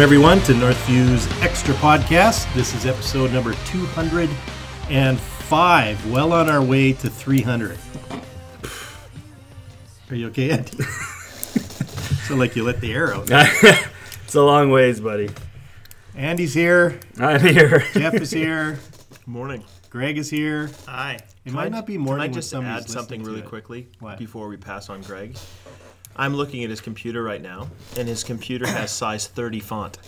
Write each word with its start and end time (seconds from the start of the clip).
everyone, 0.00 0.40
to 0.44 0.54
Northview's 0.54 1.26
Extra 1.42 1.74
Podcast. 1.74 2.50
This 2.54 2.74
is 2.74 2.86
episode 2.86 3.34
number 3.34 3.52
205. 3.66 6.10
Well 6.10 6.32
on 6.32 6.48
our 6.48 6.62
way 6.62 6.94
to 6.94 7.10
300. 7.10 7.78
Are 10.08 10.16
you 10.16 10.28
okay, 10.28 10.52
Andy? 10.52 10.82
so, 12.24 12.34
like 12.34 12.56
you 12.56 12.64
let 12.64 12.80
the 12.80 12.94
air 12.94 13.14
out. 13.14 13.30
it's 14.32 14.36
a 14.38 14.40
long 14.42 14.70
ways, 14.70 14.98
buddy. 14.98 15.28
Andy's 16.16 16.54
here. 16.54 16.98
I'm 17.18 17.38
here. 17.40 17.80
Jeff 17.92 18.14
is 18.14 18.30
here. 18.30 18.78
Morning. 19.26 19.62
Greg 19.90 20.16
is 20.16 20.30
here. 20.30 20.70
Hi. 20.88 21.18
It 21.44 21.52
might 21.52 21.70
not 21.70 21.84
be 21.84 21.98
morning. 21.98 22.14
Can 22.14 22.20
I 22.22 22.24
when 22.28 22.32
just 22.32 22.48
somebody's 22.48 22.84
add 22.84 22.90
something 22.90 23.20
listening 23.20 23.24
to 23.24 23.28
really 23.30 23.40
it. 23.46 23.50
quickly 23.50 23.88
What? 24.00 24.16
before 24.16 24.48
we 24.48 24.56
pass 24.56 24.88
on 24.88 25.02
Greg? 25.02 25.36
I'm 26.16 26.34
looking 26.34 26.64
at 26.64 26.70
his 26.70 26.80
computer 26.80 27.22
right 27.22 27.42
now, 27.42 27.68
and 27.98 28.08
his 28.08 28.24
computer 28.24 28.66
has 28.66 28.90
size 29.02 29.26
30 29.26 29.60
font. 29.60 29.98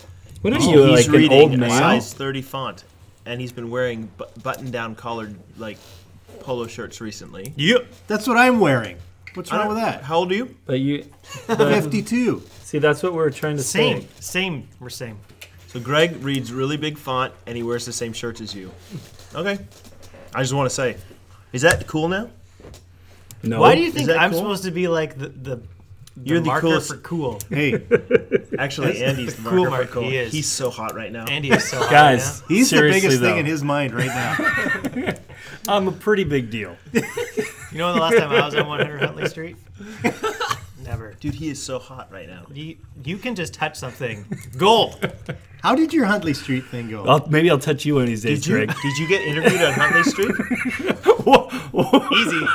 What 0.41 0.55
are 0.55 0.57
He's 0.57 0.69
you, 0.69 0.87
like 0.87 1.05
an 1.05 1.13
reading 1.13 1.39
old 1.43 1.53
a 1.53 1.59
man? 1.59 1.69
size 1.69 2.15
30 2.15 2.41
font, 2.41 2.85
and 3.27 3.43
he's 3.43 3.53
been 3.53 3.69
wearing 3.69 4.11
bu- 4.17 4.25
button-down 4.43 4.95
collared 4.95 5.39
like 5.59 5.77
polo 6.41 6.67
shirts 6.67 7.03
recently. 7.03 7.53
Yep. 7.57 7.89
That's 8.07 8.27
what 8.27 8.39
I'm 8.39 8.59
wearing. 8.59 8.97
What's 9.35 9.53
wrong 9.53 9.69
with 9.69 9.77
that? 9.77 10.03
How 10.03 10.17
old 10.17 10.33
are 10.33 10.35
you? 10.37 10.57
But 10.65 10.81
you, 10.81 11.03
52. 11.25 12.43
See, 12.65 12.79
that's 12.79 13.03
what 13.03 13.15
we're 13.15 13.31
trying 13.31 13.57
to 13.57 13.63
Same, 13.63 14.01
say. 14.03 14.07
same. 14.21 14.21
Same. 14.21 14.69
We're 14.81 14.89
same. 14.91 15.19
So 15.69 15.81
Greg 15.81 16.23
reads 16.23 16.53
really 16.53 16.77
big 16.77 16.97
font, 16.99 17.33
and 17.47 17.57
he 17.57 17.63
wears 17.63 17.85
the 17.85 17.93
same 17.93 18.13
shirts 18.13 18.41
as 18.41 18.55
you. 18.55 18.71
Okay. 19.35 19.59
I 20.35 20.41
just 20.43 20.53
want 20.55 20.69
to 20.69 20.75
say, 20.75 20.97
is 21.53 21.63
that 21.63 21.87
cool 21.87 22.09
now? 22.09 22.31
No. 23.43 23.61
Why 23.61 23.75
do 23.75 23.81
you 23.83 23.91
think 23.93 24.07
that 24.09 24.19
I'm 24.19 24.31
cool? 24.31 24.39
supposed 24.41 24.65
to 24.65 24.71
be 24.71 24.89
like 24.89 25.19
the 25.19 25.29
the, 25.29 25.57
the 25.57 25.63
You're 26.25 26.41
the 26.41 26.47
marker 26.47 26.61
coolest- 26.69 26.91
for 26.91 26.97
cool? 26.99 27.41
Hey, 27.51 27.75
Actually, 28.59 29.03
Andy's 29.05 29.35
the 29.37 29.43
Cool 29.51 29.59
marker 29.65 29.71
mark, 29.71 29.87
for 29.89 29.93
cool. 29.95 30.03
he 30.05 30.17
is. 30.17 30.33
He's 30.33 30.51
so 30.51 30.71
hot 30.71 30.95
right 30.95 31.11
now. 31.13 31.25
Andy 31.27 31.51
is 31.51 31.69
so 31.69 31.79
hot 31.81 31.91
Guys, 31.91 32.41
right 32.43 32.49
he's 32.51 32.71
the 32.71 32.81
biggest 32.81 33.21
though, 33.21 33.27
thing 33.31 33.39
in 33.39 33.47
his 33.47 33.63
mind 33.65 33.93
right 33.95 34.07
now. 34.07 35.15
I'm 35.69 35.89
a 35.89 35.93
pretty 35.93 36.25
big 36.25 36.51
deal. 36.51 36.77
You 36.93 37.03
know 37.79 37.87
when 37.89 37.97
the 37.97 38.01
last 38.01 38.17
time 38.17 38.31
I 38.31 38.45
was 38.47 38.55
on 38.55 38.67
100 38.69 39.03
Huntley 39.03 39.29
Street? 39.29 39.57
Never. 40.85 41.15
Dude, 41.15 41.35
he 41.35 41.49
is 41.49 41.63
so 41.63 41.79
hot 41.79 42.11
right 42.13 42.29
now. 42.29 42.47
You, 42.53 42.77
you 43.05 43.17
can 43.19 43.35
just 43.35 43.55
touch 43.55 43.77
something. 43.77 44.25
Gold. 44.59 45.11
How 45.63 45.75
did 45.75 45.93
your 45.93 46.05
Huntley 46.05 46.35
Street 46.35 46.67
thing 46.67 46.91
go? 46.91 47.05
I'll, 47.05 47.27
maybe 47.29 47.51
I'll 47.51 47.59
touch 47.59 47.85
you 47.85 47.95
one 47.95 48.03
of 48.05 48.09
these 48.09 48.23
days, 48.23 48.43
Did 48.43 48.47
you, 48.49 48.67
Greg. 48.67 48.77
did 48.83 48.99
you 48.99 49.09
get 49.09 49.23
interviewed 49.23 49.63
on 49.63 49.73
Huntley 49.73 50.03
Street? 50.05 50.31
Easy. 52.17 52.47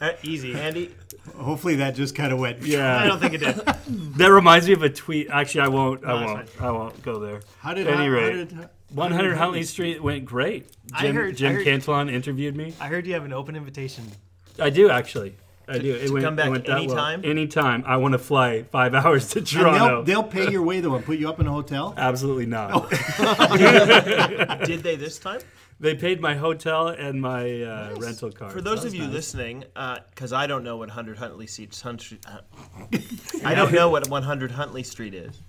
Uh, 0.00 0.12
easy. 0.22 0.54
Andy, 0.54 0.90
Hopefully 1.38 1.76
that 1.76 1.94
just 1.94 2.14
kind 2.14 2.32
of 2.32 2.38
went. 2.38 2.62
Yeah, 2.62 2.96
I 2.98 3.06
don't 3.06 3.18
think 3.20 3.34
it 3.34 3.38
did. 3.38 3.56
that 4.18 4.28
reminds 4.30 4.66
me 4.66 4.72
of 4.74 4.82
a 4.82 4.88
tweet. 4.90 5.28
Actually, 5.30 5.62
I 5.62 5.68
won't. 5.68 6.04
I 6.04 6.14
won't. 6.14 6.40
it's 6.42 6.60
I 6.60 6.70
won't 6.70 7.02
go 7.02 7.18
there. 7.18 7.40
How 7.58 7.74
did, 7.74 7.86
Any 7.88 8.04
how, 8.06 8.08
rate. 8.10 8.52
how 8.52 8.60
did 8.60 8.68
100 8.90 9.36
Huntley 9.36 9.62
Street 9.64 10.02
went 10.02 10.24
great. 10.24 10.66
I 10.92 11.02
Jim, 11.02 11.16
I 11.16 11.20
heard- 11.20 11.36
Cantelon 11.66 12.10
interviewed 12.12 12.54
me. 12.56 12.74
I 12.80 12.86
heard 12.86 13.06
you 13.06 13.14
have 13.14 13.24
an 13.24 13.32
open 13.32 13.56
invitation. 13.56 14.04
I 14.58 14.70
do 14.70 14.88
actually. 14.90 15.34
I 15.68 15.78
do. 15.78 15.94
It 15.94 16.06
to 16.08 16.12
went, 16.12 16.24
come 16.24 16.36
back 16.36 16.46
it 16.46 16.50
went 16.50 16.66
that 16.66 16.72
well. 16.72 16.82
anytime? 16.82 17.24
Anytime. 17.24 17.84
I 17.86 17.96
want 17.96 18.12
to 18.12 18.18
fly 18.18 18.62
five 18.64 18.94
hours 19.00 19.28
to 19.30 19.38
And 19.38 19.46
Toronto. 19.46 20.04
they'll, 20.04 20.22
they'll 20.22 20.30
pay 20.30 20.50
your 20.50 20.62
way 20.62 20.80
though 20.80 20.94
and 20.94 21.04
put 21.04 21.18
you 21.18 21.28
up 21.28 21.40
in 21.40 21.46
a 21.46 21.52
hotel. 21.52 21.94
Absolutely 21.98 22.46
not. 22.46 22.90
did 24.66 24.82
they 24.82 24.96
this 24.96 25.18
time? 25.18 25.40
They 25.80 25.94
paid 25.94 26.20
my 26.20 26.34
hotel 26.34 26.88
and 26.88 27.20
my 27.20 27.62
uh, 27.62 27.96
rental 27.98 28.30
car. 28.30 28.50
For 28.50 28.60
those 28.60 28.84
of 28.84 28.94
you 28.94 29.04
listening, 29.06 29.64
because 30.10 30.32
I 30.32 30.46
don't 30.46 30.62
know 30.62 30.76
what 30.76 30.88
100 30.88 31.18
Huntley 31.18 31.46
Street, 31.48 31.74
Hunt- 31.82 32.12
uh, 32.26 32.38
I 33.44 33.54
don't 33.54 33.72
know 33.72 33.90
what 33.90 34.08
100 34.08 34.52
Huntley 34.52 34.84
Street 34.84 35.14
is. 35.14 35.42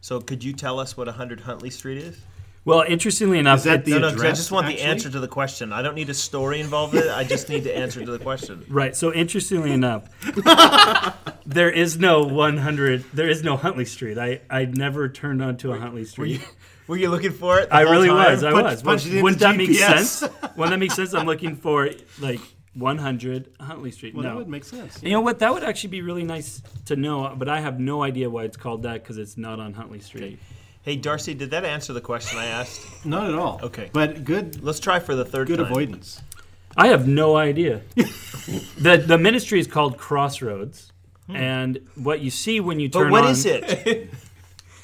So 0.00 0.20
could 0.20 0.42
you 0.44 0.52
tell 0.52 0.78
us 0.78 0.96
what 0.96 1.08
100 1.08 1.40
Huntley 1.40 1.70
Street 1.70 1.98
is? 1.98 2.20
Well, 2.64 2.84
interestingly 2.86 3.38
enough, 3.40 3.58
Is 3.58 3.64
that 3.64 3.84
the 3.84 3.90
No, 3.92 3.98
no, 3.98 4.10
'cause 4.12 4.22
I 4.24 4.30
just 4.30 4.52
want 4.52 4.68
the 4.68 4.80
answer 4.80 5.10
to 5.10 5.18
the 5.18 5.26
question. 5.26 5.72
I 5.72 5.82
don't 5.82 5.96
need 5.96 6.08
a 6.10 6.14
story 6.14 6.60
involved 6.60 6.94
in 6.94 7.02
it. 7.02 7.10
I 7.10 7.24
just 7.24 7.48
need 7.48 7.64
the 7.64 7.76
answer 7.76 8.04
to 8.04 8.10
the 8.10 8.20
question. 8.20 8.64
right. 8.70 8.94
So 8.96 9.12
interestingly 9.12 9.72
enough, 9.72 10.04
there 11.46 11.70
is 11.70 11.98
no 11.98 12.22
100. 12.24 13.04
There 13.12 13.28
is 13.28 13.42
no 13.42 13.56
Huntley 13.56 13.84
Street. 13.84 14.16
I 14.18 14.42
I 14.48 14.66
never 14.66 15.08
turned 15.08 15.42
onto 15.42 15.72
a 15.72 15.78
Huntley 15.78 16.04
Street. 16.04 16.40
Were 16.86 16.96
you 16.96 17.10
looking 17.10 17.32
for 17.32 17.58
it? 17.58 17.68
the 17.68 17.74
I 17.76 17.82
whole 17.84 17.92
really 17.92 18.08
time? 18.08 18.30
was. 18.32 18.44
I 18.44 18.52
Punch- 18.52 18.64
was. 18.64 18.82
punch 18.82 19.06
it 19.06 19.22
Wouldn't 19.22 19.40
that 19.40 19.56
make 19.56 19.72
sense? 19.74 20.22
Wouldn't 20.56 20.70
that 20.70 20.78
make 20.78 20.92
sense? 20.92 21.14
I'm 21.14 21.26
looking 21.26 21.56
for 21.56 21.90
like 22.20 22.40
100 22.74 23.50
Huntley 23.60 23.90
Street. 23.90 24.14
Well, 24.14 24.22
no. 24.24 24.30
that 24.30 24.36
would 24.36 24.48
make 24.48 24.64
sense. 24.64 25.02
you 25.02 25.10
know 25.10 25.20
what? 25.20 25.40
That 25.40 25.52
would 25.52 25.62
actually 25.64 25.90
be 25.90 26.02
really 26.02 26.24
nice 26.24 26.62
to 26.86 26.96
know, 26.96 27.34
but 27.36 27.48
I 27.48 27.60
have 27.60 27.78
no 27.80 28.02
idea 28.02 28.30
why 28.30 28.44
it's 28.44 28.56
called 28.56 28.82
that 28.84 29.02
because 29.02 29.18
it's 29.18 29.36
not 29.36 29.58
on 29.60 29.74
Huntley 29.74 30.00
Street. 30.00 30.38
Hey, 30.82 30.96
Darcy, 30.96 31.34
did 31.34 31.50
that 31.52 31.64
answer 31.64 31.92
the 31.92 32.00
question 32.00 32.38
I 32.38 32.46
asked? 32.46 33.04
Not 33.06 33.28
at 33.28 33.34
all. 33.38 33.60
Okay. 33.62 33.90
But 33.92 34.24
good, 34.24 34.62
Let's 34.64 34.80
try 34.80 34.98
for 34.98 35.14
the 35.14 35.24
third 35.24 35.46
good 35.46 35.58
time. 35.58 35.66
avoidance. 35.66 36.20
I 36.76 36.88
have 36.88 37.06
no 37.06 37.36
idea. 37.36 37.82
the 37.94 39.02
The 39.06 39.18
ministry 39.18 39.60
is 39.60 39.66
called 39.66 39.96
Crossroads, 39.98 40.90
hmm. 41.26 41.36
and 41.36 41.78
what 41.94 42.20
you 42.20 42.30
see 42.30 42.58
when 42.60 42.80
you 42.80 42.88
turn 42.88 43.04
But 43.04 43.12
what 43.12 43.24
on. 43.24 43.30
is 43.32 43.46
it? 43.46 44.10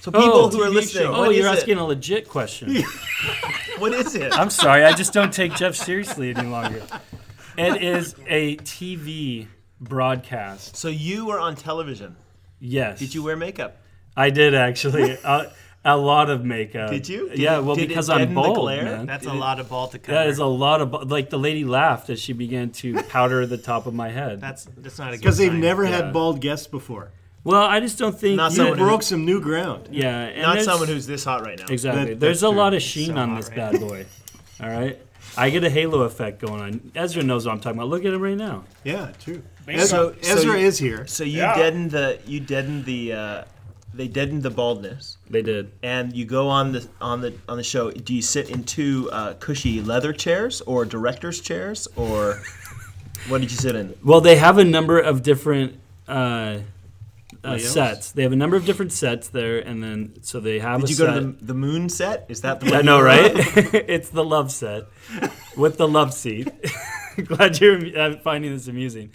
So 0.00 0.12
people 0.12 0.28
Oh, 0.32 0.48
who 0.48 0.62
are 0.62 0.68
TV 0.68 0.74
listening, 0.74 1.04
show. 1.06 1.12
Oh, 1.12 1.20
what 1.26 1.34
you're 1.34 1.52
is 1.52 1.58
asking 1.58 1.76
it? 1.78 1.80
a 1.80 1.84
legit 1.84 2.28
question. 2.28 2.76
What 3.78 3.92
is 3.92 4.14
it? 4.14 4.32
I'm 4.32 4.48
sorry, 4.48 4.84
I 4.84 4.92
just 4.92 5.12
don't 5.12 5.32
take 5.32 5.54
Jeff 5.56 5.74
seriously 5.74 6.30
any 6.34 6.48
longer. 6.48 6.82
It 7.56 7.82
is 7.82 8.14
a 8.28 8.56
TV 8.58 9.48
broadcast. 9.80 10.76
So 10.76 10.88
you 10.88 11.26
were 11.26 11.38
on 11.40 11.56
television. 11.56 12.16
Yes. 12.60 12.98
Did 13.00 13.12
you 13.14 13.22
wear 13.24 13.36
makeup? 13.36 13.76
I 14.16 14.30
did 14.30 14.54
actually. 14.54 15.12
a, 15.12 15.20
uh, 15.24 15.50
a 15.88 15.96
lot 15.96 16.30
of 16.30 16.44
makeup. 16.44 16.90
Did 16.90 17.08
you? 17.08 17.28
Did 17.30 17.38
yeah, 17.38 17.58
well, 17.58 17.76
because 17.76 18.08
I'm 18.10 18.34
bald. 18.34 18.56
the 18.56 18.60
glare? 18.60 18.84
man. 18.84 19.06
That's 19.06 19.24
Did 19.24 19.32
a 19.32 19.36
it- 19.36 19.38
lot 19.38 19.60
of 19.60 19.68
ball 19.68 19.88
to 19.88 19.98
cover. 19.98 20.16
That 20.18 20.28
is 20.28 20.38
a 20.38 20.46
lot 20.46 20.80
of 20.80 20.90
bu- 20.90 21.04
like 21.04 21.30
the 21.30 21.38
lady 21.38 21.64
laughed 21.64 22.10
as 22.10 22.20
she 22.20 22.32
began 22.32 22.70
to 22.70 23.02
powder 23.04 23.46
the 23.46 23.58
top 23.58 23.86
of 23.86 23.94
my 23.94 24.08
head. 24.10 24.40
That's 24.40 24.64
that's 24.76 24.98
not 24.98 25.08
a 25.08 25.10
good 25.12 25.20
Because 25.20 25.38
they've 25.38 25.52
never 25.52 25.84
Yeah. 25.84 25.90
had 25.96 26.12
bald 26.12 26.40
guests 26.40 26.66
before. 26.66 27.10
well, 27.44 27.62
I 27.64 27.80
just 27.80 27.98
don't 27.98 28.18
think 28.18 28.36
Not 28.36 28.50
you- 28.52 28.56
You 28.56 28.62
someone 28.62 28.78
who- 28.78 28.84
broke 28.84 29.02
some 29.02 29.24
new 29.24 29.40
ground. 29.40 29.88
Yeah, 29.90 30.16
and 30.26 30.42
Not 30.42 30.60
someone 30.62 30.88
who's 30.88 31.06
this 31.06 31.24
hot 31.24 31.42
right 31.44 31.58
now. 31.58 31.66
exactly. 31.68 32.06
That- 32.14 32.20
there's 32.20 32.42
a 32.42 32.48
true. 32.48 32.56
lot 32.58 32.74
of 32.74 32.82
sheen 32.82 33.14
So 33.14 33.16
on 33.16 33.34
this 33.36 33.48
right 33.48 33.56
bad 33.56 33.80
boy. 33.80 34.06
All 34.60 34.68
right, 34.68 34.98
I 35.36 35.50
get 35.50 35.62
a 35.64 35.70
halo 35.70 36.00
effect 36.02 36.40
going 36.40 36.60
on. 36.60 36.90
Ezra 36.94 37.22
knows 37.22 37.46
what 37.46 37.52
I'm 37.52 37.60
talking 37.60 37.78
about. 37.78 37.88
Look 37.90 38.04
at 38.04 38.12
him 38.12 38.20
right 38.20 38.36
now. 38.36 38.64
Yeah, 38.84 39.12
true. 39.24 39.42
So- 39.84 40.14
Ezra, 40.22 40.40
so 40.40 40.52
you- 40.54 40.66
is 40.66 40.78
here. 40.78 41.06
So 41.06 41.24
you 41.24 41.40
deadened 41.40 41.90
the 41.92 42.18
you 42.26 42.40
deadened 42.40 42.84
the 42.86 43.12
uh, 43.12 43.42
they 43.98 44.06
deadened 44.06 44.44
the 44.44 44.50
baldness, 44.50 45.18
They 45.28 45.42
did. 45.42 45.72
and 45.82 46.14
you 46.14 46.24
go 46.24 46.48
on 46.48 46.70
the 46.70 46.88
on 47.00 47.20
the 47.20 47.34
on 47.48 47.56
the 47.56 47.64
show. 47.64 47.90
Do 47.90 48.14
you 48.14 48.22
sit 48.22 48.48
in 48.48 48.62
two 48.62 49.10
uh, 49.12 49.34
cushy 49.34 49.82
leather 49.82 50.12
chairs 50.12 50.60
or 50.62 50.84
director's 50.84 51.40
chairs 51.40 51.88
or 51.96 52.40
what 53.28 53.40
did 53.40 53.50
you 53.50 53.56
sit 53.56 53.74
in? 53.74 53.94
Well, 54.04 54.20
they 54.20 54.36
have 54.36 54.56
a 54.56 54.64
number 54.64 55.00
of 55.00 55.24
different 55.24 55.80
uh, 56.06 56.58
uh, 57.42 57.58
sets. 57.58 58.12
They 58.12 58.22
have 58.22 58.32
a 58.32 58.36
number 58.36 58.56
of 58.56 58.64
different 58.64 58.92
sets 58.92 59.28
there, 59.28 59.58
and 59.58 59.82
then 59.82 60.22
so 60.22 60.38
they 60.38 60.60
have 60.60 60.80
Did 60.82 60.90
you 60.90 60.96
go 60.96 61.06
set. 61.06 61.14
to 61.14 61.20
the, 61.20 61.44
the 61.46 61.54
moon 61.54 61.88
set? 61.88 62.26
Is 62.28 62.42
that 62.42 62.60
the 62.60 62.76
I 62.76 62.82
know, 62.82 63.00
right? 63.00 63.32
it's 63.34 64.10
the 64.10 64.24
love 64.24 64.52
set 64.52 64.84
with 65.56 65.76
the 65.76 65.88
love 65.88 66.14
seat. 66.14 66.48
Glad 67.24 67.60
you're 67.60 67.98
uh, 67.98 68.16
finding 68.18 68.52
this 68.52 68.68
amusing. 68.68 69.10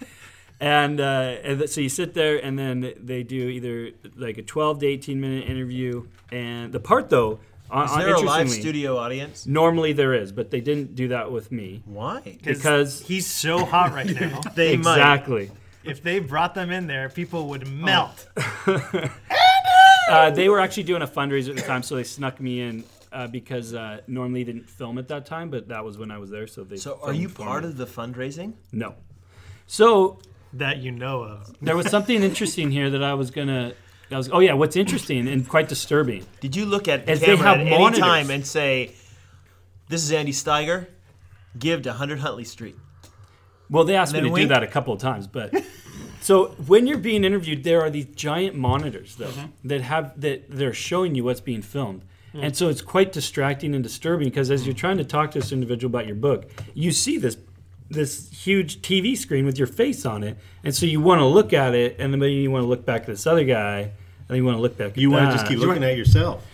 And, 0.60 1.00
uh, 1.02 1.36
and 1.44 1.70
so 1.70 1.82
you 1.82 1.90
sit 1.90 2.14
there, 2.14 2.38
and 2.38 2.58
then 2.58 2.94
they 2.98 3.24
do 3.24 3.50
either 3.50 3.92
like 4.16 4.38
a 4.38 4.44
12 4.44 4.80
to 4.80 4.88
18 4.88 5.20
minute 5.20 5.50
interview. 5.50 6.08
And 6.32 6.72
the 6.72 6.80
part 6.80 7.10
though, 7.10 7.40
on, 7.70 7.86
Is 7.86 7.92
on- 7.92 8.00
there 8.00 8.14
a 8.14 8.20
live 8.20 8.50
studio 8.50 8.98
audience? 8.98 9.46
Normally 9.48 9.94
there 9.94 10.14
is, 10.14 10.32
but 10.32 10.52
they 10.52 10.62
didn't 10.62 10.96
do 10.96 11.10
that 11.10 11.32
with 11.32 11.52
me 11.52 11.82
Why? 11.86 12.38
because 12.44 13.02
he's 13.02 13.26
so 13.26 13.66
hot 13.66 13.94
right 13.94 14.08
now. 14.08 14.42
They 14.56 14.78
might. 14.78 14.94
exactly. 14.98 15.52
if 15.84 16.02
they 16.04 16.20
brought 16.20 16.54
them 16.56 16.72
in 16.72 16.88
there, 16.88 17.10
people 17.10 17.50
would 17.50 17.68
melt. 17.68 18.28
Uh, 20.10 20.30
they 20.30 20.50
were 20.50 20.60
actually 20.60 20.84
doing 20.84 21.02
a 21.02 21.08
fundraiser 21.08 21.50
at 21.52 21.56
the 21.56 21.62
time, 21.62 21.82
so 21.82 21.96
they 21.96 22.04
snuck 22.04 22.40
me 22.42 22.60
in. 22.62 22.84
Uh, 23.14 23.28
because 23.28 23.74
uh, 23.76 24.02
normally 24.08 24.44
they 24.44 24.52
didn't 24.52 24.68
film 24.70 24.98
at 24.98 25.08
that 25.08 25.24
time, 25.26 25.50
but 25.50 25.68
that 25.68 25.86
was 25.86 26.00
when 26.00 26.10
I 26.10 26.18
was 26.18 26.32
there. 26.32 26.48
So 26.48 26.64
they. 26.64 26.78
So 26.78 27.00
are 27.04 27.14
you 27.14 27.30
part 27.30 27.64
me. 27.64 27.70
of 27.70 27.78
the 27.78 27.86
fundraising? 27.86 28.54
No. 28.72 28.96
So 29.68 30.20
that 30.54 30.78
you 30.78 30.92
know 30.92 31.24
of. 31.24 31.56
There 31.62 31.76
was 31.76 31.88
something 31.90 32.22
interesting 32.24 32.72
here 32.72 32.90
that 32.90 33.04
I 33.04 33.14
was 33.14 33.32
gonna. 33.32 33.74
I 34.12 34.18
was. 34.18 34.30
Oh 34.32 34.40
yeah, 34.40 34.54
what's 34.54 34.76
interesting 34.76 35.28
and 35.28 35.48
quite 35.48 35.68
disturbing. 35.68 36.26
Did 36.40 36.56
you 36.56 36.66
look 36.66 36.88
at 36.88 37.08
As 37.10 37.20
they 37.20 37.28
camera 37.28 37.44
have 37.44 37.60
at 37.60 37.68
any 37.68 37.78
monitors. 37.78 38.00
time 38.00 38.30
and 38.30 38.46
say, 38.46 38.92
"This 39.90 40.04
is 40.04 40.12
Andy 40.12 40.32
Steiger. 40.32 40.88
Give 41.58 41.82
to 41.84 41.90
100 41.90 42.20
Huntley 42.20 42.44
Street." 42.44 42.76
Well, 43.70 43.84
they 43.86 43.96
asked 43.96 44.14
me 44.14 44.20
to 44.22 44.26
then 44.30 44.36
do 44.36 44.48
that 44.48 44.62
a 44.64 44.68
couple 44.68 44.94
of 44.94 45.00
times, 45.00 45.26
but 45.28 45.54
So 46.22 46.48
when 46.68 46.88
you're 46.88 46.98
being 47.00 47.24
interviewed, 47.26 47.64
there 47.64 47.82
are 47.82 47.90
these 47.90 48.06
giant 48.06 48.56
monitors 48.56 49.16
though 49.18 49.26
Mm-hmm. 49.28 49.68
that 49.68 49.82
have 49.82 50.20
that 50.22 50.46
they're 50.50 50.74
showing 50.74 51.16
you 51.16 51.24
what's 51.24 51.42
being 51.42 51.62
filmed. 51.62 52.04
Mm. 52.34 52.44
And 52.46 52.56
so 52.58 52.70
it's 52.70 52.82
quite 52.82 53.12
distracting 53.12 53.76
and 53.76 53.84
disturbing 53.84 54.28
because 54.30 54.50
as 54.52 54.66
you're 54.66 54.76
trying 54.76 54.98
to 54.98 55.04
talk 55.04 55.32
to 55.32 55.40
this 55.40 55.52
individual 55.52 55.90
about 55.94 56.08
your 56.08 56.16
book, 56.16 56.50
you 56.74 56.92
see 56.92 57.18
this 57.18 57.36
this 57.94 58.30
huge 58.32 58.82
TV 58.82 59.18
screen 59.18 59.46
with 59.46 59.58
your 59.58 59.68
face 59.68 60.06
on 60.06 60.24
it, 60.24 60.38
and 60.64 60.74
so 60.76 60.86
you 60.86 61.02
want 61.02 61.20
to 61.20 61.26
look 61.26 61.54
at 61.54 61.74
it, 61.74 61.96
and 62.00 62.12
then 62.14 62.20
maybe 62.20 62.34
you 62.34 62.52
want 62.52 62.64
to 62.64 62.68
look 62.68 62.86
back 62.86 63.02
at 63.02 63.08
this 63.08 63.26
other 63.26 63.44
guy, 63.44 63.80
and 63.82 63.92
then 64.28 64.38
you 64.38 64.46
want 64.46 64.58
to 64.58 64.62
look 64.62 64.78
back. 64.78 64.92
At 64.92 64.98
You 64.98 65.12
want 65.12 65.32
to 65.32 65.38
just 65.38 65.48
keep 65.48 65.60
looking 65.60 65.84
at 65.84 65.98
yourself. 65.98 66.46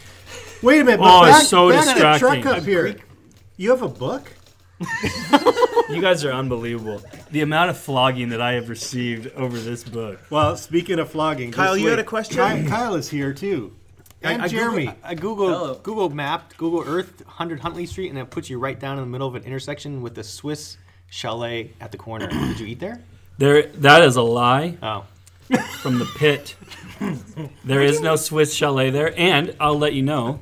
Wait 0.61 0.81
a 0.81 0.83
minute. 0.83 0.99
Oh, 1.01 1.21
but 1.21 1.29
it's 1.29 1.37
back, 1.39 1.47
so 1.47 1.69
back 1.69 1.83
to 1.85 1.91
distracting. 1.93 2.41
truck 2.43 2.57
up 2.57 2.63
here. 2.63 2.95
You 3.57 3.71
have 3.71 3.81
a 3.81 3.87
book? 3.87 4.31
You 5.89 6.01
guys 6.01 6.23
are 6.23 6.31
unbelievable. 6.31 7.01
The 7.31 7.41
amount 7.41 7.71
of 7.71 7.77
flogging 7.77 8.29
that 8.29 8.41
I 8.41 8.53
have 8.53 8.69
received 8.69 9.33
over 9.33 9.57
this 9.57 9.83
book. 9.83 10.19
Well, 10.29 10.55
speaking 10.55 10.99
of 10.99 11.09
flogging, 11.09 11.51
Kyle, 11.51 11.73
just 11.73 11.81
you 11.81 11.89
had 11.89 11.97
a 11.97 12.03
question? 12.03 12.37
Kyle, 12.37 12.63
Kyle 12.67 12.95
is 12.95 13.09
here 13.09 13.33
too, 13.33 13.75
and 14.21 14.39
I, 14.39 14.45
I 14.45 14.47
Jeremy. 14.47 14.85
Googled, 14.85 14.95
I 15.03 15.15
Googled, 15.15 15.83
Google 15.83 16.09
mapped 16.11 16.57
Google 16.57 16.83
Earth 16.85 17.25
100 17.25 17.61
Huntley 17.61 17.87
Street, 17.87 18.09
and 18.09 18.19
it 18.19 18.29
puts 18.29 18.51
you 18.51 18.59
right 18.59 18.79
down 18.79 18.99
in 18.99 19.03
the 19.03 19.09
middle 19.09 19.27
of 19.27 19.33
an 19.33 19.43
intersection 19.43 20.03
with 20.03 20.13
the 20.13 20.23
Swiss 20.23 20.77
chalet 21.09 21.71
at 21.81 21.91
the 21.91 21.97
corner. 21.97 22.27
Did 22.29 22.59
you 22.59 22.67
eat 22.67 22.79
there? 22.79 23.01
There, 23.37 23.63
that 23.67 24.03
is 24.03 24.15
a 24.17 24.21
lie 24.21 24.77
Oh, 24.83 25.05
from 25.81 25.99
the 25.99 26.05
pit. 26.17 26.55
There 27.63 27.81
is 27.81 28.01
no 28.01 28.15
Swiss 28.17 28.53
chalet 28.53 28.89
there, 28.89 29.13
and 29.17 29.55
I'll 29.59 29.77
let 29.79 29.93
you 29.93 30.01
know. 30.03 30.39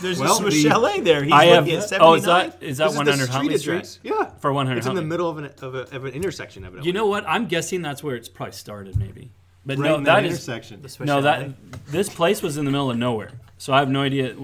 There's 0.00 0.18
Well, 0.18 0.32
a 0.34 0.36
Swiss 0.36 0.54
the- 0.62 0.68
chalet 0.70 1.00
there. 1.00 1.22
He's 1.22 1.32
I 1.32 1.46
have. 1.46 1.66
looking 1.66 1.78
at 1.80 2.00
Oh, 2.00 2.14
is 2.14 2.24
that 2.24 2.62
is 2.62 2.78
that 2.78 2.84
This 2.90 2.92
is 2.92 2.98
the 2.98 3.04
100 3.04 3.12
street 3.16 3.30
Huntley 3.30 3.58
Street? 3.58 3.74
address. 3.76 3.98
Yeah, 4.02 4.30
For 4.38 4.52
100 4.52 4.78
it's 4.78 4.86
in 4.86 4.94
the 4.94 5.00
Huntley. 5.00 5.08
middle 5.10 5.28
of 5.30 5.38
an 5.38 5.44
of, 5.62 5.74
a, 5.74 5.96
of 5.96 6.04
an 6.06 6.12
intersection. 6.14 6.64
Evidently. 6.64 6.86
You 6.88 6.94
know 6.94 7.06
what? 7.06 7.24
I'm 7.26 7.46
guessing 7.46 7.82
that's 7.82 8.02
where 8.02 8.16
it's 8.16 8.28
probably 8.28 8.52
started, 8.52 8.96
maybe. 8.96 9.30
But 9.66 9.78
right 9.78 9.88
no, 9.88 9.94
in 9.96 10.04
that, 10.04 10.16
that 10.16 10.24
is 10.24 10.32
intersection. 10.32 10.82
no 11.00 11.22
that 11.22 11.50
this 11.86 12.08
place 12.08 12.42
was 12.42 12.56
in 12.58 12.64
the 12.66 12.70
middle 12.70 12.90
of 12.90 12.98
nowhere, 12.98 13.30
so 13.58 13.72
I 13.72 13.78
have 13.78 13.88
no 13.90 14.02
idea. 14.02 14.34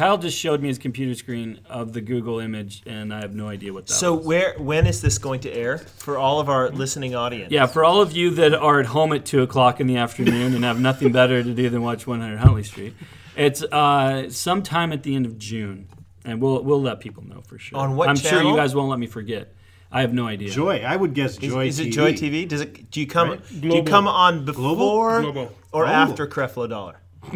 Kyle 0.00 0.16
just 0.16 0.38
showed 0.38 0.62
me 0.62 0.68
his 0.68 0.78
computer 0.78 1.14
screen 1.14 1.60
of 1.68 1.92
the 1.92 2.00
Google 2.00 2.38
image, 2.40 2.82
and 2.86 3.12
I 3.12 3.20
have 3.20 3.34
no 3.34 3.48
idea 3.48 3.70
what 3.70 3.86
that 3.86 3.92
So 3.92 4.14
was. 4.14 4.24
where 4.26 4.54
when 4.56 4.86
is 4.86 5.02
this 5.02 5.18
going 5.18 5.40
to 5.40 5.52
air 5.52 5.76
for 5.76 6.16
all 6.16 6.40
of 6.40 6.48
our 6.48 6.70
listening 6.70 7.14
audience? 7.14 7.52
Yeah, 7.52 7.66
for 7.66 7.84
all 7.84 8.00
of 8.00 8.12
you 8.12 8.30
that 8.30 8.54
are 8.54 8.80
at 8.80 8.86
home 8.86 9.12
at 9.12 9.26
two 9.26 9.42
o'clock 9.42 9.78
in 9.78 9.86
the 9.88 9.98
afternoon 9.98 10.54
and 10.54 10.64
have 10.64 10.80
nothing 10.80 11.12
better 11.12 11.42
to 11.42 11.52
do 11.52 11.68
than 11.68 11.82
watch 11.82 12.06
100 12.06 12.38
Huntley 12.38 12.62
Street, 12.62 12.94
it's 13.36 13.62
uh, 13.62 14.30
sometime 14.30 14.90
at 14.94 15.02
the 15.02 15.14
end 15.14 15.26
of 15.26 15.36
June, 15.36 15.86
and 16.24 16.40
we'll 16.40 16.64
we'll 16.64 16.80
let 16.80 17.00
people 17.00 17.22
know 17.22 17.42
for 17.42 17.58
sure. 17.58 17.78
On 17.78 17.94
what 17.94 18.08
I'm 18.08 18.16
sure 18.16 18.42
you 18.42 18.56
guys 18.56 18.74
won't 18.74 18.88
let 18.88 18.98
me 18.98 19.06
forget. 19.06 19.52
I 19.92 20.00
have 20.00 20.14
no 20.14 20.26
idea. 20.26 20.48
Joy. 20.48 20.78
I 20.82 20.96
would 20.96 21.12
guess 21.12 21.36
Joy 21.36 21.66
is 21.66 21.78
it 21.78 21.88
TV. 21.88 21.92
Joy 21.92 22.12
TV? 22.14 22.48
Does 22.48 22.62
it? 22.62 22.90
Do 22.90 23.00
you 23.00 23.06
come? 23.06 23.28
Right. 23.32 23.60
Do 23.60 23.68
you 23.68 23.82
come 23.82 24.08
on 24.08 24.46
before 24.46 25.20
Global. 25.20 25.52
or 25.72 25.84
Oh. 25.84 25.88
after 25.90 26.26
Creflo 26.26 26.66
Dollar? 26.70 26.96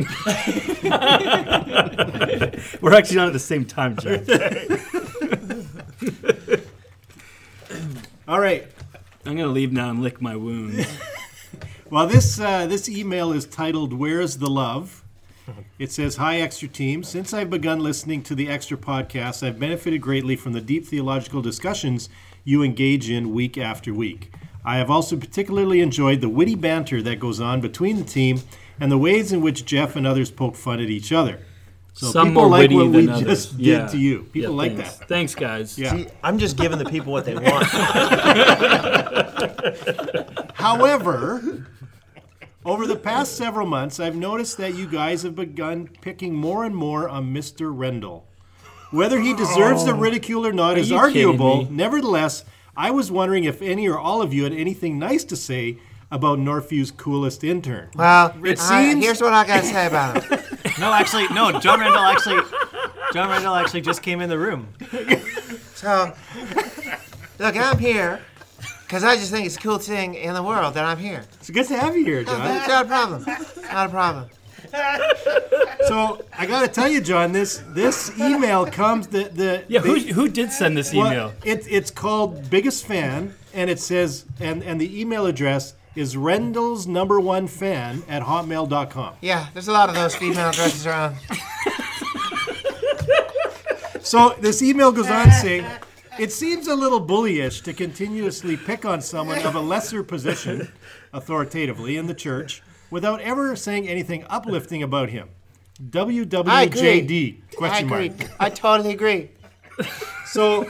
We're 2.81 2.95
actually 2.95 3.17
not 3.17 3.29
at 3.29 3.33
the 3.33 3.39
same 3.39 3.65
time, 3.65 3.97
Jack. 3.97 4.23
All 8.29 8.41
right. 8.41 8.67
I'm 9.27 9.37
gonna 9.37 9.49
leave 9.49 9.73
now 9.73 9.91
and 9.91 10.03
lick 10.03 10.21
my 10.21 10.37
wounds. 10.37 10.87
Well, 11.91 12.07
this 12.09 12.41
uh, 12.41 12.67
this 12.67 12.89
email 12.89 13.31
is 13.31 13.47
titled 13.47 13.93
"Where's 13.93 14.39
the 14.39 14.51
Love." 14.51 15.05
It 15.79 15.93
says, 15.93 16.17
"Hi, 16.17 16.41
Extra 16.41 16.67
Team. 16.67 17.05
Since 17.05 17.33
I've 17.33 17.51
begun 17.51 17.79
listening 17.79 18.23
to 18.25 18.35
the 18.35 18.49
Extra 18.49 18.77
podcast, 18.77 19.47
I've 19.47 19.61
benefited 19.61 20.01
greatly 20.01 20.35
from 20.35 20.55
the 20.55 20.61
deep 20.63 20.87
theological 20.87 21.43
discussions 21.43 22.09
you 22.43 22.63
engage 22.63 23.11
in 23.11 23.35
week 23.35 23.59
after 23.59 23.93
week. 23.95 24.33
I 24.65 24.79
have 24.79 24.91
also 24.91 25.17
particularly 25.17 25.83
enjoyed 25.83 26.23
the 26.23 26.29
witty 26.29 26.55
banter 26.55 27.03
that 27.03 27.21
goes 27.21 27.39
on 27.39 27.61
between 27.61 27.99
the 27.99 28.05
team 28.05 28.41
and 28.81 28.91
the 28.91 28.99
ways 28.99 29.31
in 29.31 29.43
which 29.43 29.67
Jeff 29.67 29.95
and 29.95 30.07
others 30.07 30.31
poke 30.31 30.57
fun 30.57 30.81
at 30.81 30.89
each 30.89 31.13
other. 31.13 31.39
So 31.97 32.07
Some 32.09 32.29
people 32.29 32.43
more 32.43 32.51
like 32.51 32.61
witty 32.63 32.75
what 32.77 32.87
we 32.89 33.07
than 33.07 33.09
others. 33.11 33.25
just 33.47 33.53
Yeah. 33.59 33.87
to 33.87 33.97
you. 33.97 34.25
People 34.33 34.51
Yeah, 34.51 34.57
like 34.57 34.77
thanks. 34.77 34.97
that. 34.97 35.09
Thanks, 35.09 35.35
guys. 35.37 35.79
Yeah. 35.79 35.93
See, 35.97 36.07
I'm 36.25 36.39
just 36.39 36.57
giving 36.57 36.79
the 36.79 36.85
people 36.87 37.13
what 37.13 37.25
they 37.25 37.35
want. 37.37 37.67
However, 40.55 41.67
over 42.65 42.87
the 42.87 42.97
past 42.97 43.37
several 43.37 43.67
months, 43.67 44.01
I've 44.01 44.17
noticed 44.17 44.57
that 44.59 44.75
you 44.75 44.87
guys 44.89 45.23
have 45.23 45.37
begun 45.37 45.89
picking 46.01 46.35
more 46.35 46.65
and 46.65 46.75
more 46.75 47.09
on 47.09 47.33
Mr. 47.33 47.71
Rendell. 47.77 48.25
Whether 48.91 49.21
he 49.21 49.35
deserves 49.35 49.85
the 49.85 49.93
oh. 49.93 49.99
ridicule 49.99 50.47
or 50.47 50.53
not 50.53 50.79
is 50.79 50.91
you 50.91 50.97
kidding 50.99 51.27
arguable. 51.27 51.57
me? 51.65 51.69
Nevertheless, 51.71 52.45
I 52.77 52.91
was 52.91 53.11
wondering 53.11 53.45
if 53.45 53.61
any 53.63 53.89
or 53.89 53.99
all 53.99 54.23
of 54.23 54.33
you 54.33 54.45
had 54.45 54.53
anything 54.53 54.99
nice 54.99 55.25
to 55.25 55.37
say 55.37 55.79
about 56.11 56.39
Northview's 56.39 56.91
coolest 56.91 57.43
intern. 57.43 57.89
Well, 57.95 58.35
It 58.45 58.61
I- 58.61 58.91
seems- 58.91 59.05
here's 59.05 59.21
what 59.21 59.33
I 59.33 59.47
gotta 59.47 59.67
say 59.67 59.87
about 59.87 60.23
him. 60.25 60.39
no, 60.79 60.93
actually, 60.93 61.29
no. 61.29 61.59
John 61.61 61.81
Randall 61.81 62.03
actually, 62.03 62.41
John 63.13 63.29
Randall 63.29 63.55
actually 63.55 63.81
just 63.83 64.03
came 64.03 64.21
in 64.21 64.29
the 64.29 64.39
room. 64.39 64.69
So, 65.75 66.13
look, 67.39 67.57
I'm 67.57 67.79
here 67.79 68.21
because 68.83 69.05
I 69.05 69.17
just 69.17 69.31
think 69.31 69.47
it's 69.47 69.57
the 69.57 69.61
coolest 69.63 69.89
thing 69.89 70.15
in 70.15 70.35
the 70.35 70.43
world 70.43 70.75
that 70.75 70.85
I'm 70.85 70.99
here. 70.99 71.25
It's 71.41 71.51
good 71.51 71.67
to 71.67 71.77
have 71.77 71.97
you 71.97 72.05
here, 72.05 72.21
It's 72.21 72.31
John. 72.31 72.39
not 72.69 72.85
a 72.85 72.89
problem. 72.89 73.25
Not 73.73 73.87
a 73.87 73.91
problem. 73.91 74.31
So 75.87 76.25
I 76.37 76.47
got 76.47 76.63
to 76.63 76.69
tell 76.69 76.89
you, 76.89 77.01
John, 77.01 77.33
this 77.33 77.63
this 77.69 78.11
email 78.19 78.67
comes 78.67 79.07
the 79.09 79.25
the 79.25 79.65
Yeah, 79.69 79.81
who, 79.81 80.01
the- 80.01 80.13
who 80.13 80.29
did 80.29 80.51
send 80.51 80.77
this 80.77 80.93
Well, 80.93 81.07
email? 81.07 81.33
it, 81.45 81.67
it's 81.71 81.91
called 81.91 82.49
Biggest 82.51 82.87
Fan, 82.87 83.35
and 83.53 83.69
it 83.71 83.79
says, 83.79 84.25
and, 84.41 84.63
and 84.65 84.81
the 84.81 85.01
email 85.01 85.27
address 85.27 85.75
is 85.97 86.17
Rendell's 86.17 86.87
number 86.87 87.21
one 87.21 87.47
fan 87.47 88.03
at 88.09 88.23
hotmail.com. 88.23 89.15
Yeah, 89.21 89.47
there's 89.53 89.69
a 89.69 89.73
lot 89.73 89.89
of 89.89 89.95
those 89.95 90.15
female 90.15 90.49
addresses 90.51 90.87
around. 90.87 91.17
So 94.03 94.37
this 94.41 94.63
email 94.63 94.93
goes 94.93 95.09
on 95.11 95.31
saying, 95.33 95.65
it 96.19 96.31
seems 96.31 96.69
a 96.69 96.75
little 96.75 97.05
bullyish 97.05 97.63
to 97.65 97.73
continuously 97.73 98.57
pick 98.57 98.85
on 98.85 99.01
someone 99.01 99.39
of 99.39 99.55
a 99.55 99.61
lesser 99.61 100.03
position, 100.03 100.71
authoritatively, 101.13 101.97
in 101.97 102.07
the 102.07 102.15
church, 102.15 102.63
without 102.91 103.21
ever 103.23 103.57
saying 103.57 103.89
anything 103.89 104.25
uplifting 104.29 104.83
about 104.83 105.09
him. 105.09 105.31
I 105.81 105.83
agree. 105.83 106.27
WWJD? 106.27 107.41
I 107.53 107.55
Question 107.57 107.93
agree. 107.93 108.09
mark. 108.11 108.31
I 108.39 108.51
totally 108.51 108.93
agree. 108.93 109.31
So, 110.27 110.69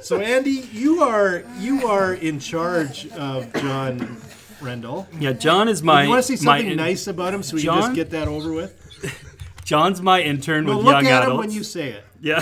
so 0.00 0.20
Andy, 0.20 0.68
you 0.72 1.02
are 1.02 1.42
you 1.58 1.86
are 1.86 2.14
in 2.14 2.38
charge 2.38 3.08
of 3.12 3.52
John 3.54 4.16
Rendell. 4.60 5.08
Yeah, 5.18 5.32
John 5.32 5.68
is 5.68 5.82
my. 5.82 6.04
you 6.04 6.08
want 6.08 6.24
to 6.24 6.36
say 6.36 6.36
something 6.36 6.70
in- 6.70 6.76
nice 6.76 7.06
about 7.06 7.34
him 7.34 7.42
so 7.42 7.56
we 7.56 7.62
can 7.62 7.74
just 7.80 7.94
get 7.94 8.10
that 8.10 8.28
over 8.28 8.52
with? 8.52 8.82
John's 9.64 10.00
my 10.00 10.22
intern 10.22 10.64
Well, 10.66 10.76
with 10.78 10.86
look 10.86 10.94
young 11.02 11.06
at 11.08 11.22
adults. 11.24 11.30
him 11.32 11.36
when 11.38 11.50
you 11.50 11.64
say 11.64 11.88
it. 11.90 12.04
yeah, 12.20 12.40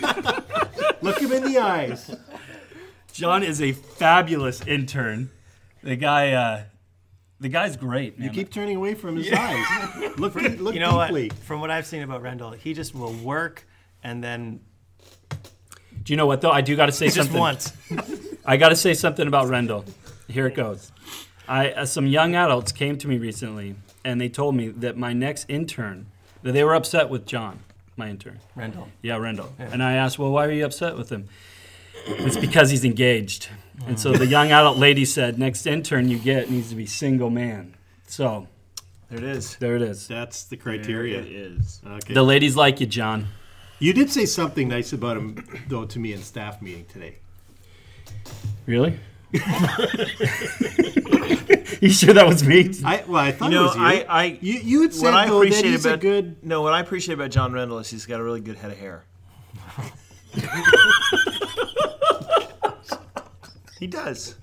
Look 1.02 1.20
him 1.20 1.32
in 1.32 1.44
the 1.44 1.58
eyes. 1.58 2.10
John 3.12 3.42
is 3.42 3.60
a 3.60 3.72
fabulous 3.72 4.62
intern. 4.66 5.30
The 5.82 5.96
guy, 5.96 6.32
uh, 6.32 6.62
the 7.40 7.48
guy's 7.48 7.76
great. 7.76 8.18
Man. 8.18 8.28
You 8.28 8.32
keep 8.34 8.50
turning 8.50 8.76
away 8.76 8.94
from 8.94 9.16
his 9.16 9.30
eyes. 9.32 9.64
Look, 10.18 10.34
look 10.34 10.74
You 10.74 10.80
know 10.80 11.02
deeply. 11.04 11.28
what? 11.28 11.38
From 11.40 11.60
what 11.60 11.70
I've 11.70 11.86
seen 11.86 12.02
about 12.02 12.22
Rendell, 12.22 12.52
he 12.52 12.72
just 12.74 12.94
will 12.94 13.12
work 13.12 13.66
and 14.02 14.22
then 14.22 14.60
Do 16.02 16.12
you 16.12 16.16
know 16.16 16.26
what 16.26 16.40
though? 16.40 16.50
I 16.50 16.60
do 16.60 16.76
got 16.76 16.86
to 16.86 16.92
say 16.92 17.06
just 17.06 17.16
something. 17.16 17.38
once. 17.38 17.72
I 18.46 18.56
got 18.56 18.70
to 18.70 18.76
say 18.76 18.94
something 18.94 19.26
about 19.28 19.48
Rendell. 19.48 19.84
Here 20.28 20.46
it 20.46 20.54
goes. 20.54 20.92
I 21.46 21.70
uh, 21.70 21.86
some 21.86 22.06
young 22.06 22.34
adults 22.34 22.72
came 22.72 22.98
to 22.98 23.08
me 23.08 23.18
recently, 23.18 23.74
and 24.04 24.20
they 24.20 24.28
told 24.28 24.54
me 24.54 24.68
that 24.68 24.96
my 24.96 25.12
next 25.12 25.46
intern, 25.48 26.06
that 26.42 26.52
they 26.52 26.62
were 26.64 26.74
upset 26.74 27.08
with 27.08 27.26
John, 27.26 27.60
my 27.96 28.08
intern. 28.10 28.38
Randall. 28.54 28.88
Yeah, 29.02 29.16
Rendell. 29.16 29.52
And 29.58 29.82
I 29.82 29.94
asked, 29.94 30.18
well, 30.18 30.30
why 30.30 30.46
are 30.46 30.52
you 30.52 30.64
upset 30.64 30.96
with 30.96 31.10
him? 31.10 31.28
It's 32.06 32.36
because 32.36 32.70
he's 32.70 32.84
engaged. 32.84 33.48
And 33.86 33.98
so 33.98 34.12
the 34.12 34.26
young 34.26 34.50
adult 34.52 34.76
lady 34.78 35.04
said, 35.04 35.38
next 35.38 35.66
intern 35.66 36.08
you 36.08 36.18
get 36.18 36.50
needs 36.50 36.68
to 36.70 36.74
be 36.76 36.86
single 36.86 37.30
man. 37.30 37.74
So 38.06 38.46
there 39.10 39.18
it 39.18 39.24
is. 39.24 39.56
there 39.56 39.76
it 39.76 39.82
is. 39.82 40.06
That's 40.08 40.44
the 40.44 40.56
There 40.56 40.62
criteria. 40.62 41.20
it 41.20 41.26
is. 41.26 41.80
Okay. 41.86 42.14
The 42.14 42.22
ladies 42.22 42.56
like 42.56 42.80
you, 42.80 42.86
John. 42.86 43.28
You 43.80 43.92
did 43.92 44.10
say 44.10 44.26
something 44.26 44.68
nice 44.68 44.92
about 44.92 45.16
him, 45.16 45.44
though, 45.68 45.84
to 45.84 45.98
me 45.98 46.12
in 46.12 46.20
staff 46.20 46.60
meeting 46.60 46.84
today. 46.86 47.18
Really? 48.66 48.98
you 49.32 49.40
sure 51.90 52.14
that 52.14 52.24
was 52.26 52.42
me? 52.42 52.72
I 52.84 53.04
well, 53.06 53.22
I 53.22 53.30
thought 53.32 53.52
You 53.52 53.58
it 53.58 53.60
know, 53.60 53.66
was 53.66 53.76
you. 53.76 53.82
I, 53.82 54.06
I 54.08 54.24
you, 54.40 54.54
you 54.54 54.82
had 54.82 54.94
said 54.94 55.04
what 55.04 55.14
I 55.14 55.26
though 55.26 55.40
that 55.40 55.46
appreciate 55.48 55.70
he's 55.70 55.86
a 55.86 55.96
good. 55.96 56.36
no, 56.42 56.62
what 56.62 56.72
I 56.72 56.80
appreciate 56.80 57.14
about 57.14 57.30
John 57.30 57.52
Rendell 57.52 57.78
is 57.78 57.90
he's 57.90 58.06
got 58.06 58.20
a 58.20 58.24
really 58.24 58.40
good 58.40 58.56
head 58.56 58.70
of 58.72 58.78
hair. 58.78 59.04
he 63.78 63.86
does. 63.86 64.34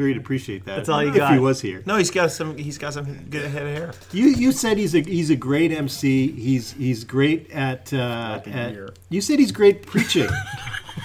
Sure, 0.00 0.08
he'd 0.08 0.16
appreciate 0.16 0.64
that. 0.64 0.76
That's 0.76 0.88
all 0.88 1.02
you 1.04 1.12
if 1.14 1.28
he 1.30 1.38
was 1.38 1.60
here. 1.60 1.82
No, 1.84 1.96
he's 1.96 2.10
got 2.10 2.30
some. 2.32 2.56
He's 2.56 2.78
got 2.78 2.94
some 2.94 3.04
good 3.28 3.44
head 3.50 3.66
of 3.66 3.76
hair. 3.76 3.92
You 4.12 4.28
you 4.28 4.50
said 4.50 4.78
he's 4.78 4.94
a 4.94 5.00
he's 5.02 5.28
a 5.28 5.36
great 5.36 5.72
MC. 5.72 6.30
He's 6.32 6.72
he's 6.72 7.04
great 7.04 7.50
at. 7.50 7.92
Uh, 7.92 8.40
at 8.46 8.74
you 9.10 9.20
said 9.20 9.38
he's 9.38 9.52
great 9.52 9.84
preaching. 9.84 10.28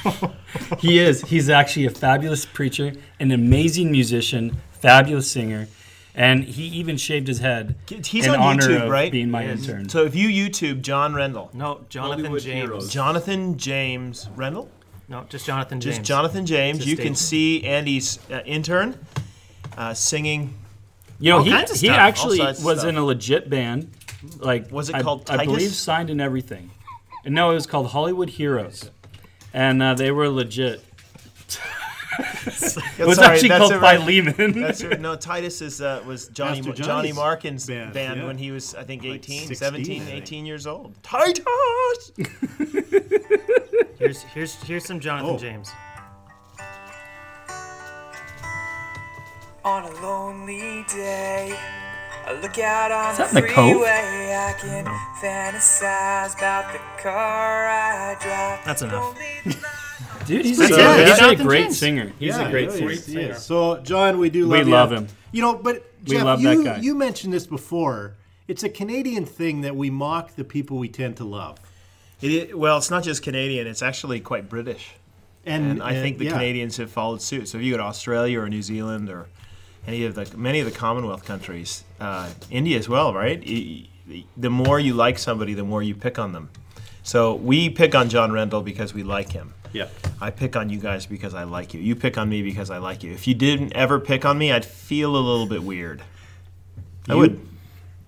he 0.79 0.99
is. 0.99 1.21
He's 1.23 1.49
actually 1.49 1.85
a 1.87 1.89
fabulous 1.89 2.45
preacher, 2.45 2.93
an 3.19 3.31
amazing 3.31 3.91
musician, 3.91 4.55
fabulous 4.71 5.29
singer, 5.29 5.67
and 6.13 6.45
he 6.45 6.63
even 6.67 6.95
shaved 6.97 7.27
his 7.27 7.39
head 7.39 7.75
He's 7.89 8.25
in 8.27 8.31
on 8.35 8.39
honor 8.39 8.63
YouTube, 8.63 8.83
of 8.83 8.89
right? 8.89 9.11
being 9.11 9.29
my 9.29 9.43
Yes. 9.45 9.67
intern. 9.67 9.89
So 9.89 10.05
if 10.05 10.15
you 10.15 10.29
YouTube 10.29 10.81
John 10.81 11.13
Rendell, 11.13 11.49
No, 11.53 11.81
Jonathan 11.89 12.19
Hollywood 12.25 12.41
James. 12.41 12.69
heroes. 12.69 12.89
Jonathan 12.93 13.57
James 13.57 14.29
Rendell, 14.35 14.69
No, 15.07 15.24
just 15.29 15.45
Jonathan 15.45 15.79
James. 15.79 15.97
just 15.97 16.07
Jonathan 16.07 16.45
James, 16.45 16.79
Just 16.79 16.89
you 16.89 16.97
can 16.97 17.13
see 17.15 17.63
Andy's 17.63 18.17
uh, 18.31 18.41
intern 18.45 18.97
uh, 19.77 19.93
singing. 19.93 20.53
You 21.19 21.31
know, 21.31 21.38
All 21.38 21.43
he, 21.43 21.51
kinds 21.51 21.71
of 21.71 21.79
he 21.79 21.88
stuff, 21.88 21.97
actually 22.00 22.39
was 22.39 22.59
stuff. 22.59 22.85
in 22.85 22.97
a 22.97 23.05
legit 23.05 23.50
band. 23.50 23.91
Like 24.39 24.71
Was 24.71 24.89
it 24.89 24.95
I- 24.95 25.01
called 25.03 25.29
I 25.29 25.45
believe 25.45 25.71
signed 25.71 26.09
and 26.09 26.19
everything. 26.19 26.71
And 27.24 27.33
no, 27.35 27.51
it 27.51 27.55
was 27.55 27.65
called 27.67 27.88
Hollywood 27.88 28.29
Heroes, 28.29 28.89
and 29.53 29.81
uh, 29.81 29.93
they 29.95 30.12
were 30.12 30.29
legit. 30.29 30.83
It 32.97 33.05
was 33.05 33.17
Sorry, 33.17 33.33
actually 33.35 33.50
called 33.50 33.74
all 33.74 33.79
right. 33.79 34.00
Philemon. 34.00 34.53
That's 34.62 34.81
right. 34.83 35.01
no 35.01 35.17
Titus 35.17 35.62
is 35.62 35.81
uh, 35.81 36.01
was 36.07 36.29
Johnny 36.29 36.62
Pastor 36.62 36.71
Johnny 36.71 36.88
Johnny's 36.88 37.15
Markin's 37.15 37.65
band, 37.67 37.93
band, 37.93 38.21
yeah. 38.21 38.25
when 38.25 38.38
he 38.38 38.51
was 38.51 38.74
I 38.74 38.83
think 38.83 39.03
18, 39.03 39.47
16, 39.47 39.55
17, 39.55 40.01
I 40.01 40.05
think. 40.05 40.17
18 40.24 40.45
years 40.45 40.65
old. 40.65 40.93
Titus. 41.03 41.43
Here's 44.05 44.21
here's 44.24 44.53
here's 44.63 44.85
some 44.85 45.00
Jonathan 45.00 45.31
Oh. 45.35 45.38
James. 45.39 45.71
On 49.63 49.83
a 49.83 49.89
lonely 50.01 50.85
day, 50.93 51.57
I 52.27 52.39
look 52.39 52.59
out 52.59 52.91
on 52.91 53.12
Is 53.13 53.17
the 53.17 53.24
that 53.24 53.35
in 53.35 53.41
the 53.41 53.50
Cove? 53.50 53.71
freeway. 53.71 54.35
I 54.35 54.53
can 54.59 54.85
fantasize 55.19 56.38
about 56.38 56.71
the 56.71 56.79
car 57.01 57.67
I 57.67 58.15
drive. 58.21 58.63
That's 58.63 58.83
enough. 58.83 59.17
Dude, 60.27 60.45
he's, 60.45 60.57
So, 60.57 60.65
a, 60.65 60.69
yeah, 60.77 61.05
he's 61.05 61.13
a 61.13 61.19
Jonathan 61.19 61.45
great 61.47 61.62
James. 61.63 61.77
singer. 61.79 62.12
He's 62.19 62.38
Yeah, 62.38 62.47
a 62.47 62.51
great 62.51 62.71
he 62.71 62.77
singer. 62.77 62.91
is, 62.91 63.05
he 63.07 63.19
is. 63.21 63.41
So, 63.43 63.77
John, 63.81 64.19
we 64.19 64.29
do 64.29 64.47
We 64.47 64.57
love 64.59 64.67
you. 64.67 64.74
love 64.74 64.91
him. 64.91 65.07
You 65.31 65.41
know, 65.41 65.55
but 65.55 65.83
We 66.05 66.12
Jeff, 66.15 66.24
love 66.25 66.41
you, 66.41 66.63
that 66.63 66.75
guy. 66.77 66.81
you 66.81 66.93
mentioned 66.95 67.33
this 67.33 67.47
before. 67.47 68.15
It's 68.47 68.63
a 68.63 68.69
Canadian 68.69 69.25
thing 69.25 69.62
that 69.62 69.75
we 69.75 69.89
mock 69.89 70.35
the 70.35 70.43
people 70.43 70.77
we 70.77 70.89
tend 70.89 71.17
to 71.17 71.24
love. 71.24 71.57
It 72.25 72.58
well, 72.58 72.77
it's 72.77 72.89
not 72.91 73.03
just 73.03 73.24
Canadian; 73.24 73.67
it's 73.67 73.82
actually 73.82 74.20
quite 74.20 74.50
British. 74.50 74.94
And, 75.46 75.74
and 75.74 75.84
I 75.84 75.94
think 75.94 76.17
the 76.17 76.25
yeah. 76.25 76.32
Canadians 76.32 76.77
have 76.77 76.89
followed 76.89 77.22
suit. 77.22 77.48
So 77.48 77.60
if 77.60 77.63
you 77.63 77.72
go 77.74 77.77
to 77.77 77.84
Australia 77.84 78.39
or 78.41 78.50
New 78.50 78.63
Zealand 78.63 79.10
or 79.10 79.27
any 79.86 80.03
of 80.05 80.15
the 80.15 80.25
many 80.36 80.60
of 80.60 80.65
the 80.65 80.72
Commonwealth 80.77 81.24
countries, 81.25 81.84
uh, 82.00 82.29
India 82.50 82.77
as 82.79 82.89
well, 82.89 83.13
right? 83.13 83.44
Y- 83.46 83.88
y- 84.10 84.24
The 84.38 84.50
more 84.50 84.79
you 84.79 84.94
like 84.96 85.20
somebody, 85.20 85.53
the 85.53 85.63
more 85.63 85.84
you 85.84 85.94
pick 85.96 86.17
on 86.17 86.32
them. 86.32 86.50
So 87.03 87.36
we 87.36 87.70
pick 87.70 87.94
on 87.94 88.10
John 88.10 88.32
Rendell 88.32 88.63
because 88.63 88.94
we 88.96 89.03
like 89.03 89.32
him. 89.34 89.53
Yeah. 89.74 89.89
I 90.20 90.32
pick 90.32 90.55
on 90.55 90.70
you 90.70 90.79
guys 90.79 91.05
because 91.05 91.36
I 91.36 91.44
like 91.44 91.74
you. 91.75 91.79
You 91.82 91.96
pick 91.96 92.17
on 92.17 92.27
me 92.29 92.41
because 92.41 92.72
I 92.72 92.79
like 92.79 93.03
you. 93.03 93.12
If 93.12 93.27
you 93.27 93.36
didn't 93.36 93.74
ever 93.74 94.00
pick 94.00 94.25
on 94.25 94.38
me, 94.39 94.51
I'd 94.51 94.65
feel 94.65 95.15
a 95.15 95.20
little 95.20 95.46
bit 95.46 95.62
weird. 95.62 96.01
I 97.08 97.13
would. 97.13 97.39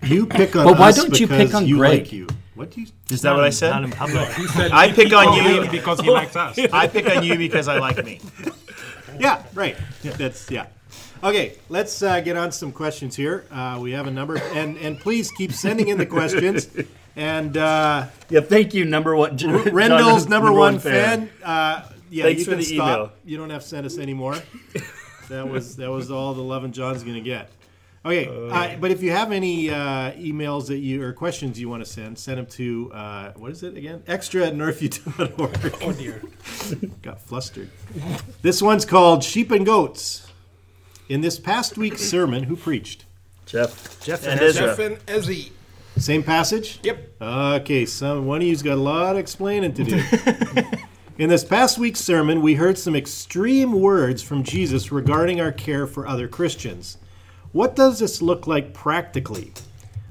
You 0.02 0.26
pick 0.26 0.56
on 0.56 0.64
But 0.64 0.78
why 0.78 0.88
us 0.88 0.96
don't 0.96 1.20
you 1.20 1.28
pick 1.28 1.38
because 1.48 1.54
on 1.54 1.66
you 1.66 1.76
Greg? 1.76 2.00
like 2.00 2.12
you. 2.12 2.26
What 2.58 2.72
do 2.72 2.80
you? 2.80 2.88
Is 3.08 3.22
that 3.22 3.34
what 3.36 3.44
I 3.44 3.50
said? 3.50 3.70
Not 3.70 3.84
in 3.84 3.92
public. 3.92 4.28
He 4.36 4.48
said 4.48 4.72
I 4.72 4.90
pick 4.90 5.12
on 5.12 5.32
you. 5.44 5.70
because 5.70 6.00
he 6.00 6.10
likes 6.10 6.34
us. 6.34 6.58
I 6.72 6.88
pick 6.88 7.08
on 7.08 7.22
you 7.22 7.36
because 7.36 7.68
I 7.68 7.78
like 7.78 8.04
me. 8.04 8.20
Yeah, 9.18 9.42
right. 9.54 9.76
That's 10.02 10.48
yeah. 10.48 10.66
Okay, 11.24 11.56
let's 11.68 12.02
uh, 12.04 12.20
get 12.20 12.36
on 12.36 12.52
some 12.52 12.70
questions 12.70 13.16
here. 13.16 13.46
Uh, 13.50 13.76
we 13.82 13.90
have 13.90 14.06
a 14.06 14.12
number, 14.12 14.38
and 14.54 14.76
and 14.78 14.96
please 15.00 15.32
keep 15.32 15.52
sending 15.52 15.88
in 15.88 15.98
the 15.98 16.06
questions. 16.06 16.68
And 17.16 17.56
uh, 17.56 18.06
Yeah, 18.28 18.40
thank 18.42 18.74
you, 18.74 18.84
number 18.84 19.16
one. 19.16 19.36
Rendell's 19.72 20.28
number, 20.28 20.52
one, 20.52 20.78
fan. 20.78 21.30
Uh, 21.42 21.88
yeah, 22.10 22.24
Thanks 22.24 22.40
you 22.40 22.44
for 22.44 22.50
can 22.52 22.58
the 22.60 22.64
stop. 22.64 22.76
email. 22.98 23.12
You 23.24 23.36
don't 23.38 23.50
have 23.50 23.62
to 23.62 23.68
send 23.68 23.86
us 23.86 23.98
anymore. 23.98 24.36
that 25.28 25.48
was 25.48 25.74
that 25.76 25.90
was 25.90 26.12
all 26.12 26.34
the 26.34 26.42
love 26.42 26.62
and 26.62 26.72
John's 26.72 27.02
gonna 27.02 27.20
get. 27.20 27.50
Okay, 28.04 28.26
uh, 28.28 28.76
but 28.80 28.90
if 28.90 29.02
you 29.02 29.10
have 29.10 29.32
any 29.32 29.70
uh, 29.70 30.12
emails 30.12 30.68
that 30.68 30.78
you 30.78 31.02
or 31.02 31.12
questions 31.12 31.60
you 31.60 31.68
want 31.68 31.84
to 31.84 31.90
send, 31.90 32.18
send 32.18 32.38
them 32.38 32.46
to 32.46 32.90
uh, 32.94 33.32
what 33.32 33.50
is 33.50 33.62
it 33.62 33.76
again? 33.76 34.02
Extra 34.06 34.46
at 34.46 34.54
northview.org. 34.54 35.74
Oh 35.82 35.92
dear, 35.92 36.22
got 37.02 37.20
flustered. 37.20 37.70
This 38.42 38.62
one's 38.62 38.84
called 38.84 39.24
Sheep 39.24 39.50
and 39.50 39.66
Goats. 39.66 40.26
In 41.08 41.20
this 41.22 41.38
past 41.38 41.76
week's 41.76 42.02
sermon, 42.10 42.44
who 42.44 42.56
preached? 42.56 43.04
Jeff. 43.46 44.00
Jeff 44.00 44.22
And 44.24 44.32
and 44.32 44.40
Ezra. 44.42 44.66
Jeff 44.66 44.78
and 44.78 44.98
Ezzy. 45.06 45.50
Same 45.96 46.22
passage? 46.22 46.78
Yep. 46.84 47.14
Okay, 47.20 47.84
some 47.84 48.26
one 48.26 48.40
of 48.40 48.46
you's 48.46 48.62
got 48.62 48.74
a 48.74 48.80
lot 48.80 49.12
of 49.12 49.18
explaining 49.18 49.74
to 49.74 49.84
do. 49.84 50.02
In 51.18 51.28
this 51.28 51.42
past 51.44 51.78
week's 51.78 51.98
sermon, 51.98 52.42
we 52.42 52.54
heard 52.54 52.78
some 52.78 52.94
extreme 52.94 53.72
words 53.72 54.22
from 54.22 54.44
Jesus 54.44 54.92
regarding 54.92 55.40
our 55.40 55.50
care 55.50 55.84
for 55.88 56.06
other 56.06 56.28
Christians. 56.28 56.98
What 57.52 57.74
does 57.74 57.98
this 57.98 58.20
look 58.20 58.46
like 58.46 58.74
practically? 58.74 59.54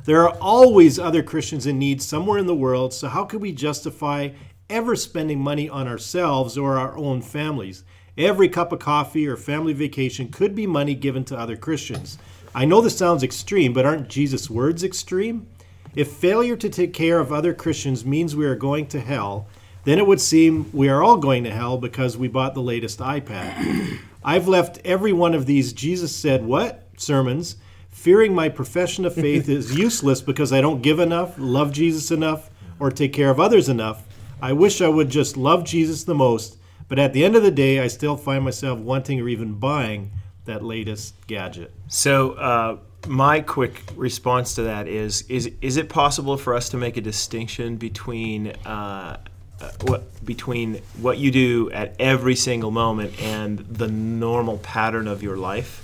There 0.06 0.24
are 0.27 0.36
always 0.41 0.98
other 0.98 1.22
Christians 1.22 1.67
in 1.67 1.77
need 1.77 2.01
somewhere 2.01 2.39
in 2.39 2.48
the 2.48 2.56
world, 2.56 2.94
so 2.94 3.08
how 3.08 3.25
could 3.25 3.41
we 3.41 3.51
justify 3.51 4.29
ever 4.72 4.96
spending 4.96 5.39
money 5.39 5.70
on 5.70 5.88
ourselves 5.88 6.58
or 6.58 6.77
our 6.77 6.98
own 6.98 7.22
families? 7.22 7.84
Every 8.17 8.50
cup 8.50 8.72
of 8.72 8.79
coffee 8.79 9.27
or 9.27 9.38
family 9.38 9.74
vacation 9.74 10.29
could 10.29 10.56
be 10.56 10.65
money 10.65 10.96
given 10.96 11.24
to 11.25 11.38
other 11.38 11.56
Christians. 11.56 12.17
I 12.56 12.65
know 12.65 12.82
this 12.82 12.98
sounds 12.98 13.22
extreme, 13.22 13.72
but 13.72 13.86
aren't 13.86 14.10
Jesus' 14.10 14.50
words 14.50 14.84
extreme? 14.84 15.46
If 15.94 16.12
failure 16.13 16.56
to 16.56 16.70
take 16.70 16.91
care 16.91 17.20
of 17.20 17.32
other 17.32 17.53
Christians 17.53 18.03
means 18.03 18.36
we 18.36 18.48
are 18.48 18.56
going 18.56 18.88
to 18.88 19.00
hell, 19.00 19.48
then 19.84 20.00
it 20.00 20.08
would 20.08 20.22
seem 20.22 20.72
we 20.74 20.89
are 20.89 21.03
all 21.03 21.17
going 21.17 21.44
to 21.44 21.51
hell 21.51 21.77
because 21.77 22.17
we 22.17 22.27
bought 22.27 22.56
the 22.56 22.62
latest 22.62 22.98
iPad. 22.98 24.00
I've 24.24 24.48
left 24.48 24.79
every 24.84 25.13
one 25.13 25.36
of 25.36 25.46
these 25.46 25.72
Jesus 25.72 26.15
said 26.15 26.44
what 26.44 26.87
sermons, 26.98 27.56
fearing 27.89 28.34
my 28.34 28.50
profession 28.50 29.06
of 29.06 29.13
faith 29.13 29.50
is 29.60 29.75
useless 29.75 30.22
because 30.22 30.51
I 30.51 30.62
don't 30.62 30.82
give 30.82 31.00
enough, 31.00 31.36
love 31.38 31.72
Jesus 31.72 32.12
enough, 32.12 32.50
or 32.80 32.92
take 32.92 33.13
care 33.13 33.30
of 33.30 33.39
others 33.39 33.70
enough. 33.70 34.04
I 34.42 34.54
wish 34.54 34.82
I 34.82 34.88
would 34.88 35.10
just 35.10 35.36
love 35.36 35.63
Jesus 35.63 36.04
the 36.04 36.13
most, 36.13 36.58
but 36.88 37.00
at 37.00 37.13
the 37.13 37.25
end 37.25 37.36
of 37.36 37.44
the 37.44 37.51
day, 37.51 37.80
I 37.80 37.88
still 37.88 38.18
find 38.18 38.44
myself 38.44 38.80
wanting 38.80 39.20
or 39.20 39.27
even 39.27 39.56
buying 39.56 40.12
that 40.46 40.63
latest 40.63 41.16
gadget. 41.27 41.74
So, 41.88 42.32
uh, 42.34 42.77
my 43.08 43.42
quick 43.42 43.84
response 43.96 44.56
to 44.56 44.63
that 44.63 44.88
is: 44.88 45.24
is 45.24 45.51
is 45.62 45.77
it 45.77 45.89
possible 45.89 46.38
for 46.38 46.54
us 46.54 46.70
to 46.70 46.77
make 46.77 46.98
a 46.98 47.01
distinction 47.01 47.77
between 47.77 48.48
uh, 48.66 49.18
uh, 49.60 49.72
what 49.82 50.25
between 50.25 50.75
what 51.00 51.18
you 51.18 51.32
do 51.32 51.72
at 51.72 51.96
every 52.00 52.36
single 52.36 52.72
moment 52.72 53.20
and 53.22 53.60
the 53.60 53.88
normal 53.88 54.58
pattern 54.60 55.08
of 55.08 55.24
your 55.24 55.38
life? 55.38 55.84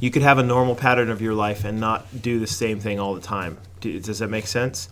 You 0.00 0.10
could 0.10 0.22
have 0.22 0.38
a 0.38 0.42
normal 0.42 0.74
pattern 0.74 1.10
of 1.10 1.20
your 1.20 1.34
life 1.34 1.64
and 1.64 1.80
not 1.80 2.22
do 2.22 2.38
the 2.38 2.46
same 2.46 2.78
thing 2.78 3.00
all 3.00 3.14
the 3.14 3.20
time. 3.20 3.58
Does 3.80 4.20
that 4.20 4.28
make 4.28 4.46
sense? 4.46 4.88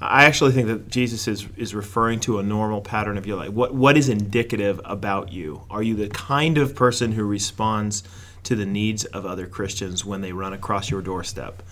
I 0.00 0.24
actually 0.24 0.52
think 0.52 0.68
that 0.68 0.88
Jesus 0.88 1.26
is, 1.26 1.46
is 1.56 1.74
referring 1.74 2.20
to 2.20 2.38
a 2.38 2.42
normal 2.42 2.82
pattern 2.82 3.16
of 3.16 3.26
your 3.26 3.36
life. 3.36 3.50
What, 3.50 3.74
what 3.74 3.96
is 3.96 4.08
indicative 4.08 4.80
about 4.84 5.32
you? 5.32 5.62
Are 5.70 5.82
you 5.82 5.94
the 5.94 6.08
kind 6.08 6.58
of 6.58 6.74
person 6.74 7.12
who 7.12 7.24
responds 7.24 8.02
to 8.44 8.54
the 8.54 8.66
needs 8.66 9.04
of 9.06 9.24
other 9.24 9.46
Christians 9.46 10.04
when 10.04 10.20
they 10.20 10.32
run 10.32 10.52
across 10.52 10.90
your 10.90 11.00
doorstep? 11.00 11.62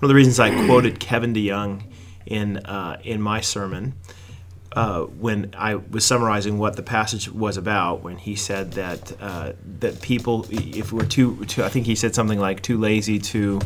One 0.00 0.06
of 0.06 0.08
the 0.08 0.14
reasons 0.16 0.40
I 0.40 0.66
quoted 0.66 0.98
Kevin 0.98 1.32
DeYoung 1.32 1.84
in, 2.26 2.58
uh, 2.58 3.00
in 3.04 3.22
my 3.22 3.40
sermon 3.40 3.94
uh, 4.74 5.02
when 5.02 5.54
I 5.56 5.74
was 5.74 6.04
summarizing 6.04 6.58
what 6.58 6.76
the 6.76 6.82
passage 6.82 7.30
was 7.30 7.56
about, 7.56 8.02
when 8.02 8.16
he 8.16 8.36
said 8.36 8.72
that 8.72 9.12
uh, 9.20 9.52
that 9.80 10.00
people, 10.00 10.46
if 10.50 10.92
we're 10.92 11.04
too, 11.04 11.44
too, 11.44 11.62
I 11.62 11.68
think 11.68 11.86
he 11.86 11.94
said 11.94 12.14
something 12.14 12.38
like 12.38 12.62
too 12.62 12.78
lazy 12.78 13.18
to, 13.18 13.60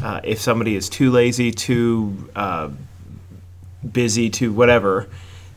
uh, 0.00 0.20
if 0.22 0.40
somebody 0.40 0.76
is 0.76 0.88
too 0.88 1.10
lazy, 1.10 1.50
too 1.50 2.30
uh, 2.36 2.70
busy, 3.90 4.30
to 4.30 4.52
whatever, 4.52 5.08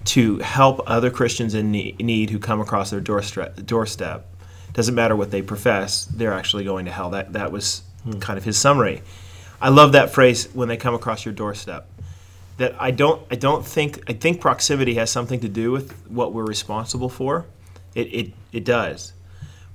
to 0.06 0.40
help 0.40 0.82
other 0.88 1.12
Christians 1.12 1.54
in 1.54 1.72
need 1.72 2.30
who 2.32 2.40
come 2.40 2.60
across 2.60 2.90
their 2.90 3.02
doorstep, 3.02 3.66
doorstep, 3.66 4.26
doesn't 4.74 4.96
matter 4.96 5.16
what 5.16 5.30
they 5.30 5.44
profess, 5.44 6.06
they're 6.06 6.34
actually 6.34 6.64
going 6.64 6.86
to 6.86 6.92
hell. 6.92 7.12
That 7.12 7.34
that 7.34 7.52
was 7.52 7.84
kind 8.20 8.38
of 8.38 8.44
his 8.44 8.58
summary. 8.58 9.04
I 9.62 9.70
love 9.70 9.94
that 9.94 10.10
phrase 10.10 10.50
when 10.54 10.68
they 10.68 10.78
come 10.78 10.96
across 10.96 11.24
your 11.24 11.34
doorstep 11.34 11.88
that 12.58 12.76
I 12.80 12.92
don't 12.92 13.22
I 13.32 13.36
don't 13.36 13.66
think 13.66 14.04
I 14.10 14.14
think 14.14 14.42
proximity 14.42 14.96
has 14.96 15.12
something 15.12 15.40
to 15.42 15.50
do 15.50 15.72
with 15.72 15.92
what 16.08 16.34
we're 16.34 16.46
responsible 16.46 17.10
for. 17.10 17.46
It 17.94 18.14
it, 18.14 18.34
it 18.52 18.66
does. 18.66 19.14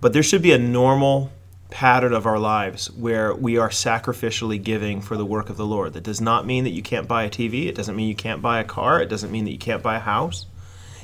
But 0.01 0.13
there 0.13 0.23
should 0.23 0.43
be 0.43 0.53
a 0.53 0.59
normal 0.59 1.31
pattern 1.71 2.13
of 2.13 2.27
our 2.27 2.39
lives 2.39 2.91
where 2.93 3.33
we 3.35 3.57
are 3.57 3.69
sacrificially 3.69 4.61
giving 4.63 5.01
for 5.01 5.17
the 5.17 5.25
work 5.25 5.51
of 5.51 5.57
the 5.57 5.67
Lord. 5.67 5.93
That 5.93 6.03
does 6.03 6.21
not 6.21 6.45
mean 6.47 6.65
that 6.65 6.71
you 6.71 6.83
can't 6.83 7.07
buy 7.07 7.25
a 7.25 7.31
TV. 7.31 7.67
It 7.67 7.75
doesn't 7.75 7.95
mean 7.95 8.09
you 8.09 8.15
can't 8.17 8.43
buy 8.43 8.61
a 8.61 8.65
car. 8.65 9.01
It 9.01 9.09
doesn't 9.09 9.31
mean 9.31 9.45
that 9.45 9.53
you 9.53 9.59
can't 9.59 9.83
buy 9.83 9.97
a 9.97 10.01
house. 10.01 10.47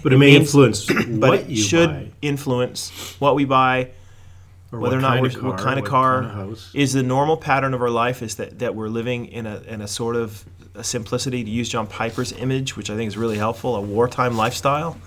But 0.03 0.13
it, 0.13 0.19
may 0.19 0.33
means- 0.33 0.47
influence 0.47 0.87
But 0.87 1.41
it 1.41 1.47
you 1.49 1.63
should 1.63 1.89
buy, 1.91 2.11
influence 2.23 2.91
what 3.19 3.35
we 3.35 3.45
buy, 3.45 3.91
or 4.77 4.81
whether 4.81 4.99
or 4.99 5.01
not 5.01 5.21
kind 5.21 5.35
we're, 5.35 5.51
what 5.51 5.59
kind 5.59 5.79
of 5.79 5.85
what 5.85 5.91
car 5.91 6.23
kind 6.23 6.53
of 6.53 6.71
is 6.75 6.93
the 6.93 7.03
normal 7.03 7.37
pattern 7.37 7.75
of 7.75 7.81
our 7.83 7.91
life 7.91 8.23
is 8.23 8.37
that, 8.37 8.59
that 8.59 8.75
we're 8.75 8.89
living 8.89 9.27
in 9.27 9.47
a, 9.47 9.61
in 9.63 9.81
a 9.81 9.89
sort 9.89 10.17
of 10.17 10.45
a 10.75 10.85
simplicity 10.85 11.43
to 11.43 11.51
use 11.51 11.69
John 11.69 11.87
Piper's 11.87 12.33
image, 12.33 12.77
which 12.77 12.91
I 12.91 12.97
think 12.97 13.09
is 13.09 13.17
really 13.17 13.39
helpful, 13.39 13.75
a 13.77 13.81
wartime 13.81 14.37
lifestyle. 14.37 14.99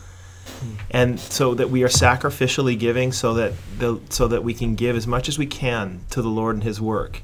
and 0.89 1.19
so 1.19 1.53
that 1.53 1.69
we 1.69 1.83
are 1.83 1.89
sacrificially 1.89 2.77
giving, 2.77 3.11
so 3.11 3.35
that 3.35 3.53
the 3.77 3.99
so 4.09 4.27
that 4.27 4.43
we 4.43 4.53
can 4.53 4.73
give 4.73 4.95
as 4.95 5.05
much 5.05 5.29
as 5.29 5.37
we 5.37 5.45
can 5.45 6.01
to 6.09 6.21
the 6.23 6.27
Lord 6.29 6.55
and 6.55 6.63
His 6.63 6.81
work, 6.81 7.21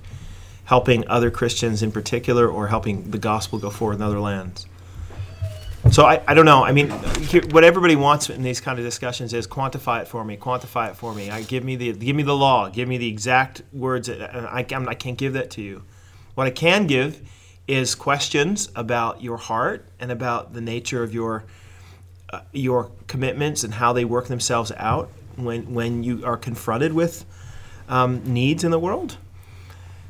helping 0.66 1.08
other 1.08 1.32
Christians 1.32 1.82
in 1.82 1.92
particular, 1.92 2.48
or 2.48 2.68
helping 2.68 3.10
the 3.10 3.18
gospel 3.18 3.58
go 3.58 3.72
forward 3.72 3.96
in 3.96 4.04
other 4.04 4.20
lands. 4.20 4.68
So 5.92 6.04
I, 6.06 6.22
I 6.28 6.34
don't 6.34 6.46
know. 6.46 6.64
I 6.66 6.72
mean, 6.74 6.90
what 7.52 7.64
everybody 7.64 7.96
wants 7.96 8.30
in 8.30 8.42
these 8.44 8.60
kind 8.60 8.78
of 8.78 8.84
discussions 8.84 9.34
is 9.34 9.48
quantify 9.48 10.02
it 10.02 10.08
for 10.08 10.26
me, 10.26 10.36
quantify 10.36 10.90
it 10.90 10.98
for 10.98 11.14
me. 11.14 11.30
I 11.30 11.44
give 11.44 11.64
me 11.64 11.76
the 11.78 11.94
give 11.94 12.16
me 12.16 12.24
the 12.24 12.36
law, 12.36 12.70
give 12.70 12.90
me 12.90 12.98
the 12.98 13.08
exact 13.08 13.62
words. 13.72 14.10
I, 14.10 14.66
I'm- 14.72 14.90
I 14.90 14.96
can't 14.96 15.18
give 15.18 15.34
that 15.34 15.52
to 15.52 15.62
you. 15.62 15.84
What 16.34 16.48
I 16.48 16.50
can 16.50 16.86
give 16.88 17.22
is 17.68 17.96
questions 17.96 18.70
about 18.76 19.22
your 19.24 19.38
heart 19.38 19.88
and 20.00 20.12
about 20.12 20.54
the 20.54 20.62
nature 20.62 21.02
of 21.02 21.14
your 21.14 21.46
uh, 22.32 22.42
your 22.52 22.92
commitments 23.08 23.64
and 23.64 23.76
how 23.76 23.94
they 23.94 24.04
work 24.04 24.28
themselves 24.28 24.72
out 24.76 25.10
when 25.38 25.74
when 25.74 26.04
you 26.04 26.26
are 26.26 26.36
confronted 26.36 26.92
with 26.94 27.26
um, 27.88 28.22
needs 28.26 28.64
in 28.66 28.72
the 28.72 28.80
world. 28.80 29.18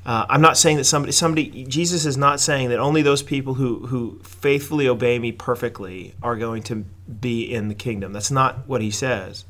Uh, 0.05 0.25
I'm 0.29 0.41
not 0.41 0.55
saying 0.55 0.77
that 0.77 0.83
somebody, 0.83 1.11
somebody, 1.11 1.65
Jesus 1.65 2.05
is 2.05 2.15
not 2.15 2.39
saying 2.39 2.69
that 2.69 2.79
only 2.79 3.01
those 3.01 3.23
people 3.23 3.55
who, 3.55 3.87
who 3.87 4.19
faithfully 4.23 4.87
obey 4.87 5.17
me 5.17 5.31
perfectly 5.31 6.13
are 6.21 6.35
going 6.35 6.61
to 6.63 6.85
be 7.19 7.51
in 7.51 7.69
the 7.69 7.73
kingdom. 7.73 8.13
That's 8.13 8.29
not 8.29 8.67
what 8.67 8.81
he 8.81 8.91
says. 8.91 9.45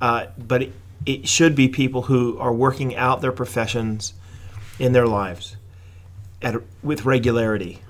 Uh, 0.00 0.26
but 0.38 0.62
it, 0.62 0.72
it 1.04 1.28
should 1.28 1.54
be 1.54 1.68
people 1.68 2.02
who 2.02 2.38
are 2.38 2.52
working 2.52 2.96
out 2.96 3.20
their 3.20 3.32
professions 3.32 4.14
in 4.78 4.92
their 4.92 5.06
lives 5.06 5.56
at, 6.40 6.54
with 6.82 7.04
regularity. 7.04 7.80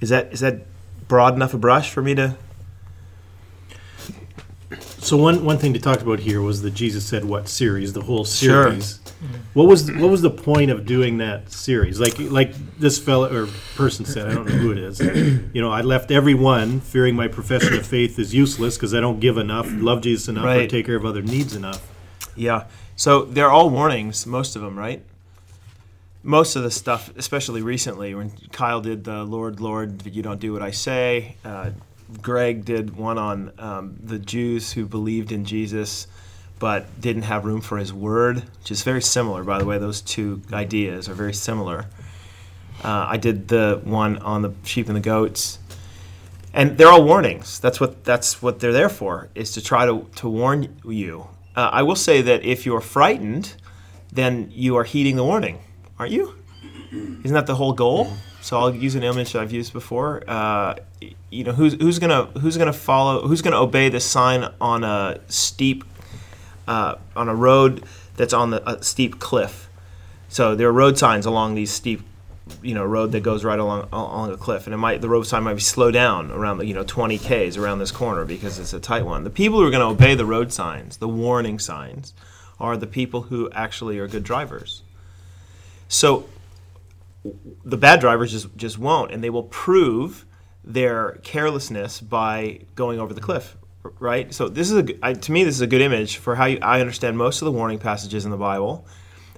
Is 0.00 0.08
that 0.08 0.32
is 0.32 0.40
that 0.40 0.62
broad 1.06 1.34
enough 1.34 1.54
a 1.54 1.58
brush 1.58 1.90
for 1.90 2.02
me 2.02 2.14
to? 2.16 2.36
So 4.80 5.16
one 5.16 5.44
one 5.44 5.58
thing 5.58 5.74
to 5.74 5.80
talk 5.80 6.00
about 6.00 6.18
here 6.18 6.40
was 6.40 6.62
that 6.62 6.72
Jesus 6.72 7.06
said 7.06 7.24
what 7.24 7.48
series, 7.48 7.92
the 7.92 8.02
whole 8.02 8.24
series. 8.24 8.96
Sure. 8.96 9.03
What 9.54 9.68
was 9.68 9.90
what 9.90 10.10
was 10.10 10.22
the 10.22 10.30
point 10.30 10.70
of 10.70 10.84
doing 10.84 11.18
that 11.18 11.50
series? 11.52 12.00
Like 12.00 12.18
like 12.18 12.54
this 12.78 12.98
fellow 12.98 13.32
or 13.32 13.48
person 13.76 14.04
said, 14.04 14.28
I 14.28 14.34
don't 14.34 14.46
know 14.48 14.54
who 14.56 14.72
it 14.72 14.78
is. 14.78 15.00
You 15.00 15.62
know, 15.62 15.70
I 15.70 15.82
left 15.82 16.10
every 16.10 16.34
one 16.34 16.80
fearing 16.80 17.14
my 17.14 17.28
profession 17.28 17.74
of 17.74 17.86
faith 17.86 18.18
is 18.18 18.34
useless 18.34 18.76
because 18.76 18.94
I 18.94 19.00
don't 19.00 19.20
give 19.20 19.38
enough, 19.38 19.66
love 19.70 20.00
Jesus 20.02 20.28
enough, 20.28 20.44
or 20.44 20.48
Right. 20.48 20.68
take 20.70 20.86
care 20.86 20.96
of 20.96 21.04
other 21.06 21.22
needs 21.22 21.54
enough. 21.54 21.86
Yeah. 22.34 22.64
So 22.96 23.24
they're 23.24 23.50
all 23.50 23.70
warnings, 23.70 24.26
most 24.26 24.56
of 24.56 24.62
them, 24.62 24.76
right? 24.78 25.04
Most 26.22 26.56
of 26.56 26.62
the 26.62 26.70
stuff, 26.70 27.10
especially 27.16 27.60
recently, 27.60 28.14
when 28.14 28.30
Kyle 28.50 28.80
did 28.80 29.04
the 29.04 29.24
Lord, 29.24 29.60
Lord, 29.60 30.06
you 30.06 30.22
don't 30.22 30.40
do 30.40 30.52
what 30.52 30.62
I 30.62 30.70
say. 30.70 31.36
Uh, 31.44 31.70
Greg 32.22 32.64
did 32.64 32.96
one 32.96 33.18
on 33.18 33.52
um, 33.58 33.96
the 34.02 34.18
Jews 34.18 34.72
who 34.72 34.86
believed 34.86 35.32
in 35.32 35.44
Jesus 35.44 36.06
but 36.64 36.98
didn't 36.98 37.24
have 37.24 37.44
room 37.44 37.60
for 37.60 37.76
his 37.76 37.92
word, 37.92 38.36
which 38.60 38.70
is 38.70 38.82
very 38.82 39.02
similar, 39.02 39.44
by 39.44 39.58
the 39.58 39.66
way. 39.66 39.76
Those 39.76 40.00
two 40.00 40.40
ideas 40.50 41.10
are 41.10 41.12
very 41.12 41.34
similar. 41.34 41.84
Uh, 42.82 43.04
I 43.06 43.18
did 43.18 43.48
the 43.48 43.82
one 43.84 44.16
on 44.20 44.40
the 44.40 44.50
sheep 44.64 44.86
and 44.86 44.96
the 44.96 45.00
goats, 45.02 45.58
and 46.54 46.78
they're 46.78 46.88
all 46.88 47.04
warnings. 47.04 47.60
That's 47.60 47.80
what 47.80 48.02
that's 48.04 48.40
what 48.40 48.60
they're 48.60 48.72
there 48.72 48.88
for, 48.88 49.28
is 49.34 49.52
to 49.52 49.60
try 49.60 49.84
to, 49.84 50.08
to 50.16 50.26
warn 50.26 50.74
you. 50.86 51.28
Uh, 51.54 51.68
I 51.70 51.82
will 51.82 51.96
say 51.96 52.22
that 52.22 52.42
if 52.44 52.64
you're 52.64 52.80
frightened, 52.80 53.56
then 54.10 54.50
you 54.50 54.74
are 54.78 54.84
heeding 54.84 55.16
the 55.16 55.24
warning, 55.24 55.58
aren't 55.98 56.12
you? 56.12 56.34
Isn't 56.90 57.34
that 57.34 57.46
the 57.46 57.56
whole 57.56 57.74
goal? 57.74 58.10
So 58.40 58.58
I'll 58.58 58.74
use 58.74 58.94
an 58.94 59.02
image 59.02 59.36
I've 59.36 59.52
used 59.52 59.74
before. 59.74 60.22
Uh, 60.26 60.76
you 61.28 61.44
know, 61.44 61.52
who's 61.52 61.74
who's 61.74 61.98
gonna 61.98 62.24
who's 62.40 62.56
gonna 62.56 62.72
follow? 62.72 63.28
Who's 63.28 63.42
gonna 63.42 63.60
obey 63.60 63.90
the 63.90 64.00
sign 64.00 64.48
on 64.62 64.82
a 64.82 65.20
steep 65.28 65.84
uh, 66.66 66.96
on 67.16 67.28
a 67.28 67.34
road 67.34 67.84
that's 68.16 68.32
on 68.32 68.50
the 68.50 68.68
a 68.68 68.82
steep 68.82 69.18
cliff? 69.18 69.68
So 70.28 70.54
there 70.54 70.68
are 70.68 70.72
road 70.72 70.98
signs 70.98 71.26
along 71.26 71.54
these 71.54 71.70
steep, 71.70 72.02
you 72.62 72.74
know, 72.74 72.84
road 72.84 73.12
that 73.12 73.22
goes 73.22 73.44
right 73.44 73.58
along 73.58 73.88
along 73.92 74.32
a 74.32 74.36
cliff, 74.36 74.66
and 74.66 74.74
it 74.74 74.78
might 74.78 75.00
the 75.00 75.08
road 75.08 75.24
sign 75.24 75.44
might 75.44 75.54
be 75.54 75.60
slow 75.60 75.90
down 75.90 76.30
around 76.30 76.58
the 76.58 76.66
you 76.66 76.74
know 76.74 76.84
20 76.84 77.18
k's 77.18 77.56
around 77.56 77.78
this 77.78 77.90
corner 77.90 78.24
because 78.24 78.58
it's 78.58 78.72
a 78.72 78.80
tight 78.80 79.04
one. 79.04 79.24
The 79.24 79.30
people 79.30 79.60
who 79.60 79.66
are 79.66 79.70
going 79.70 79.80
to 79.80 79.86
obey 79.86 80.14
the 80.14 80.26
road 80.26 80.52
signs, 80.52 80.96
the 80.96 81.08
warning 81.08 81.58
signs, 81.58 82.14
are 82.58 82.76
the 82.76 82.86
people 82.86 83.22
who 83.22 83.50
actually 83.52 83.98
are 83.98 84.08
good 84.08 84.24
drivers. 84.24 84.82
So 85.88 86.28
the 87.64 87.76
bad 87.76 88.00
drivers 88.00 88.32
just 88.32 88.56
just 88.56 88.78
won't, 88.78 89.12
and 89.12 89.22
they 89.22 89.30
will 89.30 89.44
prove 89.44 90.26
their 90.64 91.20
carelessness 91.22 92.00
by 92.00 92.60
going 92.74 92.98
over 92.98 93.14
the 93.14 93.20
cliff. 93.20 93.56
Right. 93.98 94.32
So 94.32 94.48
this 94.48 94.70
is 94.70 94.78
a 94.78 95.06
I, 95.06 95.12
to 95.12 95.32
me 95.32 95.44
this 95.44 95.54
is 95.54 95.60
a 95.60 95.66
good 95.66 95.82
image 95.82 96.16
for 96.16 96.36
how 96.36 96.46
you, 96.46 96.58
I 96.62 96.80
understand 96.80 97.18
most 97.18 97.42
of 97.42 97.46
the 97.46 97.52
warning 97.52 97.78
passages 97.78 98.24
in 98.24 98.30
the 98.30 98.36
Bible 98.38 98.86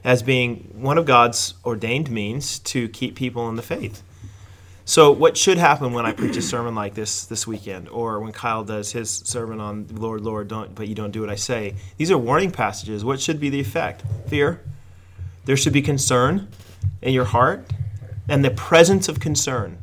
as 0.04 0.22
being 0.22 0.72
one 0.74 0.98
of 0.98 1.04
God's 1.04 1.54
ordained 1.64 2.10
means 2.10 2.60
to 2.60 2.88
keep 2.90 3.16
people 3.16 3.48
in 3.48 3.56
the 3.56 3.62
faith. 3.62 4.04
So, 4.84 5.10
what 5.10 5.36
should 5.36 5.58
happen 5.58 5.92
when 5.92 6.06
I 6.06 6.12
preach 6.12 6.36
a 6.36 6.42
sermon 6.54 6.76
like 6.76 6.94
this 6.94 7.26
this 7.26 7.44
weekend, 7.44 7.88
or 7.88 8.20
when 8.20 8.30
Kyle 8.30 8.62
does 8.62 8.92
his 8.92 9.10
sermon 9.10 9.58
on 9.58 9.88
Lord, 9.90 10.20
Lord, 10.20 10.46
don't, 10.46 10.76
but 10.76 10.86
you 10.86 10.94
don't 10.94 11.10
do 11.10 11.22
what 11.22 11.30
I 11.30 11.34
say? 11.34 11.74
These 11.96 12.12
are 12.12 12.18
warning 12.18 12.52
passages. 12.52 13.04
What 13.04 13.20
should 13.20 13.40
be 13.40 13.50
the 13.50 13.58
effect? 13.58 14.04
Fear. 14.28 14.60
There 15.44 15.56
should 15.56 15.72
be 15.72 15.82
concern 15.82 16.46
in 17.02 17.12
your 17.12 17.24
heart, 17.24 17.68
and 18.28 18.44
the 18.44 18.52
presence 18.52 19.08
of 19.08 19.18
concern, 19.18 19.78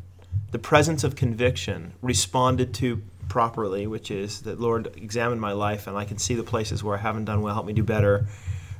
the 0.52 0.60
presence 0.60 1.04
of 1.04 1.18
conviction, 1.18 1.94
responded 2.02 2.74
to 2.76 3.02
properly, 3.34 3.88
which 3.88 4.12
is 4.12 4.42
that 4.44 4.62
Lord, 4.62 4.96
examine 4.96 5.40
my 5.40 5.54
life, 5.54 5.88
and 5.88 5.98
I 5.98 6.06
can 6.06 6.20
see 6.20 6.36
the 6.36 6.44
places 6.44 6.84
where 6.84 6.96
I 6.96 7.02
haven't 7.02 7.26
done 7.26 7.42
well. 7.42 7.56
Help 7.56 7.66
me 7.66 7.74
do 7.74 7.84
better. 7.84 8.28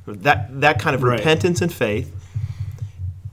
That 0.06 0.60
that 0.60 0.78
kind 0.78 0.94
of 0.94 1.02
Right. 1.02 1.18
repentance 1.18 1.60
and 1.60 1.72
faith 1.72 2.14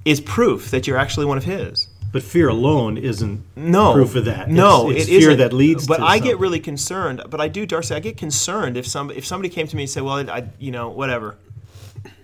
is 0.03 0.19
proof 0.19 0.71
that 0.71 0.87
you're 0.87 0.97
actually 0.97 1.27
one 1.27 1.37
of 1.37 1.43
His. 1.43 1.89
But 2.11 2.23
fear 2.23 2.49
alone 2.49 2.97
isn't 2.97 3.43
No 3.55 3.93
proof 3.93 4.15
of 4.15 4.25
that. 4.25 4.49
No, 4.49 4.89
it's, 4.89 5.01
it's 5.01 5.09
it 5.11 5.19
fear 5.19 5.35
that 5.35 5.53
leads. 5.53 5.85
But 5.85 6.01
I 6.01 6.17
get 6.17 6.39
really 6.39 6.59
concerned. 6.59 7.21
But 7.29 7.39
I 7.39 7.47
do, 7.47 7.67
Darcy. 7.67 7.93
I 7.93 7.99
get 7.99 8.17
concerned 8.17 8.75
if 8.75 8.87
some 8.87 9.11
if 9.11 9.23
somebody 9.23 9.49
came 9.49 9.67
to 9.67 9.75
me 9.75 9.83
and 9.83 9.89
said, 9.91 10.01
"Well, 10.01 10.27
I, 10.27 10.49
you 10.57 10.71
know, 10.71 10.89
whatever. 10.89 11.37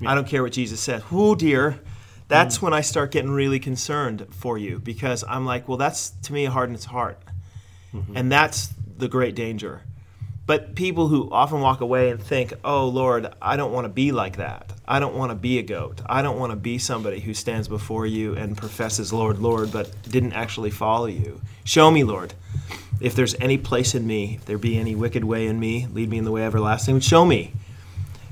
I 0.08 0.16
don't 0.16 0.28
care 0.28 0.42
what 0.42 0.54
Jesus 0.54 0.80
said." 0.80 1.04
Oh 1.12 1.36
dear, 1.36 1.80
that's 2.28 2.58
mm. 2.58 2.64
when 2.64 2.74
I 2.74 2.82
start 2.82 3.12
getting 3.12 3.30
really 3.30 3.60
concerned 3.60 4.26
for 4.32 4.58
you 4.58 4.80
because 4.80 5.24
I'm 5.30 5.46
like, 5.46 5.68
well, 5.68 5.78
that's 5.78 6.10
to 6.24 6.34
me 6.34 6.46
a 6.46 6.52
hardness 6.52 6.86
heart, 6.86 7.20
mm-hmm. 7.94 8.18
and 8.18 8.32
that's 8.32 8.74
the 8.98 9.08
great 9.08 9.36
danger. 9.36 9.82
But 10.46 10.76
people 10.76 11.10
who 11.10 11.30
often 11.30 11.60
walk 11.60 11.82
away 11.82 12.10
and 12.10 12.24
think, 12.24 12.54
oh, 12.64 12.88
Lord, 12.88 13.34
I 13.42 13.58
don't 13.58 13.74
want 13.74 13.84
to 13.84 13.90
be 13.90 14.14
like 14.14 14.38
that. 14.38 14.72
I 14.88 15.00
don't 15.00 15.16
want 15.16 15.32
to 15.32 15.36
be 15.36 15.60
a 15.60 15.62
goat. 15.62 16.02
I 16.06 16.22
don't 16.22 16.40
want 16.40 16.52
to 16.52 16.56
be 16.56 16.78
somebody 16.78 17.20
who 17.20 17.34
stands 17.34 17.68
before 17.68 18.06
you 18.06 18.34
and 18.36 18.58
professes, 18.58 19.12
Lord, 19.12 19.40
Lord, 19.40 19.74
but 19.74 19.92
didn't 20.04 20.32
actually 20.32 20.72
follow 20.72 21.08
you. 21.08 21.42
Show 21.66 21.92
me, 21.92 22.06
Lord, 22.06 22.34
if 23.02 23.14
there's 23.14 23.36
any 23.36 23.58
place 23.58 23.94
in 23.94 24.08
me, 24.08 24.36
if 24.36 24.46
there 24.46 24.58
be 24.58 24.78
any 24.78 24.96
wicked 24.96 25.26
way 25.26 25.48
in 25.48 25.60
me, 25.60 25.86
lead 25.88 26.10
me 26.10 26.18
in 26.18 26.24
the 26.24 26.32
way 26.32 26.46
everlasting. 26.46 27.02
Show 27.02 27.26
me. 27.26 27.52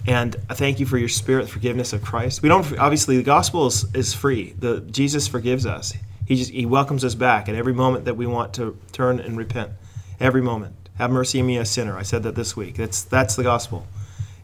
And 0.08 0.36
I 0.50 0.54
thank 0.54 0.80
you 0.80 0.86
for 0.86 0.98
your 0.98 1.10
spirit, 1.10 1.50
forgiveness 1.50 1.92
of 1.92 2.02
Christ. 2.02 2.42
We 2.42 2.50
don't 2.50 2.78
obviously 2.78 3.18
the 3.18 3.24
gospel 3.24 3.68
is, 3.68 3.86
is 3.94 4.14
free. 4.14 4.54
The 4.58 4.82
Jesus 4.82 5.28
forgives 5.28 5.66
us. 5.66 5.94
He 6.26 6.36
just 6.36 6.52
he 6.52 6.66
welcomes 6.66 7.04
us 7.04 7.16
back 7.16 7.50
at 7.50 7.56
every 7.56 7.74
moment 7.74 8.06
that 8.06 8.16
we 8.16 8.26
want 8.26 8.54
to 8.56 8.78
turn 8.92 9.20
and 9.20 9.36
repent. 9.36 9.72
Every 10.20 10.42
moment. 10.42 10.76
Have 10.98 11.12
mercy 11.12 11.42
on 11.42 11.48
me, 11.48 11.58
a 11.58 11.66
sinner. 11.66 11.98
I 11.98 12.04
said 12.04 12.24
that 12.24 12.36
this 12.36 12.56
week. 12.56 12.76
That's 12.76 13.04
that's 13.04 13.36
the 13.36 13.44
gospel. 13.44 13.86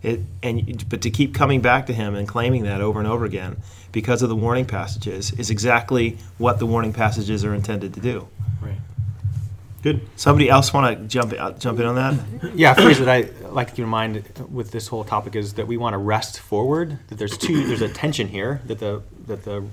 It, 0.03 0.21
and 0.41 0.89
but 0.89 1.01
to 1.01 1.10
keep 1.12 1.34
coming 1.34 1.62
back 1.62 1.86
to 1.86 1.93
him 1.93 2.15
and 2.15 2.27
claiming 2.27 2.63
that 2.63 2.81
over 2.81 2.99
and 2.99 3.07
over 3.07 3.23
again 3.23 3.57
because 3.91 4.21
of 4.21 4.29
the 4.29 4.36
warning 4.36 4.65
passages 4.65 5.31
is 5.34 5.49
exactly 5.49 6.17
what 6.38 6.60
the 6.60 6.65
warning 6.65 6.91
passages 6.91 7.45
are 7.45 7.53
intended 7.53 7.93
to 7.93 7.99
do. 7.99 8.27
Right. 8.62 8.79
Good. 9.84 10.07
Somebody 10.15 10.49
else 10.49 10.73
want 10.73 10.97
to 10.97 11.07
jump 11.07 11.34
uh, 11.38 11.51
jump 11.51 11.79
in 11.79 11.86
on 11.86 11.95
that? 11.95 12.55
Yeah, 12.55 12.71
a 12.71 12.75
phrase 12.75 12.99
that 12.99 13.10
I 13.10 13.29
like 13.47 13.67
to 13.67 13.73
keep 13.73 13.84
in 13.84 13.89
mind 13.89 14.23
with 14.51 14.71
this 14.71 14.88
whole 14.88 15.03
topic 15.03 15.36
is 15.36 15.53
that 15.53 15.67
we 15.67 15.77
want 15.77 15.93
to 15.93 15.97
rest 15.97 16.39
forward. 16.39 16.99
That 17.07 17.17
there's 17.17 17.38
two, 17.38 17.65
there's 17.67 17.81
a 17.81 17.89
tension 17.89 18.27
here 18.27 18.62
that 18.65 18.79
the 18.79 19.01
that 19.27 19.43
the 19.43 19.65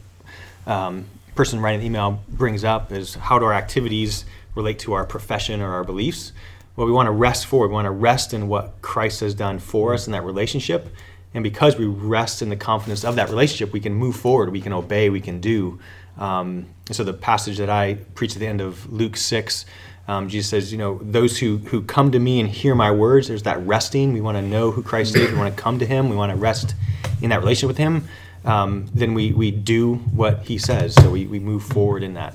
um, 0.67 1.07
person 1.35 1.61
writing 1.61 1.81
the 1.81 1.87
email 1.87 2.23
brings 2.29 2.65
up 2.65 2.93
is 2.93 3.15
how 3.15 3.39
do 3.39 3.45
our 3.47 3.55
activities 3.55 4.25
relate 4.59 4.79
to 4.81 4.93
our 4.93 5.07
profession 5.07 5.61
or 5.61 5.73
our 5.73 5.85
beliefs? 5.85 6.33
What 6.75 6.87
we 6.87 6.93
want 6.93 7.07
to 7.07 7.13
rest 7.13 7.47
for, 7.47 7.67
We 7.67 7.75
want 7.75 7.87
to 7.87 7.91
rest 7.91 8.35
in 8.35 8.49
what 8.49 8.83
Christ 8.83 9.21
has 9.21 9.35
done 9.35 9.59
for 9.59 9.95
us 9.95 10.07
in 10.07 10.13
that 10.13 10.25
relationship, 10.25 10.89
and 11.35 11.43
because 11.43 11.77
we 11.77 11.87
rest 11.87 12.43
in 12.43 12.49
the 12.49 12.57
confidence 12.57 13.05
of 13.05 13.17
that 13.17 13.29
relationship, 13.31 13.73
we 13.73 13.81
can 13.81 13.95
move 13.95 14.17
forward. 14.17 14.51
We 14.51 14.61
can 14.61 14.73
obey. 14.73 15.11
We 15.11 15.21
can 15.21 15.41
do. 15.41 15.79
Um, 16.19 16.67
so 16.91 17.05
the 17.05 17.13
passage 17.13 17.59
that 17.59 17.71
I 17.71 17.95
preach 18.15 18.35
at 18.35 18.41
the 18.41 18.47
end 18.47 18.61
of 18.61 18.93
Luke 18.93 19.17
six. 19.17 19.65
Um, 20.09 20.29
Jesus 20.31 20.49
says, 20.49 20.73
you 20.73 20.79
know, 20.79 20.99
those 21.03 21.39
who, 21.39 21.59
who 21.59 21.83
come 21.83 22.11
to 22.13 22.19
me 22.19 22.41
and 22.41 22.49
hear 22.49 22.75
my 22.75 22.91
words, 22.91 23.29
there's 23.29 23.43
that 23.43 23.59
resting. 23.67 24.15
We 24.15 24.23
want 24.23 24.39
to 24.39 24.43
know 24.43 24.71
who 24.71 24.83
Christ 24.83 25.15
is. 25.15 25.31
We 25.31 25.37
want 25.37 25.55
to 25.55 25.63
come 25.63 25.79
to 25.81 25.87
him. 25.87 26.09
We 26.09 26.17
want 26.17 26.33
to 26.33 26.37
rest 26.37 26.75
in 27.21 27.29
that 27.29 27.41
relationship 27.41 27.69
with 27.69 27.77
him. 27.77 28.09
Um, 28.43 28.87
then 28.95 29.13
we, 29.13 29.33
we 29.33 29.51
do 29.51 29.97
what 30.17 30.45
he 30.49 30.57
says. 30.57 30.95
So 30.95 31.11
we, 31.11 31.27
we 31.27 31.39
move 31.39 31.63
forward 31.63 32.03
in 32.03 32.15
that. 32.15 32.33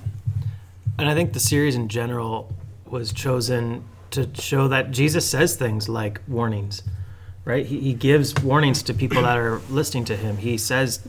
And 0.98 1.10
I 1.10 1.14
think 1.14 1.34
the 1.34 1.40
series 1.40 1.76
in 1.76 1.88
general 1.88 2.54
was 2.86 3.12
chosen 3.12 3.84
to 4.12 4.30
show 4.36 4.68
that 4.68 4.92
Jesus 4.92 5.28
says 5.28 5.56
things 5.56 5.90
like 5.90 6.22
warnings, 6.28 6.84
right? 7.46 7.66
He, 7.66 7.80
he 7.80 7.94
gives 7.94 8.36
warnings 8.44 8.84
to 8.84 8.94
people 8.94 9.24
that 9.24 9.38
are 9.38 9.60
listening 9.70 10.06
to 10.06 10.16
him. 10.16 10.38
He 10.38 10.58
says 10.58 11.00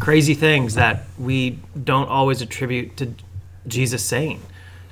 crazy 0.00 0.34
things 0.34 0.74
that 0.74 1.04
we 1.18 1.58
don't 1.82 2.08
always 2.08 2.42
attribute 2.42 2.96
to 2.96 3.14
Jesus 3.66 4.04
saying. 4.04 4.42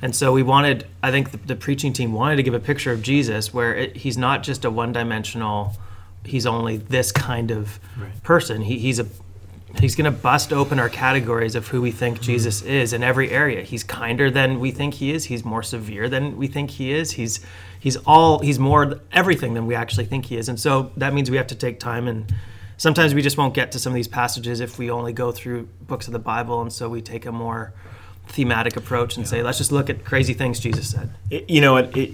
And 0.00 0.14
so 0.14 0.32
we 0.32 0.44
wanted, 0.44 0.86
I 1.02 1.10
think 1.10 1.32
the, 1.32 1.38
the 1.38 1.56
preaching 1.56 1.92
team 1.92 2.12
wanted 2.12 2.36
to 2.36 2.44
give 2.44 2.54
a 2.54 2.60
picture 2.60 2.92
of 2.92 3.02
Jesus 3.02 3.52
where 3.52 3.74
it, 3.74 3.96
he's 3.96 4.16
not 4.16 4.44
just 4.44 4.64
a 4.64 4.70
one 4.70 4.92
dimensional, 4.92 5.72
he's 6.24 6.46
only 6.46 6.76
this 6.76 7.10
kind 7.10 7.50
of 7.50 7.80
person. 8.22 8.62
He, 8.62 8.78
he's 8.78 9.00
a 9.00 9.06
He's 9.78 9.94
going 9.94 10.12
to 10.12 10.18
bust 10.18 10.52
open 10.52 10.78
our 10.78 10.88
categories 10.88 11.54
of 11.54 11.68
who 11.68 11.80
we 11.80 11.90
think 11.90 12.16
mm-hmm. 12.16 12.24
Jesus 12.24 12.62
is 12.62 12.92
in 12.92 13.02
every 13.02 13.30
area. 13.30 13.62
He's 13.62 13.84
kinder 13.84 14.30
than 14.30 14.60
we 14.60 14.70
think 14.70 14.94
he 14.94 15.12
is. 15.12 15.26
He's 15.26 15.44
more 15.44 15.62
severe 15.62 16.08
than 16.08 16.36
we 16.36 16.48
think 16.48 16.70
he 16.70 16.92
is. 16.92 17.12
He's 17.12 17.40
he's 17.78 17.96
all 17.98 18.40
he's 18.40 18.58
more 18.58 19.00
everything 19.12 19.54
than 19.54 19.66
we 19.66 19.74
actually 19.74 20.06
think 20.06 20.26
he 20.26 20.36
is. 20.36 20.48
And 20.48 20.58
so 20.58 20.90
that 20.96 21.14
means 21.14 21.30
we 21.30 21.36
have 21.36 21.46
to 21.48 21.54
take 21.54 21.78
time 21.78 22.08
and 22.08 22.32
sometimes 22.76 23.14
we 23.14 23.22
just 23.22 23.38
won't 23.38 23.54
get 23.54 23.72
to 23.72 23.78
some 23.78 23.92
of 23.92 23.94
these 23.94 24.08
passages 24.08 24.60
if 24.60 24.78
we 24.78 24.90
only 24.90 25.12
go 25.12 25.32
through 25.32 25.68
books 25.86 26.06
of 26.06 26.12
the 26.12 26.18
Bible 26.18 26.60
and 26.60 26.72
so 26.72 26.88
we 26.88 27.00
take 27.00 27.26
a 27.26 27.32
more 27.32 27.72
thematic 28.26 28.76
approach 28.76 29.16
and 29.16 29.26
say 29.26 29.42
let's 29.42 29.58
just 29.58 29.72
look 29.72 29.88
at 29.88 30.04
crazy 30.04 30.34
things 30.34 30.60
Jesus 30.60 30.90
said. 30.90 31.10
It, 31.30 31.48
you 31.48 31.60
know, 31.60 31.76
it, 31.76 31.96
it, 31.96 32.10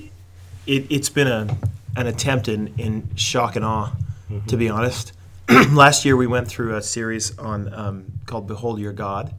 it 0.67 0.87
it's 0.91 1.09
been 1.09 1.29
a 1.29 1.57
an 1.97 2.07
attempt 2.07 2.49
in, 2.49 2.75
in 2.79 3.09
shock 3.17 3.57
and 3.57 3.65
awe, 3.65 3.93
mm-hmm. 4.31 4.47
to 4.47 4.57
be 4.57 4.69
honest. 4.69 5.13
Last 5.73 6.07
year 6.07 6.17
we 6.17 6.27
went 6.27 6.49
through 6.49 6.75
a 6.75 6.83
series 6.83 7.37
on 7.39 7.73
um, 7.75 8.07
called 8.25 8.47
"Behold 8.47 8.79
Your 8.79 8.95
God," 8.95 9.35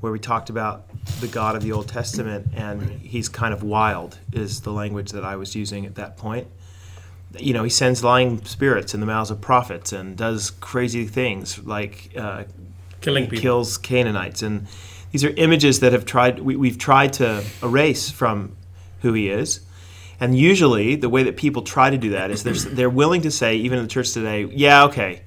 where 0.00 0.10
we 0.10 0.18
talked 0.18 0.48
about 0.48 0.88
the 1.20 1.28
God 1.28 1.54
of 1.54 1.62
the 1.62 1.72
Old 1.72 1.88
Testament, 1.88 2.46
and 2.54 2.82
he's 3.02 3.28
kind 3.28 3.52
of 3.52 3.62
wild, 3.62 4.18
is 4.32 4.62
the 4.62 4.72
language 4.72 5.12
that 5.12 5.24
I 5.24 5.36
was 5.36 5.54
using 5.54 5.84
at 5.84 5.96
that 5.96 6.16
point. 6.16 6.46
You 7.38 7.52
know, 7.52 7.64
he 7.64 7.70
sends 7.70 8.02
lying 8.02 8.42
spirits 8.46 8.94
in 8.94 9.00
the 9.00 9.06
mouths 9.06 9.30
of 9.30 9.42
prophets 9.42 9.92
and 9.92 10.16
does 10.16 10.52
crazy 10.52 11.04
things 11.04 11.58
like 11.58 12.12
uh, 12.16 12.44
Killing 13.02 13.24
people. 13.24 13.42
kills 13.42 13.76
Canaanites, 13.76 14.42
and 14.42 14.66
these 15.12 15.22
are 15.22 15.30
images 15.36 15.80
that 15.80 15.92
have 15.92 16.06
tried 16.06 16.38
we, 16.38 16.56
we've 16.56 16.78
tried 16.78 17.12
to 17.14 17.44
erase 17.62 18.10
from 18.10 18.56
who 19.02 19.12
he 19.12 19.28
is. 19.28 19.60
And 20.18 20.34
usually, 20.34 20.96
the 20.96 21.10
way 21.10 21.24
that 21.24 21.36
people 21.36 21.60
try 21.60 21.90
to 21.90 21.98
do 21.98 22.10
that 22.10 22.30
is 22.30 22.42
they're, 22.42 22.54
they're 22.54 22.88
willing 22.88 23.20
to 23.20 23.30
say, 23.30 23.56
even 23.56 23.76
in 23.78 23.84
the 23.84 23.90
church 23.90 24.12
today, 24.12 24.46
yeah, 24.46 24.84
okay, 24.84 25.20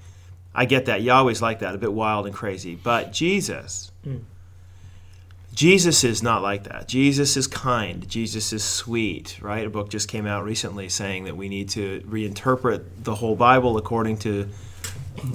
I 0.62 0.66
get 0.66 0.86
that. 0.86 1.02
Yahweh's 1.02 1.42
like 1.42 1.60
that, 1.60 1.74
a 1.74 1.78
bit 1.78 1.94
wild 1.94 2.26
and 2.26 2.36
crazy. 2.36 2.76
But 2.76 3.14
Jesus, 3.14 3.92
hmm. 4.04 4.18
Jesus 5.54 6.04
is 6.04 6.22
not 6.22 6.42
like 6.42 6.66
that. 6.66 6.88
Jesus 6.88 7.36
is 7.36 7.48
kind. 7.48 8.08
Jesus 8.08 8.54
is 8.54 8.64
sweet, 8.64 9.38
right? 9.42 9.66
A 9.66 9.70
book 9.70 9.90
just 9.90 10.08
came 10.08 10.26
out 10.26 10.44
recently 10.46 10.88
saying 10.90 11.26
that 11.26 11.36
we 11.36 11.50
need 11.50 11.70
to 11.70 12.02
reinterpret 12.02 12.84
the 13.04 13.16
whole 13.16 13.36
Bible 13.36 13.78
according 13.78 14.18
to 14.20 14.48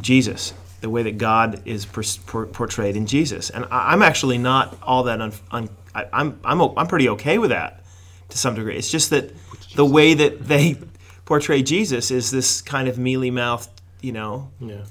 Jesus, 0.00 0.54
the 0.80 0.88
way 0.88 1.02
that 1.02 1.18
God 1.18 1.62
is 1.66 1.84
pers- 1.84 2.16
por- 2.18 2.46
portrayed 2.46 2.96
in 2.96 3.06
Jesus. 3.06 3.50
And 3.50 3.64
I- 3.70 3.92
I'm 3.92 4.02
actually 4.02 4.38
not 4.38 4.76
all 4.82 5.02
that 5.04 5.20
un- 5.20 5.32
un- 5.50 5.68
I- 5.94 6.06
I'm, 6.12 6.38
I'm, 6.44 6.60
o- 6.60 6.74
I'm 6.76 6.86
pretty 6.86 7.08
okay 7.10 7.38
with 7.38 7.50
that 7.50 7.82
to 8.30 8.38
some 8.38 8.54
degree. 8.54 8.76
It's 8.76 8.90
just 8.90 9.10
that 9.10 9.30
the 9.74 9.84
way 9.86 10.14
that 10.14 10.46
they 10.46 10.76
portray 11.24 11.62
Jesus 11.62 12.10
is 12.10 12.30
this 12.30 12.62
kind 12.62 12.88
of 12.88 12.98
mealy 12.98 13.30
mouthed, 13.30 13.70
you 14.00 14.12
know, 14.12 14.50
Yeah. 14.60 14.84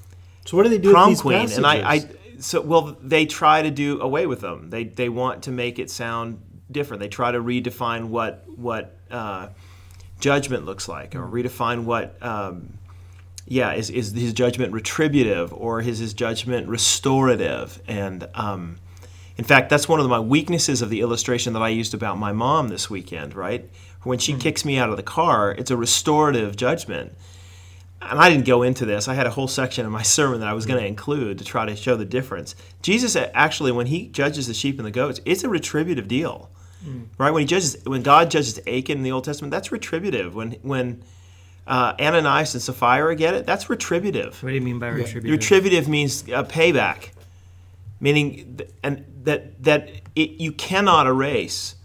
So 0.45 0.57
what 0.57 0.63
do 0.63 0.69
they 0.69 0.77
do 0.77 0.91
prom 0.91 1.09
with 1.09 1.17
these 1.17 1.21
queen. 1.21 1.51
And 1.51 1.65
I, 1.65 1.93
I, 1.93 2.09
so 2.39 2.61
well, 2.61 2.97
they 3.01 3.25
try 3.25 3.61
to 3.61 3.71
do 3.71 4.01
away 4.01 4.27
with 4.27 4.41
them. 4.41 4.69
They 4.69 4.83
they 4.85 5.09
want 5.09 5.43
to 5.43 5.51
make 5.51 5.79
it 5.79 5.89
sound 5.89 6.41
different. 6.69 6.99
They 7.01 7.07
try 7.07 7.31
to 7.31 7.39
redefine 7.39 8.05
what 8.05 8.43
what 8.55 8.97
uh, 9.09 9.49
judgment 10.19 10.65
looks 10.65 10.87
like, 10.87 11.15
or 11.15 11.27
redefine 11.27 11.83
what. 11.85 12.21
Um, 12.21 12.77
yeah, 13.45 13.73
is, 13.73 13.89
is 13.89 14.13
his 14.13 14.33
judgment 14.33 14.71
retributive 14.71 15.53
or 15.53 15.81
is 15.81 15.99
his 15.99 16.13
judgment 16.13 16.69
restorative? 16.69 17.81
And 17.87 18.27
um, 18.35 18.77
in 19.37 19.43
fact, 19.43 19.69
that's 19.69 19.89
one 19.89 19.99
of 19.99 20.07
my 20.07 20.19
weaknesses 20.19 20.81
of 20.81 20.89
the 20.89 21.01
illustration 21.01 21.53
that 21.53 21.61
I 21.61 21.69
used 21.69 21.93
about 21.93 22.17
my 22.17 22.31
mom 22.31 22.69
this 22.69 22.89
weekend, 22.89 23.35
right? 23.35 23.69
When 24.03 24.19
she 24.19 24.35
kicks 24.35 24.63
me 24.63 24.77
out 24.77 24.89
of 24.89 24.97
the 24.97 25.03
car, 25.03 25.51
it's 25.51 25.71
a 25.71 25.77
restorative 25.77 26.55
judgment. 26.55 27.13
And 28.09 28.19
I 28.19 28.29
didn't 28.29 28.45
go 28.45 28.63
into 28.63 28.85
this. 28.85 29.07
I 29.07 29.13
had 29.13 29.27
a 29.27 29.31
whole 29.31 29.47
section 29.47 29.85
in 29.85 29.91
my 29.91 30.01
sermon 30.17 30.39
that 30.41 30.49
I 30.49 30.53
was 30.53 30.65
going 30.65 30.79
to 30.79 30.85
include 30.85 31.39
to 31.39 31.45
try 31.45 31.65
to 31.65 31.75
show 31.75 31.95
the 31.95 32.05
difference. 32.05 32.55
Jesus 32.81 33.15
actually, 33.15 33.71
when 33.71 33.87
he 33.87 34.07
judges 34.07 34.47
the 34.47 34.53
sheep 34.53 34.77
and 34.77 34.85
the 34.85 34.91
goats, 34.91 35.19
it's 35.25 35.43
a 35.43 35.49
retributive 35.49 36.07
deal, 36.07 36.49
right? 37.17 37.31
When 37.31 37.41
he 37.41 37.47
judges, 37.47 37.77
when 37.85 38.03
God 38.03 38.29
judges 38.31 38.59
Achan 38.59 38.97
in 38.97 39.03
the 39.03 39.11
Old 39.11 39.23
Testament, 39.23 39.51
that's 39.51 39.71
retributive. 39.71 40.35
When 40.35 40.51
when 40.61 41.03
uh, 41.65 41.93
Ananias 41.99 42.53
and 42.53 42.61
Sapphira 42.61 43.15
get 43.15 43.33
it, 43.33 43.45
that's 43.45 43.69
retributive. 43.69 44.41
What 44.43 44.49
do 44.49 44.55
you 44.55 44.61
mean 44.61 44.79
by 44.79 44.87
retributive? 44.89 45.31
Retributive 45.31 45.87
means 45.87 46.23
uh, 46.23 46.43
payback, 46.43 47.11
meaning 47.99 48.57
th- 48.57 48.69
and 48.83 49.05
that 49.23 49.63
that 49.63 49.89
it, 50.15 50.31
you 50.41 50.51
cannot 50.51 51.07
erase 51.07 51.75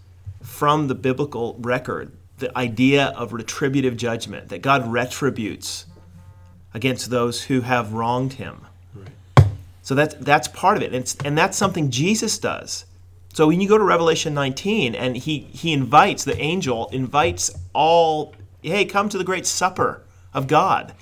from 0.42 0.88
the 0.88 0.94
biblical 0.94 1.56
record 1.60 2.12
the 2.38 2.56
idea 2.56 3.06
of 3.16 3.32
retributive 3.32 3.96
judgment 3.96 4.48
that 4.48 4.62
God 4.62 4.90
retributes 4.90 5.86
against 6.74 7.10
those 7.10 7.44
who 7.44 7.62
have 7.62 7.92
wronged 7.92 8.34
Him. 8.34 8.66
So 9.82 9.94
that's 9.94 10.14
that's 10.16 10.48
part 10.48 10.76
of 10.76 10.82
it, 10.82 10.92
and, 10.92 11.16
and 11.24 11.38
that's 11.38 11.56
something 11.56 11.90
Jesus 11.90 12.36
does. 12.38 12.84
So 13.32 13.46
when 13.46 13.60
you 13.60 13.68
go 13.68 13.78
to 13.78 13.84
Revelation 13.84 14.34
19, 14.34 14.94
and 14.94 15.16
he 15.16 15.38
he 15.38 15.72
invites 15.72 16.24
the 16.24 16.38
angel 16.38 16.90
invites 16.92 17.56
all, 17.72 18.34
hey, 18.60 18.84
come 18.84 19.08
to 19.08 19.16
the 19.16 19.24
great 19.24 19.46
supper 19.46 20.02
of 20.34 20.46
God. 20.46 20.92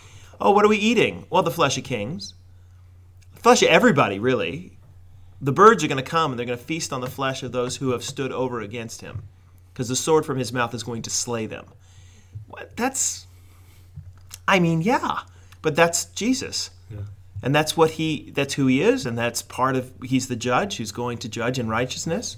Oh, 0.40 0.52
what 0.52 0.64
are 0.64 0.68
we 0.68 0.76
eating? 0.76 1.26
Well, 1.30 1.42
the 1.42 1.50
flesh 1.50 1.76
of 1.78 1.82
kings, 1.82 2.34
the 3.34 3.40
flesh 3.40 3.62
of 3.62 3.68
everybody, 3.70 4.18
really. 4.20 4.72
The 5.40 5.52
birds 5.52 5.82
are 5.82 5.88
going 5.88 6.02
to 6.02 6.08
come 6.08 6.30
and 6.30 6.38
they're 6.38 6.46
going 6.46 6.58
to 6.58 6.64
feast 6.64 6.92
on 6.92 7.00
the 7.00 7.10
flesh 7.10 7.42
of 7.42 7.52
those 7.52 7.76
who 7.76 7.90
have 7.90 8.04
stood 8.04 8.32
over 8.32 8.60
against 8.60 9.00
him, 9.00 9.24
because 9.72 9.88
the 9.88 9.96
sword 9.96 10.24
from 10.24 10.38
his 10.38 10.52
mouth 10.52 10.74
is 10.74 10.82
going 10.82 11.02
to 11.02 11.10
slay 11.10 11.46
them. 11.46 11.66
What? 12.46 12.76
That's, 12.76 13.26
I 14.46 14.60
mean, 14.60 14.80
yeah, 14.80 15.22
but 15.66 15.74
that's 15.74 16.04
Jesus. 16.04 16.70
And 17.42 17.52
that's 17.52 17.76
what 17.76 17.90
he 17.92 18.30
that's 18.32 18.54
who 18.54 18.68
he 18.68 18.80
is 18.80 19.04
and 19.04 19.18
that's 19.18 19.42
part 19.42 19.74
of 19.74 19.92
he's 20.04 20.28
the 20.28 20.36
judge 20.36 20.76
who's 20.76 20.92
going 20.92 21.18
to 21.18 21.28
judge 21.28 21.58
in 21.58 21.68
righteousness. 21.68 22.36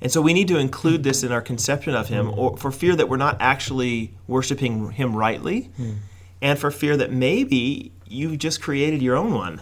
And 0.00 0.10
so 0.10 0.22
we 0.22 0.32
need 0.32 0.48
to 0.48 0.56
include 0.56 1.02
this 1.02 1.22
in 1.22 1.30
our 1.30 1.42
conception 1.42 1.94
of 1.94 2.08
him 2.08 2.32
or 2.34 2.56
for 2.56 2.72
fear 2.72 2.96
that 2.96 3.10
we're 3.10 3.18
not 3.18 3.36
actually 3.38 4.14
worshiping 4.26 4.92
him 4.92 5.14
rightly 5.14 5.64
hmm. 5.76 5.92
and 6.40 6.58
for 6.58 6.70
fear 6.70 6.96
that 6.96 7.12
maybe 7.12 7.92
you 8.06 8.38
just 8.38 8.62
created 8.62 9.02
your 9.02 9.14
own 9.14 9.34
one. 9.34 9.60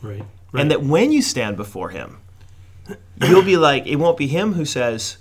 Right. 0.00 0.22
and 0.54 0.70
that 0.70 0.84
when 0.84 1.10
you 1.10 1.22
stand 1.22 1.56
before 1.56 1.88
him 1.88 2.18
you'll 3.20 3.42
be 3.42 3.56
like 3.56 3.88
it 3.88 3.96
won't 3.96 4.16
be 4.16 4.28
him 4.28 4.52
who 4.52 4.64
says 4.64 5.16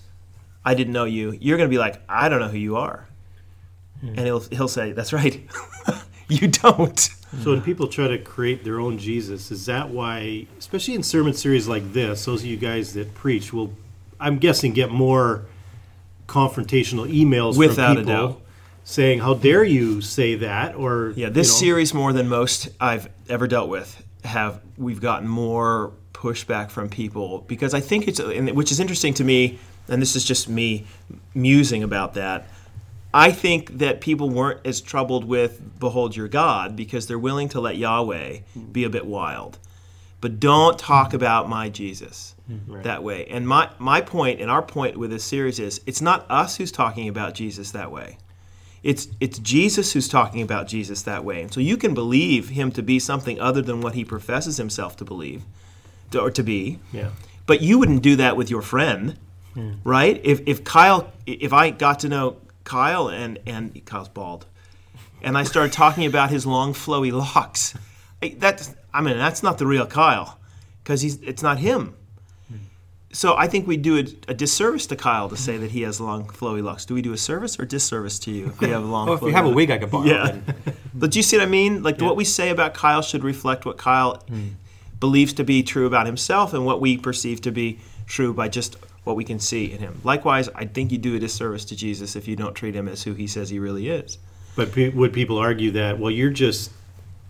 i 0.64 0.76
didn't 0.76 0.94
know 0.94 1.06
you. 1.06 1.36
You're 1.42 1.58
going 1.58 1.68
to 1.68 1.74
be 1.74 1.80
like 1.80 2.00
i 2.08 2.30
don't 2.30 2.42
know 2.42 2.50
who 2.50 2.60
you 2.60 2.76
are. 2.78 3.08
Hmm. 4.02 4.08
And 4.10 4.20
he'll 4.20 4.42
he'll 4.42 4.68
say 4.68 4.92
that's 4.92 5.14
right 5.14 5.42
you 6.42 6.48
don't 6.48 6.98
So 7.44 7.52
when 7.52 7.62
people 7.62 7.88
try 7.88 8.08
to 8.08 8.18
create 8.18 8.64
their 8.64 8.80
own 8.80 8.98
Jesus, 8.98 9.52
is 9.52 9.66
that 9.66 9.90
why, 9.90 10.48
especially 10.60 10.96
in 10.96 11.04
sermon 11.04 11.34
series 11.34 11.68
like 11.68 11.94
this, 11.94 12.26
those 12.26 12.42
of 12.42 12.48
you 12.48 12.58
guys 12.58 12.94
that 12.94 13.14
preach 13.14 13.54
will, 13.54 13.74
I'm 14.20 14.38
guessing, 14.38 14.74
get 14.74 14.92
more 14.92 15.46
confrontational 16.28 17.12
emails 17.12 17.58
Without 17.58 17.92
a 17.92 17.96
from 17.96 18.06
people 18.06 18.28
doubt. 18.28 18.42
saying, 18.84 19.20
"How 19.20 19.34
dare 19.34 19.64
you 19.64 20.02
say 20.02 20.36
that?" 20.36 20.76
Or 20.76 21.14
Yeah, 21.16 21.30
this 21.30 21.48
you 21.48 21.54
know, 21.54 21.74
series 21.74 21.94
more 21.94 22.14
than 22.14 22.28
most 22.28 22.70
I've 22.80 23.10
ever 23.30 23.48
dealt 23.48 23.70
with 23.70 24.04
have 24.24 24.62
we've 24.78 25.02
gotten 25.02 25.28
more 25.28 25.94
pushback 26.14 26.70
from 26.70 26.90
people 26.90 27.44
because 27.48 27.74
I 27.74 27.80
think 27.80 28.08
it's 28.08 28.20
which 28.54 28.72
is 28.72 28.80
interesting 28.80 29.14
to 29.16 29.24
me, 29.24 29.60
and 29.88 30.02
this 30.02 30.16
is 30.16 30.24
just 30.24 30.48
me 30.48 30.86
musing 31.34 31.84
about 31.84 32.14
that. 32.14 32.48
I 33.14 33.32
think 33.32 33.80
that 33.80 34.02
people 34.02 34.30
weren't 34.30 34.66
as 34.66 34.82
troubled 34.82 35.26
with 35.26 35.80
"Behold 35.80 36.16
Your 36.16 36.28
God" 36.28 36.76
because 36.76 37.08
they're 37.08 37.20
willing 37.20 37.50
to 37.50 37.62
let 37.62 37.78
Yahweh 37.78 38.40
be 38.72 38.84
a 38.84 38.90
bit 38.90 39.06
wild, 39.06 39.60
but 40.22 40.40
don't 40.40 40.80
talk 40.80 41.14
about 41.14 41.50
my 41.50 41.70
Jesus 41.70 42.36
mm-hmm. 42.50 42.82
that 42.84 43.04
way. 43.04 43.26
And 43.26 43.48
my 43.48 43.70
my 43.80 44.02
point 44.02 44.40
and 44.40 44.50
our 44.50 44.62
point 44.62 44.98
with 44.98 45.12
this 45.12 45.24
series 45.24 45.60
is 45.60 45.82
it's 45.86 46.02
not 46.02 46.26
us 46.30 46.58
who's 46.58 46.72
talking 46.72 47.08
about 47.08 47.34
Jesus 47.34 47.72
that 47.72 47.92
way. 47.92 48.18
It's 48.84 49.08
it's 49.20 49.40
Jesus 49.40 49.94
who's 49.94 50.08
talking 50.08 50.42
about 50.42 50.68
Jesus 50.68 51.04
that 51.04 51.24
way. 51.24 51.42
And 51.42 51.54
so 51.54 51.60
you 51.60 51.78
can 51.78 51.94
believe 51.94 52.50
him 52.50 52.72
to 52.72 52.82
be 52.82 53.00
something 53.00 53.40
other 53.40 53.62
than 53.62 53.82
what 53.82 53.94
he 53.94 54.04
professes 54.04 54.58
himself 54.58 54.96
to 54.98 55.06
believe 55.06 55.44
to, 56.12 56.20
or 56.20 56.32
to 56.32 56.44
be. 56.44 56.80
Yeah. 56.92 57.10
But 57.46 57.62
you 57.62 57.80
wouldn't 57.80 58.02
do 58.02 58.16
that 58.16 58.38
with 58.38 58.50
your 58.50 58.62
friend, 58.62 59.18
hmm. 59.54 59.74
right? 59.84 60.20
If 60.24 60.42
if 60.48 60.64
Kyle 60.64 61.12
if 61.26 61.54
I 61.54 61.70
got 61.70 62.00
to 62.00 62.10
know 62.10 62.38
Kyle 62.64 63.08
and 63.08 63.40
and 63.46 63.86
Kyle's 63.86 64.10
bald 64.10 64.46
and 65.24 65.38
I 65.38 65.44
started 65.44 65.72
talking 65.72 66.06
about 66.06 66.30
his 66.30 66.46
long 66.46 66.74
flowy 66.74 67.12
locks, 67.12 67.74
I- 68.22 68.36
that's 68.38 68.74
I 68.94 69.02
mean 69.02 69.18
that's 69.18 69.44
not 69.44 69.58
the 69.58 69.68
real 69.68 69.86
Kyle 69.86 70.40
cuz 70.84 71.02
he's 71.02 71.22
it's 71.22 71.44
not 71.44 71.60
him. 71.60 71.96
so 73.14 73.36
I 73.36 73.48
think 73.48 73.68
we 73.68 73.78
do 73.78 73.98
a, 73.98 74.06
a 74.30 74.34
disservice 74.34 74.88
to 74.88 74.96
Kyle 74.96 75.30
to 75.30 75.38
say 75.38 75.58
that 75.58 75.72
he 75.72 75.82
has 75.82 76.00
long, 76.00 76.26
flowy 76.26 76.64
locks. 76.64 76.86
Do 76.86 76.94
we 76.94 77.02
do 77.02 77.14
a 77.14 77.18
service 77.18 77.60
or 77.60 77.66
disservice 77.66 78.20
to 78.20 78.32
you 78.32 78.48
if 78.48 78.62
you 78.62 78.70
have 78.70 78.86
long? 78.86 79.10
Oh, 79.10 79.14
if 79.14 79.22
you 79.22 79.32
have 79.32 79.46
a 79.46 79.50
wig, 79.50 79.70
I 79.70 79.78
could 79.78 79.92
borrow. 79.92 80.06
Yeah. 80.06 80.38
But 80.94 81.12
do 81.12 81.20
you 81.20 81.24
see 81.24 81.38
what 81.38 81.48
I 81.48 81.50
mean? 81.50 81.84
Like 81.84 82.00
what 82.02 82.16
we 82.16 82.26
say 82.26 82.50
about 82.50 82.74
Kyle 82.74 83.02
should 83.02 83.24
reflect 83.24 83.66
what 83.66 83.78
Kyle 83.78 84.16
hmm. 84.28 84.50
believes 85.00 85.34
to 85.34 85.44
be 85.44 85.64
true 85.64 85.86
about 85.86 86.06
himself 86.06 86.54
and 86.54 86.66
what 86.66 86.80
we 86.82 86.98
perceive 86.98 87.42
to 87.42 87.52
be 87.52 87.80
true 88.08 88.34
by 88.34 88.50
just 88.50 88.78
what 89.04 89.16
we 89.16 89.24
can 89.24 89.40
see 89.40 89.72
in 89.72 89.80
him. 89.80 90.00
Likewise, 90.04 90.50
I 90.54 90.66
think 90.66 90.92
you 90.92 90.98
do 90.98 91.16
a 91.16 91.20
disservice 91.20 91.66
to 91.66 91.76
Jesus 91.76 92.16
if 92.16 92.28
you 92.28 92.36
don't 92.36 92.54
treat 92.54 92.76
him 92.76 92.88
as 92.88 93.04
who 93.04 93.14
he 93.14 93.28
says 93.28 93.50
he 93.50 93.60
really 93.60 93.90
is. 93.90 94.18
But 94.56 94.72
pe- 94.72 94.90
would 94.90 95.14
people 95.14 95.38
argue 95.38 95.72
that? 95.72 96.00
Well, 96.00 96.12
you're 96.12 96.30
just 96.30 96.72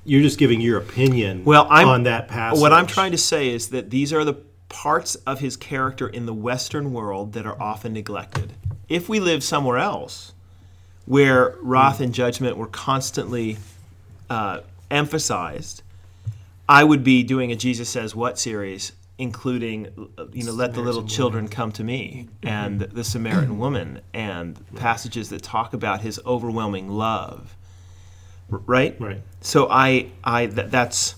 you're 0.04 0.22
just 0.22 0.40
giving 0.40 0.62
your 0.62 0.80
opinion. 0.80 1.46
Well, 1.46 1.68
I'm, 1.70 1.88
on 1.88 2.04
that 2.04 2.28
passage. 2.28 2.60
What 2.60 2.74
I'm 2.74 2.88
trying 2.88 3.12
to 3.12 3.18
say 3.18 3.50
is 3.50 3.70
that 3.70 3.92
these 3.92 4.12
are 4.12 4.24
the 4.26 4.34
parts 4.68 5.16
of 5.16 5.40
his 5.40 5.56
character 5.56 6.08
in 6.08 6.26
the 6.26 6.34
Western 6.34 6.92
world 6.92 7.34
that 7.34 7.46
are 7.46 7.62
often 7.62 7.94
neglected. 7.94 8.54
If 8.90 9.08
we 9.08 9.20
live 9.20 9.44
somewhere 9.44 9.78
else, 9.78 10.34
where 11.06 11.56
wrath 11.62 12.00
and 12.00 12.14
judgment 12.14 12.58
were 12.58 12.68
constantly 12.68 13.58
uh, 14.30 14.62
emphasized, 14.90 15.84
I 16.68 16.84
would 16.84 17.04
be 17.04 17.22
doing 17.24 17.52
a 17.52 17.56
Jesus 17.56 17.90
Says 17.90 18.16
What 18.16 18.40
series, 18.40 18.94
including, 19.22 20.10
uh, 20.18 20.26
you 20.34 20.44
know, 20.44 20.52
let 20.52 20.74
the 20.74 20.82
little 20.82 21.04
children 21.04 21.48
come 21.48 21.72
to 21.72 21.84
me, 21.84 22.28
and 22.42 22.80
the 22.80 23.04
Samaritan 23.04 23.60
woman, 23.60 24.02
and 24.16 24.60
passages 24.76 25.30
that 25.30 25.44
talk 25.44 25.74
about 25.74 26.02
his 26.02 26.20
overwhelming 26.26 26.90
love. 26.90 27.56
Right? 28.50 29.00
Right. 29.00 29.22
So 29.42 29.68
I, 29.70 30.08
I, 30.24 30.48
th- 30.48 30.72
that's, 30.72 31.14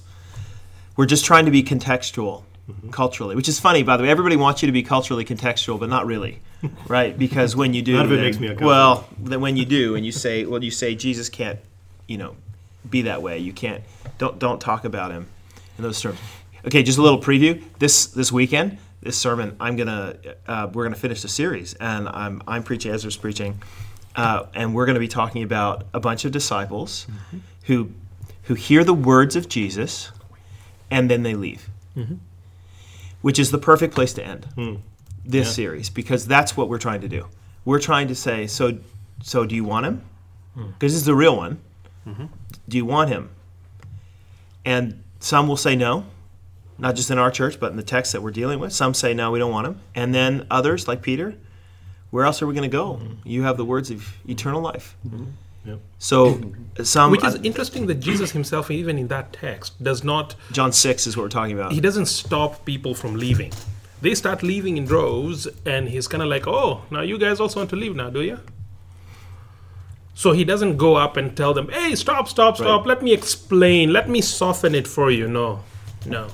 we're 0.98 1.06
just 1.06 1.24
trying 1.24 1.46
to 1.46 1.52
be 1.52 1.64
contextual 1.64 2.44
culturally, 2.92 3.38
which 3.38 3.48
is 3.48 3.58
funny, 3.58 3.84
by 3.84 3.96
the 3.96 4.04
way. 4.04 4.10
Everybody 4.10 4.36
wants 4.36 4.62
you 4.62 4.66
to 4.66 4.74
be 4.74 4.84
culturally 4.84 5.24
contextual, 5.24 5.80
but 5.80 5.88
not 5.88 6.06
really, 6.06 6.42
right? 6.90 7.18
Because 7.18 7.56
when 7.56 7.74
you 7.74 7.82
do, 7.82 7.94
None 7.96 8.06
of 8.08 8.12
it 8.12 8.16
then- 8.16 8.24
makes 8.26 8.40
me. 8.40 8.54
Well, 8.54 9.08
then 9.18 9.40
when 9.40 9.56
you 9.56 9.64
do, 9.64 9.96
and 9.96 10.06
you 10.06 10.12
say, 10.12 10.44
well, 10.46 10.62
you 10.62 10.72
say 10.72 10.94
Jesus 10.94 11.30
can't, 11.30 11.58
you 12.08 12.18
know, 12.18 12.36
be 12.90 13.04
that 13.04 13.22
way. 13.22 13.38
You 13.40 13.54
can't. 13.54 13.82
Don't 14.18 14.38
don't 14.40 14.60
talk 14.60 14.84
about 14.84 15.12
him 15.12 15.28
in 15.78 15.84
those 15.86 16.02
terms. 16.02 16.20
Okay, 16.66 16.82
just 16.82 16.98
a 16.98 17.02
little 17.02 17.20
preview. 17.20 17.62
This 17.80 18.08
this 18.08 18.32
weekend, 18.32 18.78
this 19.02 19.18
sermon, 19.18 19.56
I'm 19.60 19.76
gonna 19.76 20.16
uh, 20.48 20.70
we're 20.72 20.84
gonna 20.84 20.96
finish 20.96 21.22
the 21.22 21.28
series, 21.28 21.74
and 21.76 22.08
I'm 22.08 22.42
I'm 22.48 22.64
preaching. 22.64 22.92
Ezra's 22.94 23.18
preaching, 23.18 23.62
uh, 24.16 24.46
and 24.54 24.74
we're 24.74 24.86
gonna 24.86 25.00
be 25.00 25.10
talking 25.10 25.44
about 25.44 25.86
a 25.94 26.00
bunch 26.00 26.24
of 26.24 26.32
disciples 26.32 27.06
mm-hmm. 27.10 27.38
who 27.66 27.90
who 28.44 28.54
hear 28.54 28.86
the 28.86 28.94
words 28.94 29.36
of 29.36 29.50
Jesus, 29.50 30.12
and 30.90 31.10
then 31.10 31.24
they 31.24 31.36
leave, 31.36 31.70
mm-hmm. 31.98 32.16
which 33.22 33.40
is 33.40 33.52
the 33.52 33.58
perfect 33.58 33.94
place 33.94 34.14
to 34.14 34.26
end 34.26 34.46
hmm. 34.56 34.76
this 35.26 35.54
series 35.54 35.90
because 35.90 36.26
that's 36.26 36.56
what 36.56 36.70
we're 36.70 36.78
trying 36.78 37.02
to 37.02 37.10
do. 37.10 37.28
We're 37.66 37.80
trying 37.80 38.08
to 38.08 38.16
say, 38.16 38.48
so 38.48 38.78
so 39.22 39.46
do 39.46 39.54
you 39.54 39.66
want 39.66 39.86
him? 39.86 40.02
Hmm. 40.56 40.68
Because 40.68 40.94
this 40.94 41.02
is 41.02 41.06
the 41.06 41.16
real 41.16 41.36
one. 41.36 41.60
Mm-hmm. 42.08 42.26
Do 42.70 42.78
you 42.78 42.86
want 42.86 43.10
him? 43.10 43.30
And 44.64 45.04
some 45.20 45.50
will 45.50 45.58
say 45.58 45.76
no, 45.76 46.06
not 46.78 46.96
just 46.96 47.12
in 47.12 47.18
our 47.18 47.32
church, 47.32 47.60
but 47.60 47.72
in 47.72 47.78
the 47.78 47.84
text 47.84 48.14
that 48.14 48.22
we're 48.22 48.32
dealing 48.32 48.60
with. 48.60 48.74
Some 48.74 48.94
say 48.94 49.14
no, 49.14 49.32
we 49.32 49.40
don't 49.40 49.52
want 49.52 49.68
him. 49.68 49.80
And 49.96 50.14
then 50.14 50.46
others, 50.50 50.88
like 50.88 51.02
Peter, 51.02 51.36
where 52.10 52.26
else 52.26 52.42
are 52.42 52.48
we 52.48 52.54
going 52.54 52.70
to 52.70 52.78
go? 52.78 53.00
You 53.24 53.44
have 53.44 53.58
the 53.58 53.66
words 53.66 53.90
of 53.92 54.16
eternal 54.28 54.62
life. 54.62 54.96
Mm-hmm. 55.08 55.26
Yep. 55.66 55.80
So 55.98 56.52
some 56.84 57.12
Which 57.12 57.24
is 57.24 57.36
interesting 57.36 57.88
that 57.88 57.96
Jesus 58.02 58.32
himself, 58.32 58.70
even 58.70 58.98
in 58.98 59.08
that 59.08 59.32
text, 59.32 59.82
does 59.82 60.04
not, 60.04 60.36
John 60.52 60.74
six 60.74 61.08
is 61.08 61.16
what 61.16 61.24
we're 61.24 61.30
talking 61.30 61.58
about. 61.58 61.72
he 61.72 61.80
doesn't 61.80 62.08
stop 62.08 62.66
people 62.66 62.94
from 62.94 63.16
leaving. 63.16 63.54
They 64.02 64.14
start 64.14 64.44
leaving 64.44 64.76
in 64.76 64.84
droves, 64.86 65.48
and 65.66 65.88
he's 65.88 66.10
kind 66.10 66.22
of 66.22 66.28
like, 66.28 66.46
oh, 66.46 66.82
now 66.92 67.00
you 67.00 67.18
guys 67.18 67.40
also 67.40 67.62
want 67.62 67.70
to 67.70 67.78
leave 67.78 67.96
now, 67.96 68.10
do 68.10 68.22
you? 68.22 68.40
So 70.16 70.34
he 70.34 70.44
doesn't 70.44 70.76
go 70.78 70.96
up 70.96 71.16
and 71.18 71.36
tell 71.36 71.54
them, 71.54 71.70
hey, 71.70 71.96
stop, 71.96 72.28
stop, 72.28 72.58
stop, 72.58 72.82
Right. 72.82 72.88
let 72.88 73.02
me 73.02 73.14
explain, 73.14 73.94
let 73.94 74.10
me 74.10 74.20
soften 74.22 74.76
it 74.76 74.88
for 74.88 75.10
you. 75.10 75.28
No, 75.30 75.64
no. 76.06 76.28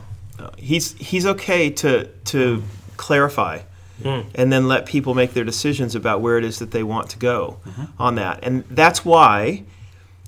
He's 0.58 0.93
he's 0.93 1.25
okay 1.25 1.69
to 1.69 2.06
to 2.25 2.63
clarify 2.97 3.62
mm. 4.02 4.25
and 4.36 4.52
then 4.52 4.67
let 4.67 4.86
people 4.86 5.13
make 5.13 5.34
their 5.34 5.43
decisions 5.43 5.95
about 5.95 6.21
where 6.21 6.38
it 6.38 6.43
is 6.43 6.60
that 6.60 6.71
they 6.71 6.84
want 6.84 7.10
to 7.10 7.17
go 7.17 7.60
mm-hmm. 7.65 7.86
on 8.02 8.15
that 8.15 8.39
and 8.43 8.63
that's 8.69 9.06
why 9.06 9.63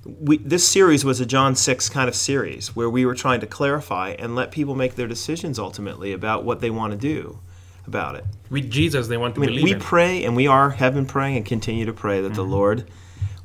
we, 0.04 0.38
this 0.38 0.66
series 0.66 1.04
was 1.04 1.20
a 1.20 1.26
John 1.26 1.54
6 1.54 1.88
kind 1.88 2.08
of 2.08 2.14
series 2.14 2.74
where 2.74 2.90
we 2.90 3.06
were 3.06 3.14
trying 3.14 3.40
to 3.40 3.46
clarify 3.46 4.16
and 4.18 4.34
let 4.34 4.50
people 4.50 4.74
make 4.74 4.96
their 4.96 5.06
decisions 5.06 5.58
ultimately 5.58 6.12
about 6.12 6.44
what 6.44 6.60
they 6.60 6.70
want 6.70 6.92
to 6.92 6.98
do 6.98 7.38
about 7.86 8.16
it. 8.16 8.24
With 8.50 8.70
Jesus, 8.70 9.08
they 9.08 9.16
want 9.16 9.34
to 9.36 9.40
I 9.40 9.46
mean, 9.46 9.50
believe 9.50 9.64
we 9.64 9.72
in. 9.74 9.80
pray 9.80 10.24
and 10.24 10.34
we 10.34 10.46
are 10.46 10.70
have 10.70 10.94
been 10.94 11.06
praying 11.06 11.36
and 11.36 11.46
continue 11.46 11.84
to 11.86 11.92
pray 11.92 12.20
that 12.20 12.34
the 12.34 12.42
mm-hmm. 12.42 12.52
Lord 12.52 12.90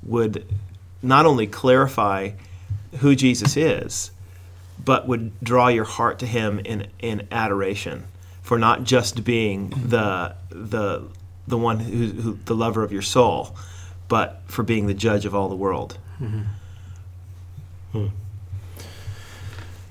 would 0.03 0.45
not 1.01 1.25
only 1.25 1.47
clarify 1.47 2.31
who 2.99 3.15
Jesus 3.15 3.55
is, 3.55 4.11
but 4.83 5.07
would 5.07 5.39
draw 5.41 5.67
your 5.67 5.85
heart 5.85 6.19
to 6.19 6.25
Him 6.25 6.59
in 6.59 6.87
in 6.99 7.27
adoration 7.31 8.05
for 8.41 8.57
not 8.57 8.83
just 8.83 9.23
being 9.23 9.69
the 9.69 10.35
the 10.49 11.03
the 11.47 11.57
one 11.57 11.79
who, 11.79 12.07
who 12.07 12.39
the 12.45 12.55
lover 12.55 12.83
of 12.83 12.91
your 12.91 13.01
soul, 13.01 13.55
but 14.07 14.41
for 14.47 14.63
being 14.63 14.87
the 14.87 14.93
judge 14.93 15.25
of 15.25 15.33
all 15.35 15.49
the 15.49 15.55
world. 15.55 15.97
Mm-hmm. 16.21 16.41
Hmm. 17.91 18.07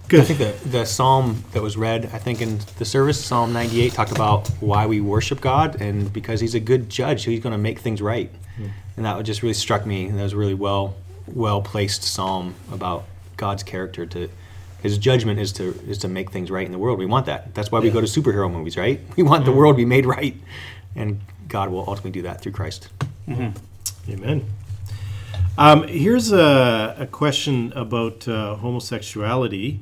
Good. 0.08 0.20
I 0.20 0.24
think 0.24 0.38
the, 0.38 0.68
the 0.68 0.84
psalm 0.84 1.44
that 1.52 1.62
was 1.62 1.76
read, 1.76 2.10
I 2.12 2.18
think 2.18 2.40
in 2.40 2.60
the 2.78 2.84
service, 2.84 3.22
Psalm 3.22 3.52
98 3.52 3.92
talked 3.92 4.12
about 4.12 4.46
why 4.60 4.86
we 4.86 5.00
worship 5.00 5.40
God, 5.40 5.80
and 5.80 6.12
because 6.12 6.40
He's 6.40 6.54
a 6.54 6.60
good 6.60 6.88
judge, 6.88 7.24
He's 7.24 7.40
going 7.40 7.52
to 7.52 7.58
make 7.58 7.80
things 7.80 8.00
right. 8.00 8.30
Hmm. 8.56 8.68
And 8.96 9.04
that 9.04 9.20
just 9.24 9.42
really 9.42 9.54
struck 9.54 9.84
me. 9.84 10.06
And 10.06 10.18
that 10.18 10.22
was 10.22 10.32
a 10.32 10.36
really 10.36 10.54
well 10.54 10.94
well 11.26 11.60
placed 11.60 12.04
psalm 12.04 12.54
about 12.70 13.04
God's 13.36 13.64
character. 13.64 14.06
To 14.06 14.30
His 14.86 14.98
judgment 14.98 15.40
is 15.40 15.52
to 15.54 15.76
is 15.88 15.98
to 15.98 16.08
make 16.08 16.30
things 16.30 16.48
right 16.48 16.64
in 16.64 16.70
the 16.70 16.78
world. 16.78 17.00
We 17.00 17.06
want 17.06 17.26
that. 17.26 17.52
That's 17.56 17.72
why 17.72 17.80
we 17.80 17.90
go 17.90 18.00
to 18.00 18.06
superhero 18.06 18.48
movies, 18.48 18.76
right? 18.76 19.00
We 19.16 19.24
want 19.24 19.44
the 19.44 19.50
world 19.50 19.74
to 19.74 19.78
be 19.78 19.84
made 19.84 20.06
right, 20.06 20.36
and 20.94 21.20
God 21.48 21.70
will 21.70 21.80
ultimately 21.80 22.12
do 22.12 22.22
that 22.22 22.40
through 22.40 22.52
Christ. 22.52 22.88
Amen. 24.08 24.46
Um, 25.58 25.88
here's 25.88 26.30
a, 26.30 26.94
a 27.00 27.06
question 27.08 27.72
about 27.74 28.28
uh, 28.28 28.54
homosexuality. 28.54 29.80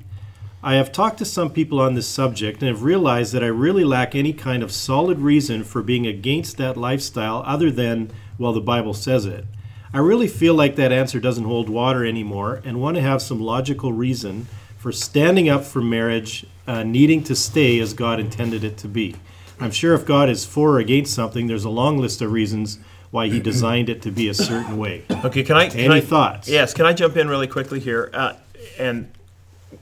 I 0.63 0.77
have 0.77 0.91
talked 0.91 1.19
to 1.19 1.27
some 1.27 1.51
people 1.51 1.81
on 1.83 1.93
this 1.93 2.09
subject 2.09 2.63
and 2.63 2.71
have 2.71 2.83
realized 2.83 3.35
that 3.35 3.45
I 3.45 3.49
really 3.49 3.85
lack 3.85 4.15
any 4.15 4.33
kind 4.33 4.63
of 4.63 4.73
solid 4.73 5.19
reason 5.19 5.65
for 5.65 5.83
being 5.83 6.07
against 6.07 6.57
that 6.57 6.79
lifestyle 6.79 7.43
other 7.45 7.71
than, 7.71 8.11
well, 8.39 8.55
the 8.55 8.63
Bible 8.63 8.95
says 8.95 9.27
it. 9.27 9.45
I 9.93 9.99
really 9.99 10.29
feel 10.29 10.55
like 10.55 10.77
that 10.77 10.93
answer 10.93 11.21
doesn't 11.21 11.45
hold 11.45 11.69
water 11.69 12.07
anymore 12.07 12.63
and 12.65 12.81
want 12.81 12.97
to 12.97 13.03
have 13.03 13.21
some 13.21 13.39
logical 13.39 13.93
reason 13.93 14.47
for 14.85 14.93
standing 14.93 15.49
up 15.49 15.65
for 15.65 15.81
marriage, 15.81 16.45
uh, 16.67 16.83
needing 16.83 17.25
to 17.25 17.35
stay 17.35 17.81
as 17.81 17.95
God 17.95 18.21
intended 18.21 18.63
it 18.63 18.77
to 18.77 18.87
be. 18.87 19.17
I'm 19.59 19.71
sure 19.71 19.95
if 19.95 20.05
God 20.05 20.29
is 20.29 20.45
for 20.45 20.73
or 20.73 20.79
against 20.79 21.15
something, 21.15 21.47
there's 21.47 21.65
a 21.65 21.71
long 21.71 21.97
list 21.97 22.21
of 22.21 22.31
reasons 22.31 22.79
why 23.11 23.29
He 23.29 23.41
designed 23.41 23.89
it 23.89 24.03
to 24.03 24.11
be 24.11 24.29
a 24.29 24.35
certain 24.35 24.77
way. 24.77 25.07
Okay, 25.25 25.43
can 25.43 25.57
I? 25.57 25.71
Can 25.71 25.81
Any 25.81 25.95
I- 25.95 26.01
thoughts? 26.03 26.51
Yes, 26.51 26.75
can 26.75 26.85
I 26.85 26.93
jump 26.93 27.17
in 27.17 27.29
really 27.29 27.47
quickly 27.47 27.81
here? 27.81 28.11
Uh, 28.13 28.35
and 28.79 29.11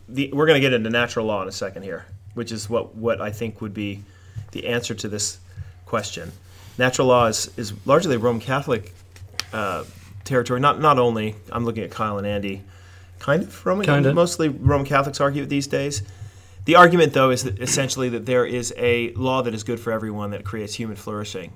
the, 0.08 0.30
we're 0.32 0.46
going 0.46 0.54
to 0.54 0.60
get 0.60 0.72
into 0.72 0.88
natural 0.88 1.26
law 1.26 1.42
in 1.42 1.48
a 1.48 1.52
second 1.52 1.82
here, 1.82 2.06
which 2.34 2.52
is 2.52 2.70
what, 2.70 2.94
what 2.94 3.20
I 3.20 3.32
think 3.32 3.60
would 3.60 3.74
be 3.74 4.04
the 4.52 4.68
answer 4.68 4.94
to 4.94 5.08
this 5.08 5.40
question. 5.84 6.30
Natural 6.78 7.08
law 7.08 7.26
is, 7.26 7.50
is 7.56 7.72
largely 7.86 8.14
a 8.14 8.20
Roman 8.20 8.40
Catholic 8.40 8.94
uh, 9.52 9.82
territory. 10.22 10.60
Not 10.60 10.80
not 10.80 11.00
only 11.00 11.34
I'm 11.50 11.64
looking 11.64 11.82
at 11.82 11.90
Kyle 11.90 12.18
and 12.18 12.26
Andy, 12.26 12.62
kind 13.22 13.44
of 13.44 13.64
Roman, 13.64 13.86
Kinda. 13.86 14.12
mostly 14.12 14.48
Roman 14.48 14.84
Catholics 14.84 15.20
argue 15.20 15.44
it 15.44 15.48
these 15.48 15.68
days. 15.68 16.02
The 16.64 16.74
argument, 16.74 17.12
though, 17.12 17.30
is 17.30 17.44
that 17.44 17.60
essentially 17.60 18.08
that 18.10 18.26
there 18.26 18.44
is 18.44 18.74
a 18.76 19.12
law 19.14 19.42
that 19.42 19.54
is 19.54 19.62
good 19.62 19.78
for 19.78 19.92
everyone 19.92 20.30
that 20.30 20.44
creates 20.44 20.74
human 20.74 20.96
flourishing. 20.96 21.52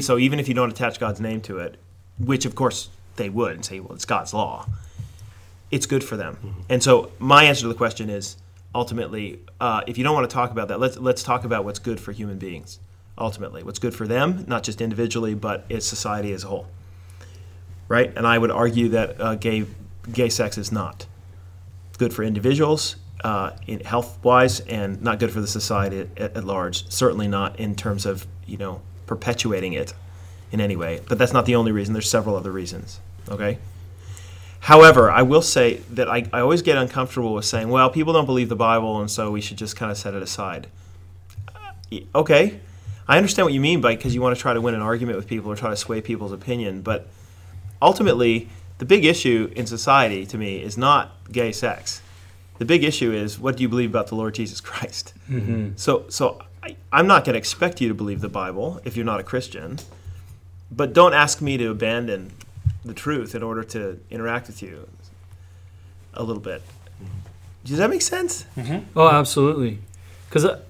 So 0.00 0.18
even 0.18 0.38
if 0.40 0.48
you 0.48 0.54
don't 0.54 0.70
attach 0.70 1.00
God's 1.00 1.20
name 1.20 1.40
to 1.42 1.58
it, 1.58 1.76
which 2.18 2.44
of 2.44 2.54
course 2.54 2.90
they 3.16 3.28
would 3.28 3.54
and 3.54 3.64
say, 3.64 3.80
well, 3.80 3.94
it's 3.94 4.04
God's 4.04 4.34
law, 4.34 4.66
it's 5.70 5.86
good 5.86 6.02
for 6.04 6.16
them. 6.16 6.64
And 6.68 6.82
so 6.82 7.12
my 7.18 7.44
answer 7.44 7.62
to 7.62 7.68
the 7.68 7.74
question 7.74 8.10
is 8.10 8.36
ultimately, 8.74 9.40
uh, 9.60 9.82
if 9.86 9.96
you 9.96 10.04
don't 10.04 10.14
want 10.14 10.28
to 10.28 10.34
talk 10.34 10.50
about 10.50 10.68
that, 10.68 10.80
let's 10.80 10.96
let's 10.98 11.22
talk 11.22 11.44
about 11.44 11.64
what's 11.64 11.78
good 11.78 12.00
for 12.00 12.12
human 12.12 12.38
beings. 12.38 12.78
Ultimately, 13.16 13.62
what's 13.62 13.78
good 13.78 13.94
for 13.94 14.06
them, 14.06 14.44
not 14.48 14.62
just 14.62 14.80
individually, 14.80 15.34
but 15.34 15.64
as 15.70 15.84
society 15.84 16.32
as 16.32 16.44
a 16.44 16.48
whole. 16.48 16.66
Right? 17.88 18.12
And 18.16 18.26
I 18.26 18.38
would 18.38 18.50
argue 18.50 18.90
that 18.90 19.20
uh, 19.20 19.34
gay 19.34 19.66
gay 20.12 20.28
sex 20.28 20.58
is 20.58 20.70
not 20.72 21.06
good 21.98 22.12
for 22.12 22.22
individuals 22.22 22.96
uh, 23.22 23.52
in 23.66 23.80
health 23.80 24.18
wise 24.24 24.60
and 24.60 25.02
not 25.02 25.18
good 25.18 25.30
for 25.30 25.40
the 25.40 25.46
society 25.46 26.08
at, 26.16 26.36
at 26.36 26.44
large. 26.44 26.90
Certainly 26.90 27.28
not 27.28 27.58
in 27.58 27.74
terms 27.74 28.06
of 28.06 28.26
you 28.46 28.56
know 28.56 28.80
perpetuating 29.06 29.72
it 29.72 29.92
in 30.52 30.60
any 30.60 30.76
way. 30.76 31.00
But 31.08 31.18
that's 31.18 31.32
not 31.32 31.46
the 31.46 31.54
only 31.56 31.72
reason. 31.72 31.92
There's 31.92 32.10
several 32.10 32.36
other 32.36 32.50
reasons 32.50 33.00
okay? 33.30 33.58
However 34.60 35.10
i 35.10 35.22
will 35.22 35.42
say 35.42 35.76
that 35.90 36.08
I, 36.08 36.26
I 36.32 36.40
always 36.40 36.62
get 36.62 36.76
uncomfortable 36.76 37.34
with 37.34 37.44
saying 37.44 37.68
well 37.68 37.90
people 37.90 38.12
don't 38.12 38.26
believe 38.26 38.48
the 38.48 38.56
bible 38.56 39.00
and 39.00 39.10
so 39.10 39.30
we 39.30 39.40
should 39.40 39.56
just 39.56 39.76
kind 39.76 39.90
of 39.90 39.96
set 39.96 40.14
it 40.14 40.22
aside. 40.22 40.68
Y- 41.90 42.04
okay, 42.14 42.60
I 43.08 43.16
understand 43.16 43.46
what 43.46 43.54
you 43.54 43.60
mean 43.60 43.80
by 43.80 43.96
because 43.96 44.14
you 44.14 44.20
want 44.20 44.36
to 44.36 44.40
try 44.40 44.54
to 44.54 44.60
win 44.60 44.74
an 44.74 44.82
argument 44.82 45.16
with 45.16 45.26
people 45.26 45.50
or 45.50 45.56
try 45.56 45.70
to 45.70 45.76
sway 45.76 46.00
people's 46.00 46.32
opinion, 46.32 46.82
but 46.82 47.08
ultimately, 47.82 48.48
the 48.80 48.86
big 48.86 49.04
issue 49.04 49.52
in 49.54 49.66
society 49.66 50.24
to 50.24 50.38
me 50.38 50.62
is 50.62 50.78
not 50.78 51.12
gay 51.30 51.52
sex. 51.52 52.00
The 52.58 52.64
big 52.64 52.82
issue 52.82 53.12
is 53.12 53.38
what 53.38 53.58
do 53.58 53.62
you 53.62 53.68
believe 53.68 53.90
about 53.90 54.06
the 54.06 54.14
Lord 54.14 54.34
Jesus 54.34 54.58
Christ? 54.60 55.12
Mm-hmm. 55.28 55.72
So, 55.76 56.06
so 56.08 56.42
I, 56.62 56.76
I'm 56.90 57.06
not 57.06 57.26
going 57.26 57.34
to 57.34 57.38
expect 57.38 57.82
you 57.82 57.88
to 57.88 57.94
believe 57.94 58.22
the 58.22 58.30
Bible 58.30 58.80
if 58.84 58.96
you're 58.96 59.04
not 59.04 59.20
a 59.20 59.22
Christian, 59.22 59.78
but 60.72 60.94
don't 60.94 61.12
ask 61.12 61.42
me 61.42 61.58
to 61.58 61.68
abandon 61.70 62.32
the 62.82 62.94
truth 62.94 63.34
in 63.34 63.42
order 63.42 63.62
to 63.64 64.00
interact 64.10 64.46
with 64.46 64.62
you 64.62 64.88
a 66.14 66.22
little 66.22 66.42
bit. 66.42 66.62
Does 67.64 67.76
that 67.76 67.90
make 67.90 68.00
sense? 68.00 68.46
Mm-hmm. 68.56 68.98
Oh, 68.98 69.10
absolutely. 69.10 69.78
Because 70.26 70.46
uh, 70.46 70.62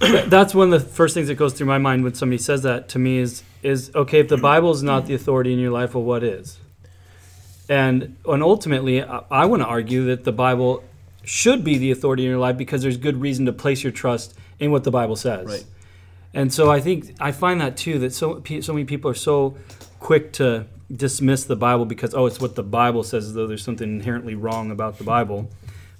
that's 0.26 0.54
one 0.54 0.70
of 0.70 0.82
the 0.82 0.86
first 0.86 1.14
things 1.14 1.28
that 1.28 1.36
goes 1.36 1.54
through 1.54 1.66
my 1.66 1.78
mind 1.78 2.04
when 2.04 2.12
somebody 2.12 2.36
says 2.36 2.62
that 2.62 2.90
to 2.90 2.98
me 2.98 3.16
is 3.16 3.42
is 3.62 3.90
okay 3.94 4.20
if 4.20 4.28
the 4.28 4.36
Bible 4.36 4.70
is 4.70 4.82
not 4.82 5.06
the 5.06 5.14
authority 5.14 5.54
in 5.54 5.58
your 5.58 5.70
life, 5.70 5.94
well, 5.94 6.04
what 6.04 6.22
is? 6.22 6.58
And 7.68 8.16
and 8.26 8.42
ultimately, 8.42 9.02
I, 9.02 9.22
I 9.30 9.46
want 9.46 9.62
to 9.62 9.66
argue 9.66 10.06
that 10.06 10.24
the 10.24 10.32
Bible 10.32 10.84
should 11.24 11.64
be 11.64 11.78
the 11.78 11.90
authority 11.90 12.24
in 12.24 12.30
your 12.30 12.38
life 12.38 12.56
because 12.56 12.82
there's 12.82 12.96
good 12.96 13.20
reason 13.20 13.46
to 13.46 13.52
place 13.52 13.82
your 13.82 13.92
trust 13.92 14.34
in 14.58 14.70
what 14.70 14.84
the 14.84 14.90
Bible 14.90 15.16
says. 15.16 15.46
Right. 15.46 15.64
And 16.34 16.52
so 16.52 16.70
I 16.70 16.80
think 16.80 17.14
I 17.20 17.32
find 17.32 17.60
that 17.60 17.76
too 17.76 17.98
that 18.00 18.12
so 18.12 18.42
so 18.60 18.72
many 18.72 18.84
people 18.84 19.10
are 19.10 19.14
so 19.14 19.56
quick 20.00 20.32
to 20.34 20.66
dismiss 20.94 21.44
the 21.44 21.56
Bible 21.56 21.86
because 21.86 22.14
oh 22.14 22.26
it's 22.26 22.40
what 22.40 22.56
the 22.56 22.62
Bible 22.62 23.02
says 23.02 23.26
as 23.26 23.34
though 23.34 23.46
there's 23.46 23.64
something 23.64 23.88
inherently 23.88 24.34
wrong 24.34 24.70
about 24.70 24.98
the 24.98 25.04
Bible, 25.04 25.50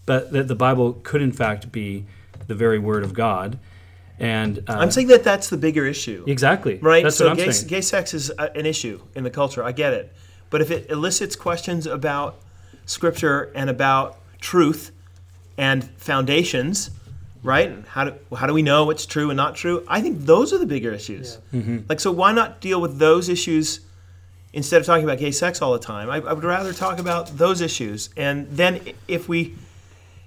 but 0.07 0.33
that 0.33 0.49
the 0.49 0.55
Bible 0.55 0.95
could 1.05 1.23
in 1.23 1.33
fact 1.33 1.73
be 1.73 2.05
the 2.47 2.55
very 2.55 2.79
Word 2.79 3.05
of 3.05 3.15
God. 3.15 3.59
And 4.19 4.59
uh, 4.69 4.75
I'm 4.75 4.91
saying 4.91 5.09
that 5.09 5.25
that's 5.25 5.49
the 5.49 5.57
bigger 5.57 5.87
issue. 5.87 6.25
exactly 6.27 6.79
Right? 6.79 7.03
That's 7.03 7.17
so 7.17 7.25
what 7.25 7.33
I'm 7.33 7.37
gay, 7.37 7.51
saying. 7.51 7.69
gay 7.69 7.81
sex 7.81 8.15
is 8.15 8.31
an 8.31 8.67
issue 8.67 9.01
in 9.15 9.25
the 9.25 9.31
culture. 9.31 9.65
I 9.65 9.73
get 9.73 9.93
it. 9.93 10.13
But 10.51 10.61
if 10.61 10.71
it 10.71 10.91
elicits 10.91 11.37
questions 11.37 11.87
about 11.87 12.41
scripture 12.87 13.53
and 13.55 13.71
about 13.71 14.19
truth 14.41 14.93
and 15.57 15.85
foundations, 15.99 16.91
right? 17.43 17.69
and 17.69 17.87
How 17.87 18.05
do, 18.05 18.15
how 18.37 18.47
do 18.47 18.55
we 18.55 18.63
know 18.63 18.85
what's 18.85 19.07
true 19.07 19.31
and 19.31 19.37
not 19.37 19.55
true? 19.55 19.85
I 19.89 20.01
think 20.01 20.21
those 20.21 20.53
are 20.53 20.59
the 20.59 20.67
bigger 20.67 20.93
issues. 20.93 21.39
Mm-hmm. 21.53 21.81
Like, 21.89 22.01
so 22.01 22.11
why 22.13 22.33
not 22.33 22.61
deal 22.61 22.81
with 22.81 22.99
those 22.99 23.29
issues 23.29 23.81
instead 24.53 24.81
of 24.81 24.87
talking 24.87 25.05
about 25.05 25.19
gay 25.19 25.31
sex 25.31 25.63
all 25.63 25.73
the 25.73 25.79
time? 25.79 26.11
I, 26.11 26.17
I 26.17 26.33
would 26.33 26.45
rather 26.45 26.73
talk 26.73 26.99
about 26.99 27.37
those 27.37 27.61
issues. 27.61 28.11
And 28.17 28.49
then 28.51 28.81
if 29.09 29.29
we 29.29 29.55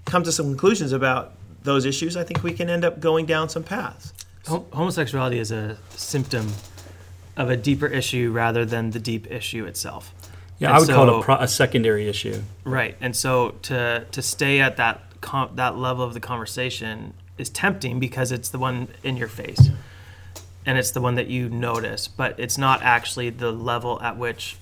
come 0.06 0.24
to 0.24 0.32
some 0.32 0.46
conclusions 0.48 0.92
about 0.92 1.34
those 1.64 1.86
issues, 1.86 2.16
I 2.16 2.24
think 2.24 2.44
we 2.44 2.54
can 2.54 2.70
end 2.70 2.86
up 2.86 3.00
going 3.00 3.26
down 3.26 3.50
some 3.50 3.64
paths. 3.64 4.14
Homosexuality 4.48 5.40
is 5.40 5.52
a 5.52 5.78
symptom 5.90 6.54
of 7.38 7.50
a 7.50 7.56
deeper 7.56 7.88
issue 7.88 8.32
rather 8.32 8.66
than 8.66 8.92
the 8.92 9.00
deep 9.00 9.30
issue 9.32 9.66
itself. 9.66 10.14
yeah, 10.58 10.68
And 10.70 10.78
I 10.78 10.80
would 10.80 10.90
call 10.90 11.10
it 11.10 11.20
a, 11.20 11.24
pro- 11.24 11.36
a 11.38 11.48
secondary 11.48 12.10
issue. 12.10 12.42
Right, 12.66 12.96
and 13.00 13.16
so 13.16 13.52
to 13.64 14.06
to 14.12 14.22
stay 14.22 14.60
at 14.60 14.76
that 14.78 15.02
com- 15.22 15.52
that 15.56 15.78
level 15.78 16.04
of 16.04 16.14
the 16.14 16.20
conversation 16.20 17.14
is 17.38 17.50
tempting 17.50 18.00
because 18.00 18.32
it's 18.32 18.50
the 18.50 18.58
one 18.60 18.88
in 19.04 19.16
your 19.16 19.28
face, 19.28 19.70
and 20.66 20.78
it's 20.78 20.92
the 20.92 21.02
one 21.02 21.16
that 21.16 21.28
you 21.28 21.48
notice, 21.50 22.08
but 22.08 22.38
it's 22.40 22.58
not 22.58 22.82
actually 22.82 23.30
the 23.30 23.52
level 23.52 24.02
at 24.02 24.18
which 24.18 24.58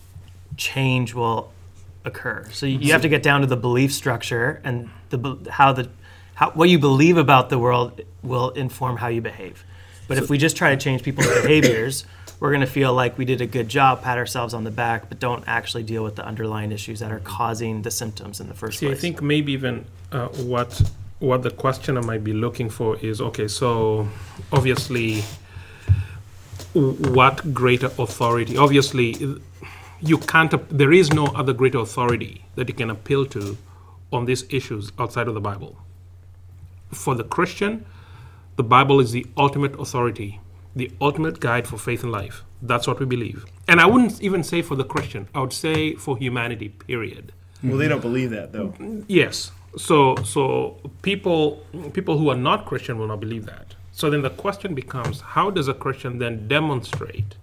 change 0.58 1.14
will 1.14 1.52
occur. 2.04 2.46
So 2.52 2.66
you, 2.66 2.78
you 2.80 2.92
have 2.92 3.02
to 3.02 3.10
get 3.10 3.24
down 3.24 3.42
to 3.42 3.48
the 3.48 3.58
belief 3.58 3.94
structure 3.94 4.62
and 4.64 4.90
the 5.10 5.38
how 5.50 5.72
the 5.72 5.90
how 6.36 6.52
what 6.52 6.68
you 6.70 6.78
believe 6.78 7.16
about 7.18 7.50
the 7.50 7.58
world 7.58 8.02
will 8.22 8.50
inform 8.52 8.98
how 8.98 9.08
you 9.08 9.22
behave. 9.22 9.64
But 10.08 10.18
if 10.18 10.30
we 10.30 10.38
just 10.38 10.56
try 10.58 10.70
to 10.76 10.78
change 10.78 11.02
people's 11.02 11.28
behaviors, 11.42 12.06
we're 12.39 12.50
going 12.50 12.62
to 12.62 12.67
feel 12.67 12.93
like 12.93 13.17
we 13.17 13.26
did 13.26 13.41
a 13.41 13.45
good 13.45 13.69
job, 13.69 14.02
pat 14.02 14.17
ourselves 14.17 14.54
on 14.54 14.63
the 14.63 14.71
back, 14.71 15.10
but 15.10 15.19
don't 15.19 15.43
actually 15.48 15.84
deal 15.84 16.04
with 16.04 16.15
the 16.15 16.26
underlying 16.26 16.71
issues 16.71 17.00
that 17.00 17.12
are 17.12 17.21
causing 17.21 17.82
the 17.82 17.91
symptoms 17.91 18.39
in 18.39 18.48
the 18.48 18.54
first 18.54 18.80
See, 18.80 18.89
I 18.89 18.95
think 18.95 19.21
maybe 19.21 19.54
even 19.54 19.86
uh, 20.12 20.28
what 20.28 20.82
what 21.19 21.43
the 21.43 21.50
questioner 21.50 22.02
might 22.02 22.24
be 22.24 22.34
looking 22.34 22.69
for 22.69 22.98
is 22.98 23.21
okay. 23.21 23.48
So 23.48 24.08
obviously, 24.52 25.24
what 26.74 27.54
greater 27.54 27.88
authority? 27.98 28.58
Obviously, 28.58 29.15
you 30.02 30.17
can't. 30.17 30.54
There 30.69 30.91
is 30.91 31.13
no 31.13 31.28
other 31.28 31.54
greater 31.54 31.80
authority 31.80 32.43
that 32.56 32.67
you 32.67 32.74
can 32.74 32.89
appeal 32.89 33.26
to 33.28 33.58
on 34.12 34.26
these 34.26 34.43
issues 34.50 34.91
outside 35.00 35.28
of 35.28 35.34
the 35.34 35.41
Bible. 35.41 35.78
For 36.91 37.15
the 37.15 37.24
Christian, 37.24 37.86
the 38.56 38.63
Bible 38.63 39.00
is 39.00 39.12
the 39.12 39.26
ultimate 39.38 39.78
authority, 39.80 40.39
the 40.76 40.92
ultimate 41.00 41.40
guide 41.40 41.68
for 41.68 41.78
faith 41.78 42.04
and 42.04 42.12
life. 42.12 42.44
That's 42.62 42.88
what 42.88 43.00
we 43.00 43.06
believe. 43.06 43.46
And 43.68 43.80
I 43.80 43.86
wouldn't 43.86 44.22
even 44.22 44.44
say 44.44 44.62
for 44.62 44.76
the 44.76 44.84
Christian. 44.84 45.28
I 45.34 45.40
would 45.40 45.54
say 45.54 45.96
for 45.96 46.18
humanity. 46.18 46.70
Period. 46.70 47.32
Well, 47.64 47.78
they 47.78 47.88
don't 47.88 48.02
believe 48.02 48.32
that, 48.32 48.52
though. 48.52 48.74
Yes. 49.08 49.52
So 49.78 50.16
so 50.24 50.78
people 51.02 51.64
people 51.94 52.18
who 52.18 52.30
are 52.30 52.38
not 52.38 52.66
Christian 52.66 52.98
will 52.98 53.08
not 53.08 53.20
believe 53.20 53.46
that. 53.46 53.76
So 53.92 54.10
then 54.10 54.22
the 54.22 54.30
question 54.30 54.74
becomes, 54.74 55.22
how 55.22 55.50
does 55.50 55.68
a 55.68 55.74
Christian 55.74 56.20
then 56.20 56.48
demonstrate 56.48 57.36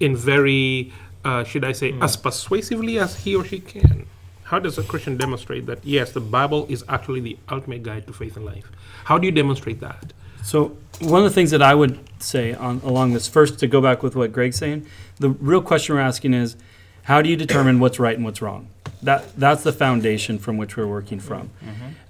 in 0.00 0.16
very 0.16 0.92
uh, 1.24 1.44
should 1.44 1.64
I 1.64 1.72
say 1.72 1.94
as 2.00 2.16
persuasively 2.16 2.98
as 2.98 3.24
he 3.24 3.36
or 3.36 3.44
she 3.44 3.60
can? 3.60 4.06
How 4.44 4.58
does 4.58 4.78
a 4.78 4.82
Christian 4.82 5.16
demonstrate 5.16 5.66
that 5.66 5.84
yes, 5.84 6.12
the 6.12 6.20
Bible 6.20 6.66
is 6.68 6.84
actually 6.88 7.20
the 7.20 7.38
ultimate 7.50 7.82
guide 7.82 8.06
to 8.06 8.12
faith 8.12 8.36
and 8.36 8.44
life? 8.44 8.70
How 9.04 9.16
do 9.16 9.26
you 9.26 9.32
demonstrate 9.32 9.80
that? 9.80 10.12
So 10.42 10.76
one 11.00 11.22
of 11.22 11.24
the 11.24 11.34
things 11.34 11.50
that 11.50 11.62
I 11.62 11.74
would 11.74 11.98
say 12.22 12.54
on 12.54 12.80
along 12.84 13.12
this 13.12 13.26
first 13.26 13.58
to 13.60 13.66
go 13.66 13.80
back 13.80 14.02
with 14.02 14.14
what 14.16 14.32
Greg's 14.32 14.56
saying, 14.56 14.86
the 15.18 15.30
real 15.30 15.62
question 15.62 15.94
we're 15.94 16.00
asking 16.00 16.34
is, 16.34 16.56
how 17.04 17.22
do 17.22 17.28
you 17.28 17.36
determine 17.36 17.80
what's 17.80 17.98
right 17.98 18.14
and 18.14 18.24
what's 18.24 18.42
wrong? 18.42 18.68
That 19.02 19.34
that's 19.38 19.62
the 19.62 19.72
foundation 19.72 20.38
from 20.38 20.58
which 20.58 20.76
we're 20.76 20.86
working 20.86 21.20
from. 21.20 21.50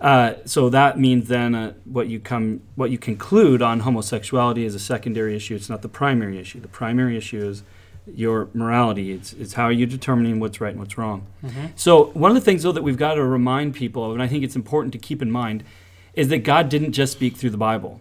Uh, 0.00 0.34
so 0.44 0.68
that 0.70 0.98
means 0.98 1.28
then 1.28 1.54
uh, 1.54 1.72
what 1.84 2.08
you 2.08 2.18
come 2.18 2.62
what 2.74 2.90
you 2.90 2.98
conclude 2.98 3.62
on 3.62 3.80
homosexuality 3.80 4.64
is 4.64 4.74
a 4.74 4.80
secondary 4.80 5.36
issue. 5.36 5.54
It's 5.54 5.68
not 5.70 5.82
the 5.82 5.88
primary 5.88 6.38
issue. 6.38 6.58
The 6.60 6.68
primary 6.68 7.16
issue 7.16 7.46
is 7.46 7.62
your 8.12 8.48
morality. 8.54 9.12
It's 9.12 9.32
it's 9.34 9.52
how 9.52 9.64
are 9.64 9.72
you 9.72 9.86
determining 9.86 10.40
what's 10.40 10.60
right 10.60 10.70
and 10.70 10.80
what's 10.80 10.98
wrong. 10.98 11.26
So 11.76 12.06
one 12.06 12.32
of 12.32 12.34
the 12.34 12.40
things 12.40 12.64
though 12.64 12.72
that 12.72 12.82
we've 12.82 12.96
got 12.98 13.14
to 13.14 13.24
remind 13.24 13.76
people 13.76 14.04
of, 14.04 14.12
and 14.12 14.22
I 14.22 14.26
think 14.26 14.42
it's 14.42 14.56
important 14.56 14.92
to 14.94 14.98
keep 14.98 15.22
in 15.22 15.30
mind, 15.30 15.62
is 16.14 16.28
that 16.28 16.38
God 16.38 16.68
didn't 16.68 16.92
just 16.92 17.12
speak 17.12 17.36
through 17.36 17.50
the 17.50 17.56
Bible 17.56 18.00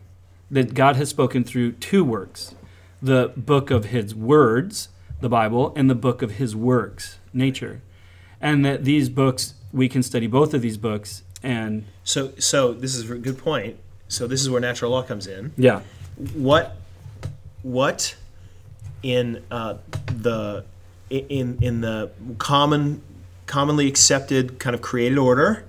that 0.52 0.74
God 0.74 0.96
has 0.96 1.10
spoken 1.10 1.44
through 1.44 1.74
two 1.74 2.04
works 2.04 2.56
the 3.02 3.32
book 3.38 3.72
of 3.72 3.86
his 3.86 4.14
words, 4.14 4.90
the 5.22 5.30
Bible, 5.30 5.72
and 5.78 5.90
the 5.90 5.96
book 5.96 6.22
of 6.22 6.32
his 6.32 6.54
works, 6.54 7.18
nature. 7.32 7.82
And 8.42 8.66
that 8.66 8.84
these 8.84 9.08
books, 9.08 9.54
we 9.72 9.88
can 9.88 10.04
study 10.04 10.28
both 10.28 10.54
of 10.54 10.62
these 10.62 10.76
books 10.76 11.24
and, 11.42 11.86
So, 12.04 12.34
so 12.38 12.74
this 12.74 12.96
is 12.96 13.10
a 13.10 13.16
good 13.16 13.38
point. 13.38 13.78
So 14.10 14.28
this 14.28 14.42
is 14.42 14.50
where 14.50 14.60
natural 14.60 14.92
law 14.92 15.04
comes 15.04 15.28
in. 15.28 15.54
yeah, 15.56 15.82
What, 16.34 16.76
what, 17.64 18.16
in 19.04 19.44
uh, 19.50 19.76
the 20.08 20.66
in 21.10 21.58
in 21.62 21.82
the 21.82 22.12
common 22.38 23.02
commonly 23.46 23.88
accepted 23.88 24.60
kind 24.60 24.76
of 24.76 24.82
created 24.82 25.18
order 25.18 25.66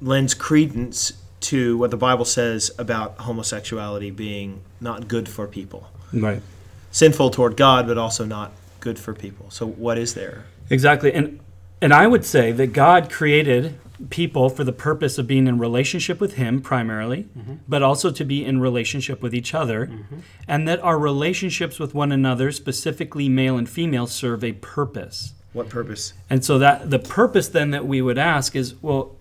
lends 0.00 0.34
credence 0.34 1.14
to 1.40 1.76
what 1.78 1.90
the 1.90 1.96
Bible 1.96 2.24
says 2.24 2.70
about 2.78 3.18
homosexuality 3.18 4.10
being 4.10 4.62
not 4.80 5.08
good 5.08 5.28
for 5.28 5.46
people, 5.46 5.90
right. 6.12 6.42
sinful 6.90 7.30
toward 7.30 7.56
God, 7.56 7.86
but 7.86 7.98
also 7.98 8.24
not 8.24 8.52
good 8.80 8.98
for 8.98 9.14
people. 9.14 9.50
So 9.50 9.66
what 9.66 9.98
is 9.98 10.14
there? 10.14 10.46
Exactly. 10.70 11.12
And 11.12 11.40
and 11.80 11.92
I 11.92 12.06
would 12.06 12.24
say 12.24 12.52
that 12.52 12.68
God 12.68 13.10
created 13.10 13.78
people 14.10 14.48
for 14.48 14.64
the 14.64 14.72
purpose 14.72 15.18
of 15.18 15.26
being 15.26 15.46
in 15.46 15.58
relationship 15.58 16.20
with 16.20 16.34
him 16.34 16.60
primarily, 16.60 17.28
mm-hmm. 17.36 17.54
but 17.68 17.82
also 17.82 18.10
to 18.10 18.24
be 18.24 18.44
in 18.44 18.60
relationship 18.60 19.22
with 19.22 19.34
each 19.34 19.54
other, 19.54 19.86
mm-hmm. 19.86 20.18
and 20.48 20.66
that 20.68 20.80
our 20.80 20.98
relationships 20.98 21.78
with 21.78 21.94
one 21.94 22.12
another, 22.12 22.52
specifically 22.52 23.28
male 23.28 23.56
and 23.56 23.68
female, 23.68 24.06
serve 24.06 24.42
a 24.44 24.52
purpose. 24.52 25.34
What 25.52 25.68
purpose? 25.68 26.12
And 26.28 26.44
so 26.44 26.58
that 26.58 26.90
the 26.90 26.98
purpose 26.98 27.48
then 27.48 27.70
that 27.70 27.86
we 27.86 28.02
would 28.02 28.18
ask 28.18 28.54
is, 28.54 28.74
well, 28.82 29.16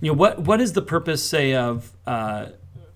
you 0.00 0.10
know, 0.10 0.16
what 0.16 0.40
what 0.40 0.60
is 0.60 0.72
the 0.72 0.82
purpose, 0.82 1.22
say, 1.22 1.54
of 1.54 1.92
uh, 2.06 2.46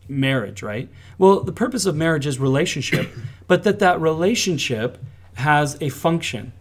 marriage, 0.09 0.63
right? 0.63 0.89
Well, 1.19 1.41
the 1.41 1.53
purpose 1.53 1.87
of 1.87 1.97
marriage 1.97 2.27
is 2.27 2.39
relationship, 2.39 3.11
but 3.47 3.65
that 3.65 3.79
that 3.81 4.01
relationship 4.01 4.99
has 5.35 5.77
a 5.81 5.89
function, 5.89 6.53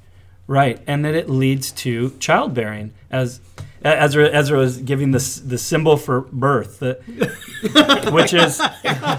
right, 0.47 0.81
and 0.87 1.05
that 1.05 1.15
it 1.15 1.29
leads 1.29 1.71
to 1.71 2.11
childbearing, 2.19 2.93
as 3.09 3.41
Ezra, 3.83 4.29
Ezra 4.29 4.59
was 4.59 4.77
giving 4.77 5.11
this 5.11 5.37
the 5.37 5.57
symbol 5.57 5.97
for 5.97 6.21
birth, 6.21 6.79
that, 6.79 7.01
which 8.13 8.33
is 8.33 8.61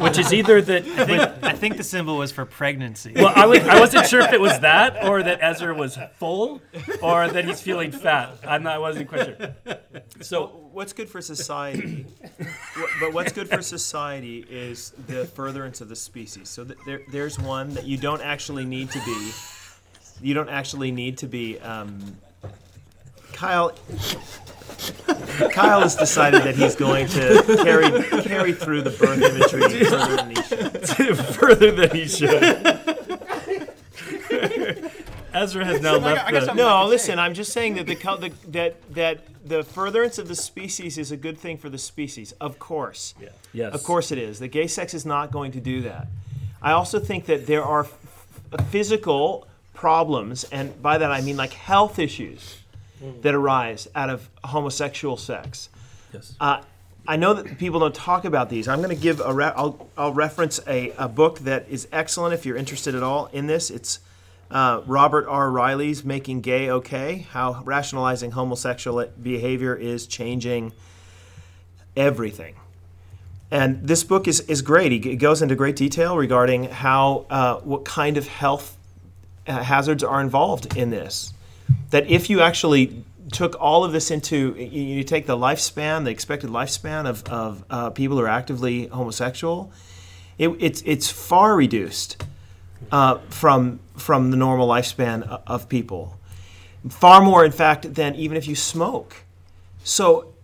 which 0.01 0.19
is 0.19 0.33
either 0.33 0.63
that. 0.63 0.87
I 0.87 1.05
think, 1.05 1.45
I 1.45 1.53
think 1.53 1.77
the 1.77 1.85
symbol 1.85 2.17
was 2.17 2.31
for 2.31 2.45
pregnancy. 2.45 3.13
Well, 3.17 3.33
I, 3.35 3.47
was, 3.47 3.61
I 3.61 3.81
wasn't 3.81 4.07
sure 4.07 4.21
if 4.21 4.33
it 4.33 4.41
was 4.41 4.61
that 4.61 5.05
or 5.05 5.23
that 5.23 5.41
Ezra 5.43 5.75
was 5.75 5.99
full 6.15 6.63
or 7.03 7.29
that 7.29 7.45
he's 7.45 7.61
feeling 7.61 7.91
fat. 7.91 8.39
I'm 8.47 8.63
not, 8.63 8.75
I 8.75 8.79
wasn't 8.79 9.09
quite 9.09 9.27
sure. 9.27 9.79
So, 10.21 10.63
what's 10.73 10.93
good 10.93 11.09
for 11.09 11.21
society 11.21 12.07
but 13.01 13.13
what's 13.13 13.33
good 13.33 13.49
for 13.49 13.61
society 13.61 14.45
is 14.49 14.91
the 15.07 15.27
furtherance 15.27 15.81
of 15.81 15.89
the 15.89 15.97
species 15.97 16.49
so 16.49 16.65
th- 16.65 16.79
there, 16.87 17.03
there's 17.11 17.39
one 17.39 17.75
that 17.75 17.85
you 17.85 17.99
don't 17.99 18.23
actually 18.23 18.65
need 18.65 18.91
to 18.91 18.99
be 19.05 19.31
you 20.23 20.35
don't 20.35 20.49
actually 20.49 20.91
need 20.91 21.19
to 21.19 21.27
be 21.27 21.59
um, 21.61 22.17
kyle 23.33 23.73
kyle 25.53 25.81
has 25.81 25.97
decided 25.97 26.43
that 26.43 26.55
he's 26.57 26.75
going 26.77 27.07
to 27.09 27.43
carry 27.63 27.91
carry 28.23 28.53
through 28.53 28.83
the 28.83 28.91
birth 28.91 29.23
imagery 29.23 29.85
further 29.85 30.17
than 30.21 30.31
he 30.31 30.43
should 30.43 31.19
further 31.37 31.71
than 31.73 31.91
he 31.97 32.07
should. 32.07 32.69
Ezra 35.35 35.65
has 35.65 35.81
now 35.81 35.97
left 35.97 36.31
the. 36.47 36.53
no 36.55 36.87
listen 36.87 37.19
i'm 37.19 37.33
just 37.35 37.53
saying 37.53 37.75
that 37.75 37.87
the, 37.87 37.95
col- 37.97 38.19
the 38.19 38.31
that 38.49 38.77
that 38.93 39.21
the 39.49 39.63
furtherance 39.65 40.19
of 40.19 40.29
the 40.29 40.35
species 40.37 40.99
is 40.99 41.11
a 41.11 41.17
good 41.17 41.39
thing 41.39 41.57
for 41.57 41.69
the 41.71 41.79
species 41.79 42.33
of 42.33 42.59
course 42.59 43.15
Yeah. 43.21 43.29
Yes. 43.55 43.75
Of 43.75 43.83
course 43.83 44.11
it 44.13 44.17
is. 44.19 44.39
The 44.39 44.49
gay 44.49 44.67
sex 44.67 44.95
is 44.95 45.05
not 45.05 45.31
going 45.31 45.53
to 45.53 45.61
do 45.61 45.83
that. 45.83 46.07
I 46.63 46.73
also 46.73 46.99
think 46.99 47.27
that 47.27 47.47
there 47.47 47.63
are 47.63 47.81
f- 47.85 48.65
physical 48.71 49.47
problems, 49.75 50.45
and 50.45 50.81
by 50.81 50.97
that 50.97 51.11
I 51.13 51.21
mean 51.21 51.37
like 51.37 51.53
health 51.53 51.99
issues 51.99 52.57
that 53.23 53.35
arise 53.35 53.89
out 53.95 54.11
of 54.11 54.29
homosexual 54.45 55.17
sex. 55.17 55.69
Yes. 56.13 56.35
Uh, 56.41 56.63
I 57.07 57.17
know 57.17 57.35
that 57.35 57.59
people 57.59 57.81
don't 57.81 57.95
talk 57.95 58.25
about 58.25 58.49
these. 58.49 58.69
I'm 58.69 58.81
going 58.81 58.95
to 58.95 59.03
give 59.03 59.21
a 59.21 59.33
re- 59.33 59.53
I'll, 59.57 59.89
I'll 59.97 60.13
reference 60.13 60.61
a, 60.67 60.93
a 60.97 61.09
book 61.09 61.41
that 61.41 61.69
is 61.69 61.89
excellent 61.91 62.35
if 62.35 62.47
you're 62.47 62.57
interested 62.57 62.95
at 62.95 63.03
all 63.03 63.27
in 63.27 63.47
this. 63.49 63.71
It's 63.71 63.99
uh, 64.51 64.83
Robert 64.87 65.27
R. 65.27 65.51
Reilly's 65.51 66.05
Making 66.05 66.43
Gay 66.43 66.71
Okay 66.71 67.27
How 67.31 67.63
Rationalizing 67.65 68.33
Homosexual 68.33 69.07
Behavior 69.21 69.75
is 69.75 70.07
Changing 70.07 70.73
Everything. 71.97 72.55
And 73.51 73.87
this 73.87 74.05
book 74.05 74.29
is, 74.29 74.41
is 74.41 74.63
great. 74.63 74.93
He 74.93 75.17
goes 75.17 75.43
into 75.43 75.55
great 75.55 75.77
detail 75.77 76.17
regarding 76.17 76.65
how 76.65 77.27
uh, 77.29 77.57
what 77.57 77.85
kind 77.85 78.17
of 78.17 78.27
health 78.27 78.79
uh, 79.47 79.63
hazards 79.63 80.03
are 80.03 80.21
involved 80.21 80.77
in 80.77 80.91
this. 80.91 81.35
That 81.91 82.09
if 82.09 82.31
you 82.31 82.41
actually 82.41 83.05
took 83.33 83.57
all 83.61 83.85
of 83.85 83.93
this 83.93 84.11
into, 84.11 84.55
you, 84.59 84.83
you 84.83 85.05
take 85.05 85.27
the 85.27 85.37
lifespan, 85.37 86.05
the 86.05 86.11
expected 86.11 86.51
lifespan 86.51 87.07
of, 87.07 87.25
of 87.25 87.65
uh, 87.71 87.91
people 87.91 88.17
who 88.17 88.23
are 88.25 88.29
actively 88.29 88.87
homosexual, 88.87 89.73
it, 90.39 90.49
it's, 90.61 90.83
it's 90.85 91.11
far 91.11 91.57
reduced 91.57 92.25
uh, 92.91 93.19
from, 93.29 93.81
from 93.97 94.31
the 94.31 94.37
normal 94.37 94.69
lifespan 94.69 95.41
of 95.47 95.69
people. 95.69 96.19
Far 96.89 97.23
more, 97.23 97.45
in 97.45 97.53
fact, 97.53 97.95
than 97.95 98.15
even 98.17 98.37
if 98.37 98.49
you 98.49 98.57
smoke. 98.57 99.17
So, 99.85 100.35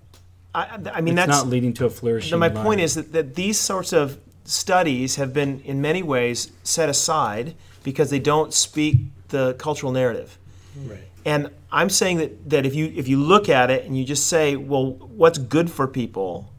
I, 0.55 0.79
I 0.93 1.01
mean, 1.01 1.19
It's 1.19 1.27
that's 1.27 1.43
not 1.43 1.49
leading 1.49 1.73
to 1.75 1.87
a 1.87 1.91
flourishing. 1.91 2.39
my 2.39 2.49
life. 2.49 2.65
point 2.65 2.81
is 2.81 2.95
that, 2.95 3.13
that 3.13 3.35
these 3.35 3.59
sorts 3.59 3.93
of 3.93 4.19
studies 4.45 5.17
have 5.17 5.33
been, 5.33 5.61
in 5.61 5.81
many 5.81 6.03
ways, 6.03 6.51
set 6.63 6.89
aside 6.89 7.55
because 7.83 8.11
they 8.11 8.19
don't 8.19 8.55
speak 8.55 8.97
the 9.29 9.55
cultural 9.55 9.93
narrative. 9.93 10.39
Right. 10.87 11.08
And 11.29 11.51
I'm 11.71 11.91
saying 11.91 12.17
that, 12.17 12.49
that 12.49 12.65
if 12.65 12.75
you 12.75 12.91
if 12.97 13.07
you 13.07 13.23
look 13.23 13.51
at 13.51 13.71
it 13.71 13.85
and 13.85 13.95
you 13.95 14.03
just 14.03 14.29
say, 14.29 14.57
well, 14.57 14.93
what's 14.93 15.37
good 15.37 15.71
for 15.71 15.87
people, 15.87 16.51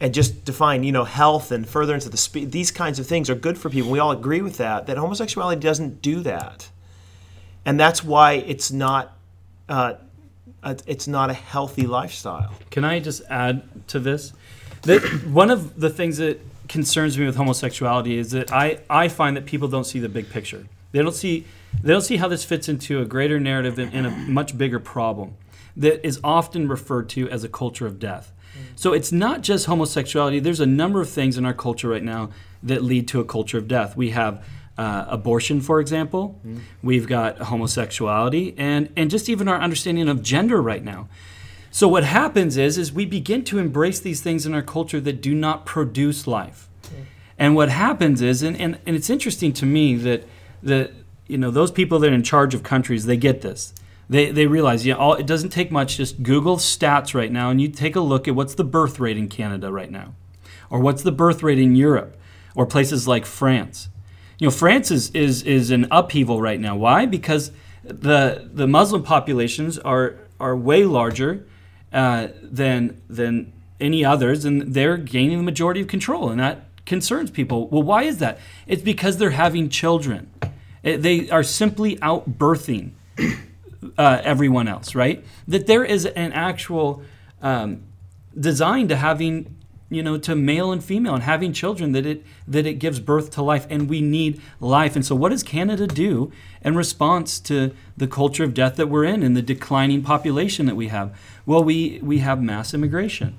and 0.00 0.14
just 0.14 0.44
define, 0.44 0.84
you 0.84 0.92
know, 0.92 1.02
health 1.02 1.50
and 1.50 1.68
furtherance 1.68 2.06
of 2.06 2.12
the 2.12 2.16
spe- 2.16 2.48
these 2.48 2.70
kinds 2.70 3.00
of 3.00 3.08
things 3.08 3.28
are 3.28 3.34
good 3.34 3.58
for 3.58 3.68
people. 3.68 3.90
We 3.90 3.98
all 3.98 4.12
agree 4.12 4.40
with 4.40 4.58
that. 4.58 4.86
That 4.86 4.98
homosexuality 4.98 5.60
doesn't 5.60 6.00
do 6.00 6.20
that, 6.20 6.68
and 7.64 7.80
that's 7.80 8.04
why 8.04 8.34
it's 8.34 8.70
not. 8.70 9.16
Uh, 9.68 9.94
uh, 10.62 10.74
it's 10.86 11.08
not 11.08 11.30
a 11.30 11.34
healthy 11.34 11.88
lifestyle. 11.88 12.54
Can 12.70 12.84
I 12.84 13.00
just 13.00 13.22
add 13.28 13.62
to 13.88 13.98
this? 13.98 14.32
That 14.82 15.02
one 15.26 15.50
of 15.50 15.80
the 15.80 15.90
things 15.90 16.18
that 16.18 16.40
concerns 16.68 17.18
me 17.18 17.26
with 17.26 17.34
homosexuality 17.34 18.16
is 18.16 18.30
that 18.30 18.52
I, 18.52 18.78
I 18.88 19.08
find 19.08 19.36
that 19.36 19.44
people 19.44 19.66
don't 19.66 19.84
see 19.84 19.98
the 19.98 20.08
big 20.08 20.30
picture. 20.30 20.66
They 20.92 21.02
don't 21.02 21.14
see 21.14 21.46
they 21.82 21.92
don't 21.92 22.02
see 22.02 22.16
how 22.16 22.28
this 22.28 22.44
fits 22.44 22.68
into 22.68 23.00
a 23.00 23.04
greater 23.04 23.38
narrative 23.38 23.78
and, 23.78 24.06
a 24.06 24.10
much 24.10 24.56
bigger 24.56 24.80
problem 24.80 25.34
that 25.76 26.04
is 26.06 26.18
often 26.24 26.68
referred 26.68 27.08
to 27.10 27.28
as 27.30 27.44
a 27.44 27.48
culture 27.48 27.86
of 27.86 27.98
death. 27.98 28.32
Mm. 28.56 28.78
So 28.78 28.92
it's 28.92 29.12
not 29.12 29.42
just 29.42 29.66
homosexuality. 29.66 30.40
There's 30.40 30.60
a 30.60 30.66
number 30.66 31.00
of 31.00 31.08
things 31.08 31.36
in 31.36 31.44
our 31.44 31.54
culture 31.54 31.88
right 31.88 32.02
now 32.02 32.30
that 32.62 32.82
lead 32.82 33.06
to 33.08 33.20
a 33.20 33.24
culture 33.24 33.58
of 33.58 33.68
death. 33.68 33.96
We 33.96 34.10
have 34.10 34.44
uh, 34.78 35.06
abortion, 35.08 35.60
for 35.60 35.80
example. 35.80 36.40
Mm. 36.46 36.60
We've 36.82 37.06
got 37.06 37.38
homosexuality, 37.38 38.54
and 38.56 38.90
and 38.96 39.10
just 39.10 39.28
even 39.28 39.48
our 39.48 39.58
understanding 39.58 40.08
of 40.08 40.22
gender 40.22 40.60
right 40.60 40.84
now. 40.84 41.08
So 41.70 41.88
what 41.88 42.04
happens 42.04 42.56
is 42.56 42.78
is 42.78 42.92
we 42.92 43.04
begin 43.04 43.44
to 43.44 43.58
embrace 43.58 44.00
these 44.00 44.20
things 44.22 44.46
in 44.46 44.54
our 44.54 44.62
culture 44.62 45.00
that 45.00 45.20
do 45.20 45.34
not 45.34 45.66
produce 45.66 46.26
life. 46.26 46.68
Mm. 46.82 47.04
And 47.38 47.54
what 47.54 47.68
happens 47.68 48.22
is 48.22 48.42
and, 48.42 48.58
and, 48.58 48.78
and 48.86 48.96
it's 48.96 49.10
interesting 49.10 49.52
to 49.54 49.66
me 49.66 49.96
that 49.96 50.24
that 50.62 50.92
you 51.26 51.38
know 51.38 51.50
those 51.50 51.70
people 51.70 51.98
that 51.98 52.10
are 52.10 52.14
in 52.14 52.22
charge 52.22 52.54
of 52.54 52.62
countries 52.62 53.06
they 53.06 53.16
get 53.16 53.40
this. 53.40 53.74
They, 54.08 54.30
they 54.30 54.46
realize 54.46 54.86
yeah 54.86 54.94
all, 54.94 55.14
it 55.14 55.26
doesn't 55.26 55.50
take 55.50 55.72
much 55.72 55.96
just 55.96 56.22
Google 56.22 56.58
stats 56.58 57.14
right 57.14 57.32
now 57.32 57.50
and 57.50 57.60
you 57.60 57.68
take 57.68 57.96
a 57.96 58.00
look 58.00 58.28
at 58.28 58.34
what's 58.34 58.54
the 58.54 58.64
birth 58.64 59.00
rate 59.00 59.16
in 59.16 59.28
Canada 59.28 59.72
right 59.72 59.90
now 59.90 60.14
or 60.70 60.78
what's 60.80 61.02
the 61.02 61.12
birth 61.12 61.42
rate 61.42 61.58
in 61.58 61.74
Europe 61.74 62.16
or 62.54 62.66
places 62.66 63.08
like 63.08 63.26
France. 63.26 63.88
You 64.38 64.46
know 64.46 64.50
France 64.50 64.90
is 64.90 65.10
is 65.10 65.42
is 65.42 65.70
an 65.70 65.86
upheaval 65.90 66.40
right 66.40 66.60
now. 66.60 66.76
Why? 66.76 67.06
Because 67.06 67.50
the 67.82 68.48
the 68.52 68.66
Muslim 68.66 69.02
populations 69.02 69.78
are 69.78 70.16
are 70.38 70.56
way 70.56 70.84
larger 70.84 71.46
uh, 71.92 72.28
than 72.42 73.00
than 73.08 73.52
any 73.80 74.04
others, 74.04 74.44
and 74.44 74.74
they're 74.74 74.96
gaining 74.96 75.38
the 75.38 75.44
majority 75.44 75.80
of 75.80 75.88
control, 75.88 76.28
and 76.28 76.40
that 76.40 76.64
concerns 76.84 77.30
people. 77.30 77.68
Well, 77.68 77.82
why 77.82 78.04
is 78.04 78.18
that? 78.18 78.38
It's 78.66 78.82
because 78.82 79.18
they're 79.18 79.30
having 79.30 79.68
children. 79.68 80.30
Eh, 80.86 80.96
They 80.96 81.28
are 81.30 81.42
simply 81.42 82.00
out 82.00 82.38
birthing 82.38 82.92
uh, 83.98 84.20
everyone 84.22 84.68
else, 84.68 84.94
right? 84.94 85.24
That 85.46 85.66
there 85.66 85.84
is 85.84 86.06
an 86.06 86.32
actual 86.32 87.02
um, 87.42 87.82
design 88.38 88.88
to 88.88 88.96
having, 88.96 89.56
you 89.90 90.02
know, 90.02 90.16
to 90.18 90.34
male 90.34 90.72
and 90.72 90.82
female 90.82 91.14
and 91.14 91.22
having 91.24 91.52
children 91.52 91.92
that 91.92 92.06
it 92.06 92.24
that 92.46 92.66
it 92.66 92.74
gives 92.74 93.00
birth 93.00 93.30
to 93.32 93.42
life, 93.42 93.66
and 93.68 93.90
we 93.90 94.00
need 94.00 94.40
life. 94.60 94.96
And 94.96 95.04
so, 95.04 95.14
what 95.14 95.30
does 95.30 95.42
Canada 95.42 95.86
do 95.86 96.32
in 96.62 96.76
response 96.76 97.40
to 97.40 97.72
the 97.96 98.06
culture 98.06 98.44
of 98.44 98.54
death 98.54 98.76
that 98.76 98.88
we're 98.88 99.04
in 99.04 99.22
and 99.22 99.36
the 99.36 99.42
declining 99.42 100.02
population 100.02 100.66
that 100.66 100.76
we 100.76 100.88
have? 100.88 101.18
Well, 101.44 101.62
we 101.62 102.00
we 102.02 102.18
have 102.18 102.42
mass 102.42 102.72
immigration. 102.74 103.38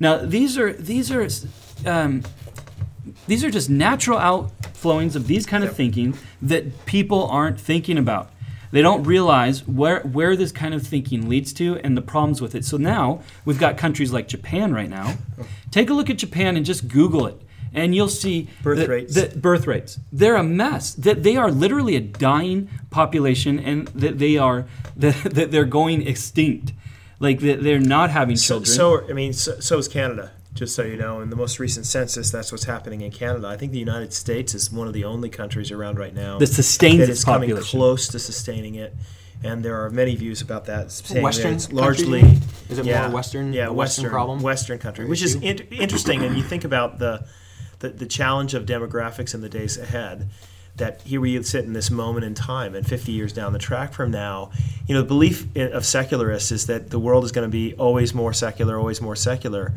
Now, 0.00 0.16
these 0.16 0.58
are 0.58 0.72
these 0.72 1.10
are 1.12 1.28
um, 1.86 2.22
these 3.26 3.44
are 3.44 3.50
just 3.50 3.70
natural 3.70 4.18
outflowings 4.18 5.14
of 5.16 5.26
these 5.26 5.46
kind 5.46 5.64
of 5.64 5.74
thinking 5.76 6.16
that 6.40 6.86
people 6.86 7.26
aren't 7.28 7.60
thinking 7.60 7.98
about. 7.98 8.30
They 8.72 8.80
don't 8.82 9.02
realize 9.04 9.66
where 9.68 10.00
where 10.00 10.34
this 10.34 10.50
kind 10.50 10.72
of 10.74 10.86
thinking 10.86 11.28
leads 11.28 11.52
to 11.54 11.76
and 11.84 11.96
the 11.96 12.00
problems 12.02 12.40
with 12.40 12.54
it. 12.54 12.64
So 12.64 12.78
now 12.78 13.20
we've 13.44 13.58
got 13.58 13.76
countries 13.76 14.12
like 14.12 14.28
Japan 14.28 14.72
right 14.72 14.88
now. 14.88 15.14
Oh. 15.38 15.46
Take 15.70 15.90
a 15.90 15.94
look 15.94 16.08
at 16.08 16.16
Japan 16.18 16.56
and 16.56 16.64
just 16.64 16.88
Google 16.88 17.26
it, 17.26 17.38
and 17.74 17.94
you'll 17.94 18.08
see 18.08 18.48
Birth 18.62 18.78
that- 18.78 18.88
rates. 18.88 19.14
that 19.14 19.42
birth 19.42 19.66
rates. 19.66 20.00
They're 20.10 20.36
a 20.36 20.42
mess. 20.42 20.94
That 20.94 21.22
they 21.22 21.36
are 21.36 21.50
literally 21.50 21.96
a 21.96 22.00
dying 22.00 22.70
population, 22.90 23.58
and 23.58 23.88
that 23.88 24.18
they 24.18 24.38
are 24.38 24.64
that, 24.96 25.16
that 25.24 25.50
they're 25.50 25.64
going 25.66 26.06
extinct. 26.06 26.72
Like 27.20 27.40
that 27.40 27.62
they're 27.62 27.78
not 27.78 28.08
having 28.10 28.36
So, 28.36 28.54
children. 28.62 28.74
so 28.74 29.08
I 29.10 29.12
mean, 29.12 29.32
so, 29.34 29.60
so 29.60 29.76
is 29.78 29.86
Canada. 29.86 30.30
Just 30.54 30.74
so 30.74 30.82
you 30.82 30.96
know, 30.96 31.20
in 31.20 31.30
the 31.30 31.36
most 31.36 31.58
recent 31.58 31.86
census, 31.86 32.30
that's 32.30 32.52
what's 32.52 32.64
happening 32.64 33.00
in 33.00 33.10
Canada. 33.10 33.48
I 33.48 33.56
think 33.56 33.72
the 33.72 33.78
United 33.78 34.12
States 34.12 34.54
is 34.54 34.70
one 34.70 34.86
of 34.86 34.92
the 34.92 35.04
only 35.04 35.30
countries 35.30 35.70
around 35.70 35.98
right 35.98 36.14
now 36.14 36.38
that 36.38 36.48
sustains 36.48 36.98
that 36.98 37.08
its 37.08 37.24
coming 37.24 37.48
population. 37.48 37.78
close 37.78 38.08
to 38.08 38.18
sustaining 38.18 38.74
it. 38.74 38.94
And 39.44 39.64
there 39.64 39.82
are 39.82 39.90
many 39.90 40.14
views 40.14 40.40
about 40.40 40.66
that. 40.66 40.92
Saying 40.92 41.24
that 41.24 41.44
it's 41.44 41.72
largely 41.72 42.20
you 42.20 42.26
mean? 42.26 42.40
Is 42.68 42.78
it 42.78 42.84
yeah, 42.84 43.02
more 43.02 43.16
Western? 43.16 43.52
yeah, 43.52 43.66
a 43.66 43.72
Western, 43.72 44.10
problem. 44.10 44.40
Western 44.40 44.78
country, 44.78 45.06
which 45.06 45.22
is 45.22 45.34
in, 45.36 45.58
interesting. 45.70 46.22
And 46.22 46.36
you 46.36 46.42
think 46.42 46.64
about 46.64 46.98
the, 46.98 47.24
the 47.80 47.88
the 47.88 48.06
challenge 48.06 48.54
of 48.54 48.66
demographics 48.66 49.34
in 49.34 49.40
the 49.40 49.48
days 49.48 49.78
ahead. 49.78 50.28
That 50.76 51.02
here 51.02 51.20
we 51.20 51.42
sit 51.42 51.66
in 51.66 51.74
this 51.74 51.90
moment 51.90 52.24
in 52.24 52.34
time, 52.34 52.74
and 52.74 52.86
50 52.86 53.12
years 53.12 53.34
down 53.34 53.52
the 53.52 53.58
track 53.58 53.92
from 53.92 54.10
now, 54.10 54.52
you 54.86 54.94
know, 54.94 55.02
the 55.02 55.08
belief 55.08 55.46
eh, 55.54 55.66
of 55.66 55.84
secularists 55.84 56.50
is 56.50 56.66
that 56.66 56.88
the 56.88 56.98
world 56.98 57.24
is 57.24 57.32
going 57.32 57.46
to 57.46 57.52
be 57.52 57.74
always 57.74 58.14
more 58.14 58.32
secular, 58.32 58.78
always 58.78 59.02
more 59.02 59.14
secular. 59.14 59.74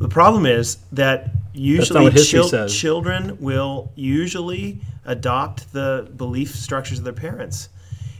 The 0.00 0.08
problem 0.08 0.46
is 0.46 0.78
that 0.92 1.30
usually 1.52 2.10
chil- 2.12 2.68
children 2.68 3.36
will 3.38 3.92
usually 3.94 4.80
adopt 5.04 5.72
the 5.72 6.10
belief 6.16 6.54
structures 6.54 6.98
of 6.98 7.04
their 7.04 7.12
parents. 7.12 7.68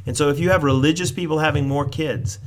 And 0.07 0.17
so 0.17 0.29
if 0.29 0.39
you 0.39 0.51
have 0.51 0.63
religious 0.63 1.11
people 1.11 1.39
having 1.39 1.67
more 1.67 1.89
kids, 1.89 2.39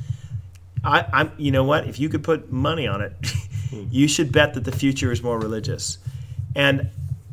I, 0.84 1.04
I'm 1.12 1.32
you 1.36 1.50
know 1.50 1.64
what? 1.64 1.88
If 1.88 1.98
you 1.98 2.08
could 2.08 2.22
put 2.22 2.52
money 2.52 2.86
on 2.86 3.00
it, 3.00 3.12
you 3.90 4.06
should 4.06 4.30
bet 4.30 4.54
that 4.54 4.64
the 4.64 4.72
future 4.72 5.10
is 5.10 5.22
more 5.22 5.38
religious. 5.38 5.98
And 6.54 6.90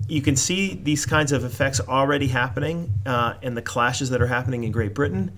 you 0.07 0.21
can 0.21 0.35
see 0.35 0.73
these 0.73 1.05
kinds 1.05 1.31
of 1.31 1.43
effects 1.43 1.79
already 1.79 2.27
happening 2.27 2.91
uh, 3.05 3.35
in 3.43 3.53
the 3.53 3.61
clashes 3.61 4.09
that 4.09 4.21
are 4.21 4.27
happening 4.27 4.63
in 4.63 4.71
Great 4.71 4.95
Britain 4.95 5.31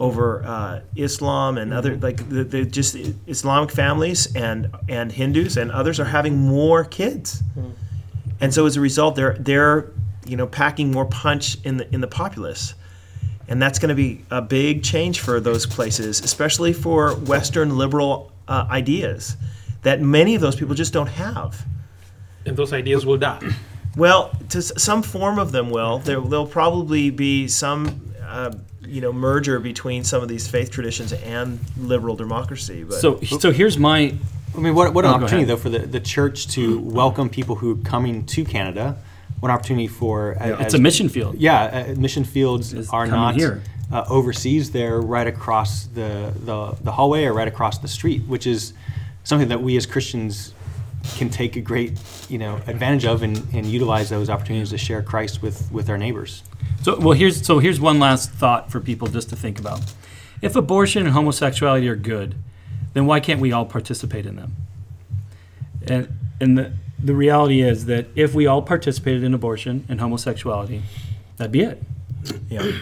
over 0.00 0.42
uh, 0.44 0.80
Islam 0.96 1.58
and 1.58 1.72
other 1.72 1.96
like 1.98 2.28
the, 2.28 2.42
the 2.42 2.64
just 2.64 2.96
Islamic 3.28 3.70
families 3.70 4.34
and 4.34 4.74
and 4.88 5.12
Hindus 5.12 5.56
and 5.56 5.70
others 5.70 6.00
are 6.00 6.06
having 6.06 6.36
more 6.36 6.84
kids, 6.84 7.42
and 8.40 8.52
so 8.52 8.66
as 8.66 8.76
a 8.76 8.80
result, 8.80 9.14
they're 9.14 9.36
they're 9.38 9.92
you 10.26 10.36
know 10.36 10.48
packing 10.48 10.90
more 10.90 11.04
punch 11.04 11.58
in 11.64 11.76
the 11.76 11.94
in 11.94 12.00
the 12.00 12.08
populace, 12.08 12.74
and 13.46 13.62
that's 13.62 13.78
going 13.78 13.90
to 13.90 13.94
be 13.94 14.24
a 14.30 14.42
big 14.42 14.82
change 14.82 15.20
for 15.20 15.38
those 15.38 15.66
places, 15.66 16.20
especially 16.20 16.72
for 16.72 17.14
Western 17.14 17.76
liberal 17.76 18.32
uh, 18.48 18.66
ideas 18.70 19.36
that 19.82 20.00
many 20.00 20.34
of 20.34 20.40
those 20.40 20.56
people 20.56 20.74
just 20.74 20.92
don't 20.92 21.08
have. 21.08 21.64
And 22.46 22.56
those 22.56 22.72
ideas 22.72 23.06
will 23.06 23.16
die. 23.16 23.40
Well, 23.96 24.32
to 24.50 24.62
some 24.62 25.02
form 25.02 25.38
of 25.38 25.52
them 25.52 25.70
will. 25.70 25.98
There, 25.98 26.20
there'll 26.20 26.46
probably 26.46 27.10
be 27.10 27.48
some, 27.48 28.14
uh, 28.22 28.52
you 28.90 29.00
know, 29.00 29.12
merger 29.12 29.60
between 29.60 30.04
some 30.04 30.22
of 30.22 30.28
these 30.28 30.48
faith 30.48 30.70
traditions 30.70 31.12
and 31.12 31.58
liberal 31.78 32.16
democracy. 32.16 32.82
But 32.84 33.00
So, 33.00 33.20
so 33.20 33.52
here's 33.52 33.78
my 33.78 34.14
I 34.56 34.58
mean, 34.58 34.74
what, 34.74 34.92
what 34.92 35.04
an 35.04 35.12
Oh, 35.12 35.14
opportunity, 35.14 35.44
though, 35.44 35.56
for 35.56 35.68
the, 35.68 35.78
the 35.78 36.00
church 36.00 36.48
to 36.48 36.80
welcome 36.80 37.30
people 37.30 37.54
who 37.54 37.72
are 37.74 37.84
coming 37.84 38.26
to 38.26 38.44
Canada. 38.44 38.96
What 39.38 39.50
an 39.50 39.54
opportunity 39.54 39.86
for. 39.86 40.36
uh, 40.42 40.56
it's 40.60 40.74
a 40.74 40.78
mission 40.78 41.08
field. 41.08 41.36
Yeah, 41.38 41.86
uh, 41.90 41.94
mission 41.94 42.24
fields 42.24 42.72
Is 42.72 42.90
are 42.90 43.06
not 43.06 43.36
here. 43.36 43.62
Uh, 43.92 44.04
overseas. 44.08 44.70
They're 44.72 45.00
right 45.00 45.26
across 45.26 45.84
the, 45.86 46.32
the, 46.44 46.76
the 46.82 46.92
hallway 46.92 47.24
or 47.24 47.32
right 47.32 47.48
across 47.48 47.78
the 47.78 47.88
street, 47.88 48.22
which 48.26 48.46
is 48.46 48.72
something 49.24 49.48
that 49.48 49.62
we 49.62 49.76
as 49.76 49.86
Christians 49.86 50.52
can 51.16 51.30
take 51.30 51.56
a 51.56 51.60
great 51.60 51.98
you 52.28 52.38
know 52.38 52.60
advantage 52.66 53.06
of 53.06 53.22
and, 53.22 53.38
and 53.54 53.66
utilize 53.66 54.10
those 54.10 54.28
opportunities 54.28 54.70
to 54.70 54.78
share 54.78 55.02
Christ 55.02 55.42
with, 55.42 55.70
with 55.72 55.88
our 55.88 55.96
neighbors. 55.96 56.42
So 56.82 56.98
well, 56.98 57.12
here's 57.12 57.44
so 57.44 57.58
here's 57.58 57.80
one 57.80 57.98
last 57.98 58.30
thought 58.30 58.70
for 58.70 58.80
people 58.80 59.08
just 59.08 59.28
to 59.30 59.36
think 59.36 59.58
about. 59.58 59.80
If 60.42 60.56
abortion 60.56 61.04
and 61.04 61.12
homosexuality 61.12 61.86
are 61.88 61.96
good, 61.96 62.34
then 62.94 63.06
why 63.06 63.20
can't 63.20 63.40
we 63.40 63.52
all 63.52 63.66
participate 63.66 64.24
in 64.26 64.36
them? 64.36 64.56
And 65.86 66.08
and 66.40 66.56
the 66.58 66.72
the 67.02 67.14
reality 67.14 67.60
is 67.62 67.86
that 67.86 68.06
if 68.14 68.34
we 68.34 68.46
all 68.46 68.62
participated 68.62 69.22
in 69.24 69.34
abortion 69.34 69.84
and 69.88 70.00
homosexuality, 70.00 70.82
that'd 71.36 71.52
be 71.52 71.60
it. 71.62 71.82
yeah, 72.50 72.72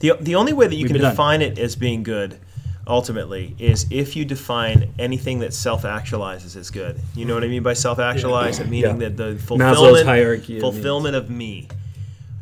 the 0.00 0.12
the 0.20 0.34
only 0.34 0.52
way 0.52 0.66
that 0.66 0.74
you 0.76 0.84
We'd 0.84 0.92
can 0.92 1.00
done. 1.00 1.10
define 1.12 1.42
it 1.42 1.58
as 1.58 1.76
being 1.76 2.02
good, 2.02 2.38
ultimately, 2.86 3.54
is 3.58 3.86
if 3.90 4.16
you 4.16 4.24
define 4.24 4.92
anything 4.98 5.40
that 5.40 5.52
self-actualizes 5.54 6.56
as 6.56 6.70
good. 6.70 7.00
You 7.14 7.24
know 7.24 7.34
what 7.34 7.44
I 7.44 7.48
mean 7.48 7.62
by 7.62 7.74
self-actualize? 7.74 8.58
Meaning 8.60 9.00
Yeah. 9.00 9.08
that 9.08 9.16
the 9.16 9.36
fulfillment 9.38 10.60
fulfillment 10.60 11.16
of 11.16 11.28
me. 11.30 11.68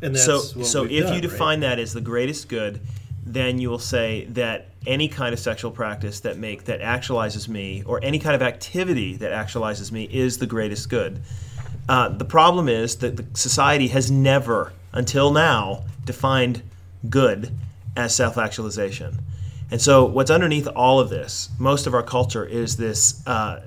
And 0.01 0.17
so 0.17 0.39
so 0.39 0.83
if 0.83 0.89
done, 0.89 0.99
you 0.99 1.07
right? 1.07 1.21
define 1.21 1.59
that 1.61 1.79
as 1.79 1.93
the 1.93 2.01
greatest 2.01 2.49
good 2.49 2.81
then 3.29 3.59
you 3.59 3.69
will 3.69 3.79
say 3.79 4.23
that 4.29 4.69
any 4.85 5.09
kind 5.09 5.33
of 5.33 5.39
sexual 5.39 5.69
practice 5.69 6.21
that 6.21 6.37
make 6.37 6.63
that 6.63 6.79
actualizes 6.79 7.49
me 7.49 7.83
or 7.85 7.99
any 8.01 8.19
kind 8.19 8.35
of 8.35 8.41
activity 8.41 9.17
that 9.17 9.33
actualizes 9.33 9.91
me 9.91 10.05
is 10.05 10.37
the 10.37 10.47
greatest 10.47 10.89
good 10.89 11.21
uh, 11.89 12.09
the 12.09 12.25
problem 12.25 12.69
is 12.69 12.97
that 12.97 13.17
the 13.17 13.25
society 13.33 13.87
has 13.87 14.09
never 14.09 14.71
until 14.93 15.31
now 15.31 15.83
defined 16.05 16.61
good 17.09 17.51
as 17.97 18.15
self-actualization 18.15 19.19
and 19.71 19.81
so 19.81 20.05
what's 20.05 20.31
underneath 20.31 20.67
all 20.67 20.99
of 20.99 21.09
this 21.09 21.49
most 21.59 21.85
of 21.85 21.93
our 21.93 22.03
culture 22.03 22.45
is 22.45 22.77
this 22.77 23.21
uh, 23.27 23.59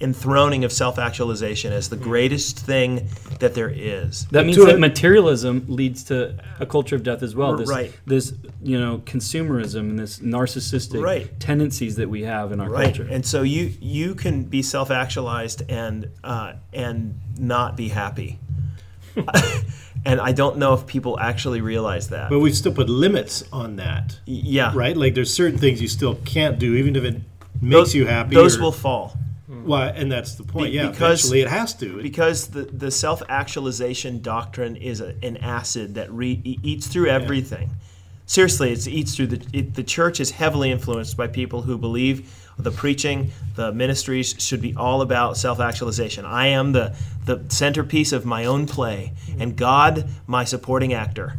enthroning 0.00 0.62
of 0.64 0.72
self-actualization 0.72 1.72
as 1.72 1.88
the 1.88 1.96
greatest 1.96 2.56
thing 2.58 3.08
that 3.40 3.54
there 3.54 3.68
is 3.68 4.26
That 4.30 4.46
means 4.46 4.56
to 4.58 4.66
that 4.66 4.76
a- 4.76 4.78
materialism 4.78 5.64
leads 5.68 6.04
to 6.04 6.36
a 6.60 6.66
culture 6.66 6.94
of 6.94 7.02
death 7.02 7.22
as 7.22 7.34
well. 7.34 7.56
This, 7.56 7.68
right. 7.68 7.92
This, 8.06 8.32
you 8.62 8.78
know, 8.78 8.98
consumerism 8.98 9.80
and 9.90 9.98
this 9.98 10.20
narcissistic 10.20 11.02
Right. 11.02 11.38
tendencies 11.40 11.96
that 11.96 12.08
we 12.08 12.22
have 12.22 12.52
in 12.52 12.60
our 12.60 12.70
right 12.70 12.94
culture. 12.94 13.08
and 13.10 13.26
so 13.26 13.42
you 13.42 13.72
you 13.80 14.14
can 14.14 14.44
be 14.44 14.62
self-actualized 14.62 15.62
and 15.68 16.08
uh, 16.22 16.52
and 16.72 17.18
not 17.38 17.76
be 17.76 17.88
happy 17.88 18.38
and 20.04 20.20
i 20.20 20.30
don't 20.32 20.58
know 20.58 20.74
if 20.74 20.86
people 20.86 21.18
actually 21.18 21.60
realize 21.60 22.08
that 22.10 22.30
But 22.30 22.38
we've 22.38 22.56
still 22.56 22.72
put 22.72 22.88
limits 22.88 23.42
on 23.52 23.76
that, 23.76 24.18
yeah 24.26 24.72
right? 24.74 24.96
Like 24.96 25.14
there's 25.14 25.32
certain 25.32 25.58
things 25.58 25.82
you 25.82 25.88
still 25.88 26.14
can't 26.24 26.58
do, 26.58 26.74
even 26.76 26.94
if 26.96 27.04
it 27.04 27.14
makes 27.60 27.72
those, 27.72 27.94
you 27.96 28.06
happy. 28.06 28.34
those 28.36 28.56
or- 28.58 28.62
will 28.62 28.72
fall 28.72 29.16
Well, 29.68 29.92
and 29.94 30.10
that's 30.10 30.34
the 30.34 30.44
point. 30.44 30.72
Be- 30.72 30.76
yeah, 30.76 30.88
because- 30.88 31.20
eventually 31.20 31.40
it 31.42 31.48
has 31.48 31.74
to. 31.74 32.02
because 32.02 32.48
the, 32.48 32.62
the 32.62 32.90
self-actualization 32.90 34.22
doctrine 34.22 34.76
is 34.76 35.00
a, 35.00 35.14
an 35.22 35.36
acid 35.36 35.94
that 35.94 36.10
re, 36.10 36.40
eats 36.62 36.86
through 36.86 37.08
everything 37.08 37.70
seriously 38.28 38.70
it 38.72 38.86
eats 38.86 39.16
through 39.16 39.26
the 39.26 39.42
it, 39.54 39.74
the 39.74 39.82
church 39.82 40.20
is 40.20 40.30
heavily 40.32 40.70
influenced 40.70 41.16
by 41.16 41.26
people 41.26 41.62
who 41.62 41.78
believe 41.78 42.30
the 42.58 42.70
preaching 42.70 43.30
the 43.56 43.72
ministries 43.72 44.34
should 44.38 44.60
be 44.60 44.74
all 44.76 45.00
about 45.00 45.34
self-actualization 45.36 46.26
i 46.26 46.46
am 46.46 46.72
the 46.72 46.94
the 47.24 47.42
centerpiece 47.48 48.12
of 48.12 48.26
my 48.26 48.44
own 48.44 48.66
play 48.66 49.12
and 49.38 49.56
god 49.56 50.06
my 50.26 50.44
supporting 50.44 50.92
actor 50.92 51.38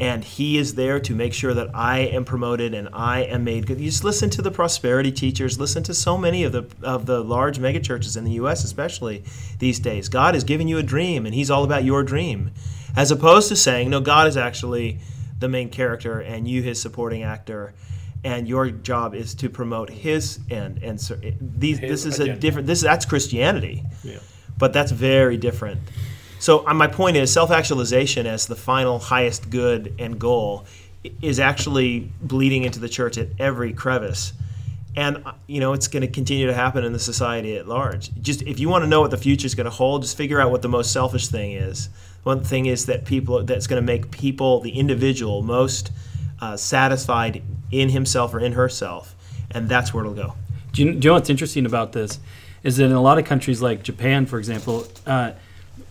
and 0.00 0.24
he 0.24 0.56
is 0.56 0.76
there 0.76 0.98
to 0.98 1.14
make 1.14 1.34
sure 1.34 1.52
that 1.52 1.68
I 1.74 1.98
am 1.98 2.24
promoted 2.24 2.72
and 2.72 2.88
I 2.90 3.20
am 3.20 3.44
made 3.44 3.66
good. 3.66 3.78
You 3.78 3.90
just 3.90 4.02
listen 4.02 4.30
to 4.30 4.42
the 4.42 4.50
prosperity 4.50 5.12
teachers, 5.12 5.60
listen 5.60 5.82
to 5.84 5.94
so 5.94 6.16
many 6.16 6.42
of 6.42 6.52
the 6.52 6.66
of 6.82 7.04
the 7.04 7.22
large 7.22 7.58
megachurches 7.58 8.16
in 8.16 8.24
the 8.24 8.32
U.S., 8.32 8.64
especially 8.64 9.22
these 9.58 9.78
days. 9.78 10.08
God 10.08 10.32
has 10.32 10.42
given 10.42 10.68
you 10.68 10.78
a 10.78 10.82
dream, 10.82 11.26
and 11.26 11.34
He's 11.34 11.50
all 11.50 11.64
about 11.64 11.84
your 11.84 12.02
dream, 12.02 12.50
as 12.96 13.10
opposed 13.10 13.48
to 13.50 13.56
saying, 13.56 13.90
no, 13.90 14.00
God 14.00 14.26
is 14.26 14.38
actually 14.38 15.00
the 15.38 15.48
main 15.48 15.68
character, 15.68 16.20
and 16.20 16.48
you 16.48 16.62
His 16.62 16.80
supporting 16.80 17.22
actor, 17.22 17.74
and 18.24 18.48
your 18.48 18.70
job 18.70 19.14
is 19.14 19.34
to 19.34 19.50
promote 19.50 19.90
His 19.90 20.40
end. 20.48 20.82
And 20.82 20.98
so, 20.98 21.20
these, 21.40 21.78
this 21.78 22.06
is 22.06 22.20
a 22.20 22.36
different. 22.36 22.66
This 22.66 22.80
that's 22.80 23.04
Christianity, 23.04 23.84
yeah. 24.02 24.18
but 24.56 24.72
that's 24.72 24.92
very 24.92 25.36
different. 25.36 25.78
So 26.40 26.66
uh, 26.66 26.72
my 26.72 26.86
point 26.86 27.18
is, 27.18 27.30
self-actualization 27.30 28.26
as 28.26 28.46
the 28.46 28.56
final 28.56 28.98
highest 28.98 29.50
good 29.50 29.94
and 29.98 30.18
goal 30.18 30.64
is 31.20 31.38
actually 31.38 32.10
bleeding 32.22 32.64
into 32.64 32.80
the 32.80 32.88
church 32.88 33.18
at 33.18 33.28
every 33.38 33.74
crevice, 33.74 34.32
and 34.96 35.22
uh, 35.26 35.32
you 35.46 35.60
know 35.60 35.74
it's 35.74 35.86
going 35.86 36.00
to 36.00 36.08
continue 36.08 36.46
to 36.46 36.54
happen 36.54 36.82
in 36.82 36.94
the 36.94 36.98
society 36.98 37.58
at 37.58 37.68
large. 37.68 38.10
Just 38.22 38.40
if 38.42 38.58
you 38.58 38.70
want 38.70 38.84
to 38.84 38.88
know 38.88 39.02
what 39.02 39.10
the 39.10 39.18
future 39.18 39.44
is 39.44 39.54
going 39.54 39.66
to 39.66 39.70
hold, 39.70 40.00
just 40.00 40.16
figure 40.16 40.40
out 40.40 40.50
what 40.50 40.62
the 40.62 40.68
most 40.68 40.92
selfish 40.92 41.28
thing 41.28 41.52
is. 41.52 41.90
One 42.22 42.42
thing 42.42 42.64
is 42.66 42.86
that 42.86 43.04
people 43.04 43.44
that's 43.44 43.66
going 43.66 43.82
to 43.82 43.86
make 43.86 44.10
people, 44.10 44.60
the 44.60 44.70
individual, 44.70 45.42
most 45.42 45.92
uh, 46.40 46.56
satisfied 46.56 47.42
in 47.70 47.90
himself 47.90 48.32
or 48.32 48.40
in 48.40 48.52
herself, 48.52 49.14
and 49.50 49.68
that's 49.68 49.92
where 49.92 50.04
it'll 50.04 50.16
go. 50.16 50.34
Do 50.72 50.84
you, 50.84 50.92
do 50.92 50.94
you 50.94 51.10
know 51.10 51.14
what's 51.14 51.28
interesting 51.28 51.66
about 51.66 51.92
this? 51.92 52.18
Is 52.62 52.78
that 52.78 52.84
in 52.84 52.92
a 52.92 53.02
lot 53.02 53.18
of 53.18 53.26
countries 53.26 53.60
like 53.60 53.82
Japan, 53.82 54.24
for 54.24 54.38
example, 54.38 54.86
uh, 55.06 55.32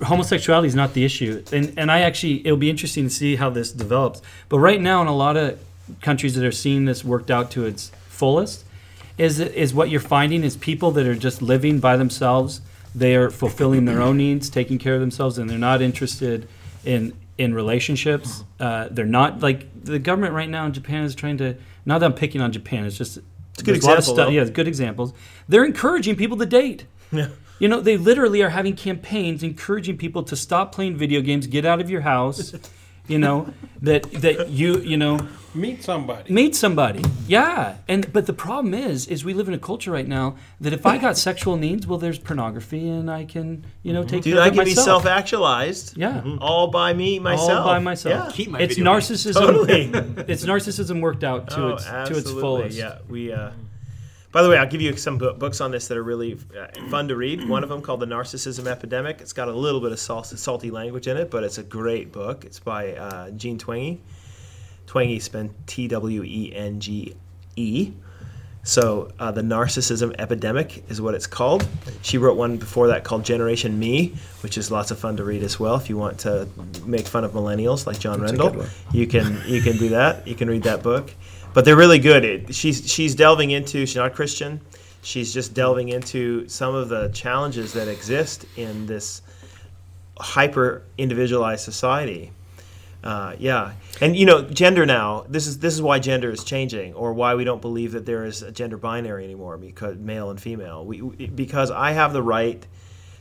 homosexuality 0.03 0.67
is 0.67 0.75
not 0.75 0.93
the 0.93 1.03
issue. 1.03 1.43
And, 1.51 1.73
and 1.77 1.91
I 1.91 2.01
actually, 2.01 2.45
it'll 2.45 2.57
be 2.57 2.69
interesting 2.69 3.05
to 3.05 3.09
see 3.09 3.35
how 3.35 3.49
this 3.49 3.71
develops. 3.71 4.21
But 4.47 4.59
right 4.59 4.81
now, 4.81 5.01
in 5.01 5.07
a 5.07 5.15
lot 5.15 5.37
of 5.37 5.59
countries 6.01 6.35
that 6.35 6.45
are 6.45 6.51
seeing 6.51 6.85
this 6.85 7.03
worked 7.03 7.31
out 7.31 7.51
to 7.51 7.65
its 7.65 7.91
fullest, 8.07 8.65
is, 9.17 9.39
is 9.39 9.73
what 9.73 9.89
you're 9.89 9.99
finding 9.99 10.43
is 10.43 10.55
people 10.55 10.91
that 10.91 11.05
are 11.05 11.15
just 11.15 11.41
living 11.41 11.79
by 11.79 11.97
themselves. 11.97 12.61
They 12.95 13.15
are 13.15 13.29
fulfilling 13.29 13.85
their 13.85 14.01
own 14.01 14.17
needs, 14.17 14.49
taking 14.49 14.79
care 14.79 14.95
of 14.95 14.99
themselves, 14.99 15.37
and 15.37 15.49
they're 15.49 15.57
not 15.57 15.81
interested 15.81 16.47
in 16.85 17.13
in 17.37 17.53
relationships. 17.53 18.43
Uh, 18.59 18.89
they're 18.91 19.05
not 19.05 19.39
like 19.39 19.67
the 19.83 19.97
government 19.97 20.33
right 20.33 20.49
now 20.49 20.65
in 20.65 20.73
Japan 20.73 21.03
is 21.03 21.15
trying 21.15 21.37
to. 21.37 21.55
Not 21.85 21.99
that 21.99 22.07
I'm 22.07 22.13
picking 22.13 22.41
on 22.41 22.51
Japan. 22.51 22.85
It's 22.85 22.97
just 22.97 23.17
a 23.17 23.21
good 23.63 23.75
there's 23.75 23.83
a 23.83 23.87
lot 23.87 23.93
of 23.93 23.99
example, 23.99 24.25
stu- 24.25 24.33
yeah, 24.33 24.43
good 24.45 24.67
examples. 24.67 25.13
They're 25.47 25.65
encouraging 25.65 26.15
people 26.15 26.37
to 26.37 26.45
date. 26.45 26.85
Yeah. 27.11 27.29
You 27.59 27.67
know, 27.67 27.81
they 27.81 27.97
literally 27.97 28.41
are 28.41 28.49
having 28.49 28.75
campaigns 28.75 29.43
encouraging 29.43 29.97
people 29.97 30.23
to 30.23 30.35
stop 30.35 30.73
playing 30.73 30.95
video 30.97 31.21
games, 31.21 31.45
get 31.47 31.65
out 31.65 31.79
of 31.81 31.89
your 31.89 32.01
house. 32.01 32.53
You 33.07 33.17
know 33.17 33.51
that 33.81 34.03
that 34.21 34.49
you 34.49 34.79
you 34.81 34.95
know 34.95 35.19
Meet 35.55 35.83
somebody. 35.83 36.31
meet 36.31 36.55
somebody. 36.55 37.03
Yeah, 37.27 37.77
and 37.87 38.13
but 38.13 38.27
the 38.27 38.33
problem 38.33 38.75
is 38.75 39.07
is 39.07 39.25
we 39.25 39.33
live 39.33 39.47
in 39.47 39.55
a 39.55 39.57
culture 39.57 39.91
right 39.91 40.07
now 40.07 40.35
that 40.61 40.73
if 40.73 40.85
I 40.85 40.99
got 40.99 41.17
sexual 41.29 41.57
needs, 41.57 41.87
well, 41.87 41.97
there's 41.97 42.19
pornography, 42.19 42.87
and 42.87 43.09
I 43.09 43.25
can 43.25 43.65
you 43.81 43.93
know 43.93 44.03
take 44.03 44.21
Dude, 44.21 44.35
care 44.35 44.43
I 44.43 44.47
of 44.49 44.53
can 44.53 44.61
it 44.61 44.65
be 44.65 44.75
self-actualized. 44.75 45.97
yeah. 45.97 46.21
All 46.39 46.67
by 46.67 46.93
me 46.93 47.17
myself. 47.17 47.49
All 47.49 47.65
by 47.65 47.79
myself. 47.79 48.27
Yeah. 48.27 48.31
Keep 48.31 48.49
my 48.51 48.59
it's 48.59 48.75
video 48.77 48.93
narcissism. 48.93 49.33
Totally. 49.33 49.81
it's 50.31 50.45
narcissism 50.45 51.01
worked 51.01 51.23
out 51.23 51.49
to 51.49 51.63
Oh, 51.63 51.67
its 51.69 51.85
to 51.85 52.15
its 52.15 52.29
fullest. 52.31 52.77
Yeah, 52.77 52.99
we. 53.09 53.31
Uh, 53.33 53.51
by 54.31 54.43
the 54.43 54.49
way, 54.49 54.57
I'll 54.57 54.67
give 54.67 54.81
you 54.81 54.95
some 54.95 55.17
books 55.17 55.59
on 55.59 55.71
this 55.71 55.87
that 55.87 55.97
are 55.97 56.03
really 56.03 56.37
uh, 56.57 56.67
fun 56.89 57.07
to 57.07 57.15
read. 57.15 57.47
One 57.47 57.63
of 57.63 57.69
them 57.69 57.81
called 57.81 57.99
"The 57.99 58.05
Narcissism 58.05 58.67
Epidemic." 58.67 59.21
It's 59.21 59.33
got 59.33 59.47
a 59.47 59.53
little 59.53 59.81
bit 59.81 59.91
of 59.91 59.99
sal- 59.99 60.23
salty 60.23 60.69
language 60.69 61.07
in 61.07 61.17
it, 61.17 61.31
but 61.31 61.43
it's 61.43 61.57
a 61.57 61.63
great 61.63 62.11
book. 62.11 62.45
It's 62.45 62.59
by 62.59 62.93
uh, 62.93 63.31
Jean 63.31 63.57
Twenge. 63.57 63.97
Twenge 64.85 65.21
spelled 65.21 65.51
T 65.65 65.87
W 65.87 66.23
E 66.23 66.53
N 66.55 66.79
G 66.79 67.15
E. 67.55 67.91
So 68.63 69.11
uh, 69.17 69.31
the 69.31 69.41
narcissism 69.41 70.13
epidemic 70.19 70.83
is 70.89 71.01
what 71.01 71.15
it's 71.15 71.25
called. 71.25 71.67
She 72.01 72.17
wrote 72.17 72.37
one 72.37 72.57
before 72.57 72.87
that 72.89 73.03
called 73.03 73.23
Generation 73.23 73.79
Me, 73.79 74.13
which 74.41 74.57
is 74.57 74.69
lots 74.69 74.91
of 74.91 74.99
fun 74.99 75.17
to 75.17 75.23
read 75.23 75.41
as 75.43 75.59
well. 75.59 75.75
If 75.75 75.89
you 75.89 75.97
want 75.97 76.19
to 76.19 76.47
make 76.85 77.07
fun 77.07 77.23
of 77.23 77.31
millennials 77.31 77.87
like 77.87 77.97
John 77.99 78.21
Rendell, 78.21 78.65
you 78.91 79.07
can 79.07 79.41
you 79.47 79.61
can 79.61 79.77
do 79.77 79.89
that. 79.89 80.27
You 80.27 80.35
can 80.35 80.49
read 80.49 80.63
that 80.63 80.83
book. 80.83 81.15
But 81.59 81.65
they're 81.65 81.75
really 81.75 81.99
good. 81.99 82.23
It, 82.23 82.55
she's 82.55 82.89
she's 82.89 83.15
delving 83.15 83.51
into. 83.51 83.85
She's 83.85 83.97
not 83.97 84.15
Christian. 84.15 84.61
She's 85.01 85.33
just 85.33 85.53
delving 85.53 85.89
into 85.89 86.47
some 86.47 86.73
of 86.73 86.87
the 86.87 87.09
challenges 87.09 87.73
that 87.73 87.89
exist 87.89 88.45
in 88.55 88.85
this 88.85 89.21
hyper 90.17 90.83
individualized 90.97 91.65
society. 91.65 92.31
Uh, 93.03 93.35
yeah, 93.39 93.73
and 93.99 94.15
you 94.15 94.25
know, 94.25 94.43
gender 94.43 94.85
now. 94.85 95.25
This 95.27 95.47
is 95.47 95.59
this 95.59 95.73
is 95.73 95.81
why 95.81 95.99
gender 95.99 96.31
is 96.31 96.45
changing, 96.45 96.93
or 96.93 97.11
why 97.11 97.35
we 97.35 97.43
don't 97.43 97.61
believe 97.61 97.91
that 97.91 98.05
there 98.05 98.23
is 98.23 98.41
a 98.41 98.53
gender 98.53 98.77
binary 98.77 99.25
anymore, 99.25 99.57
because 99.57 99.97
male 99.97 100.29
and 100.29 100.41
female. 100.41 100.85
We, 100.85 101.01
we 101.01 101.27
because 101.27 101.71
I 101.71 101.91
have 101.91 102.13
the 102.13 102.23
right 102.23 102.65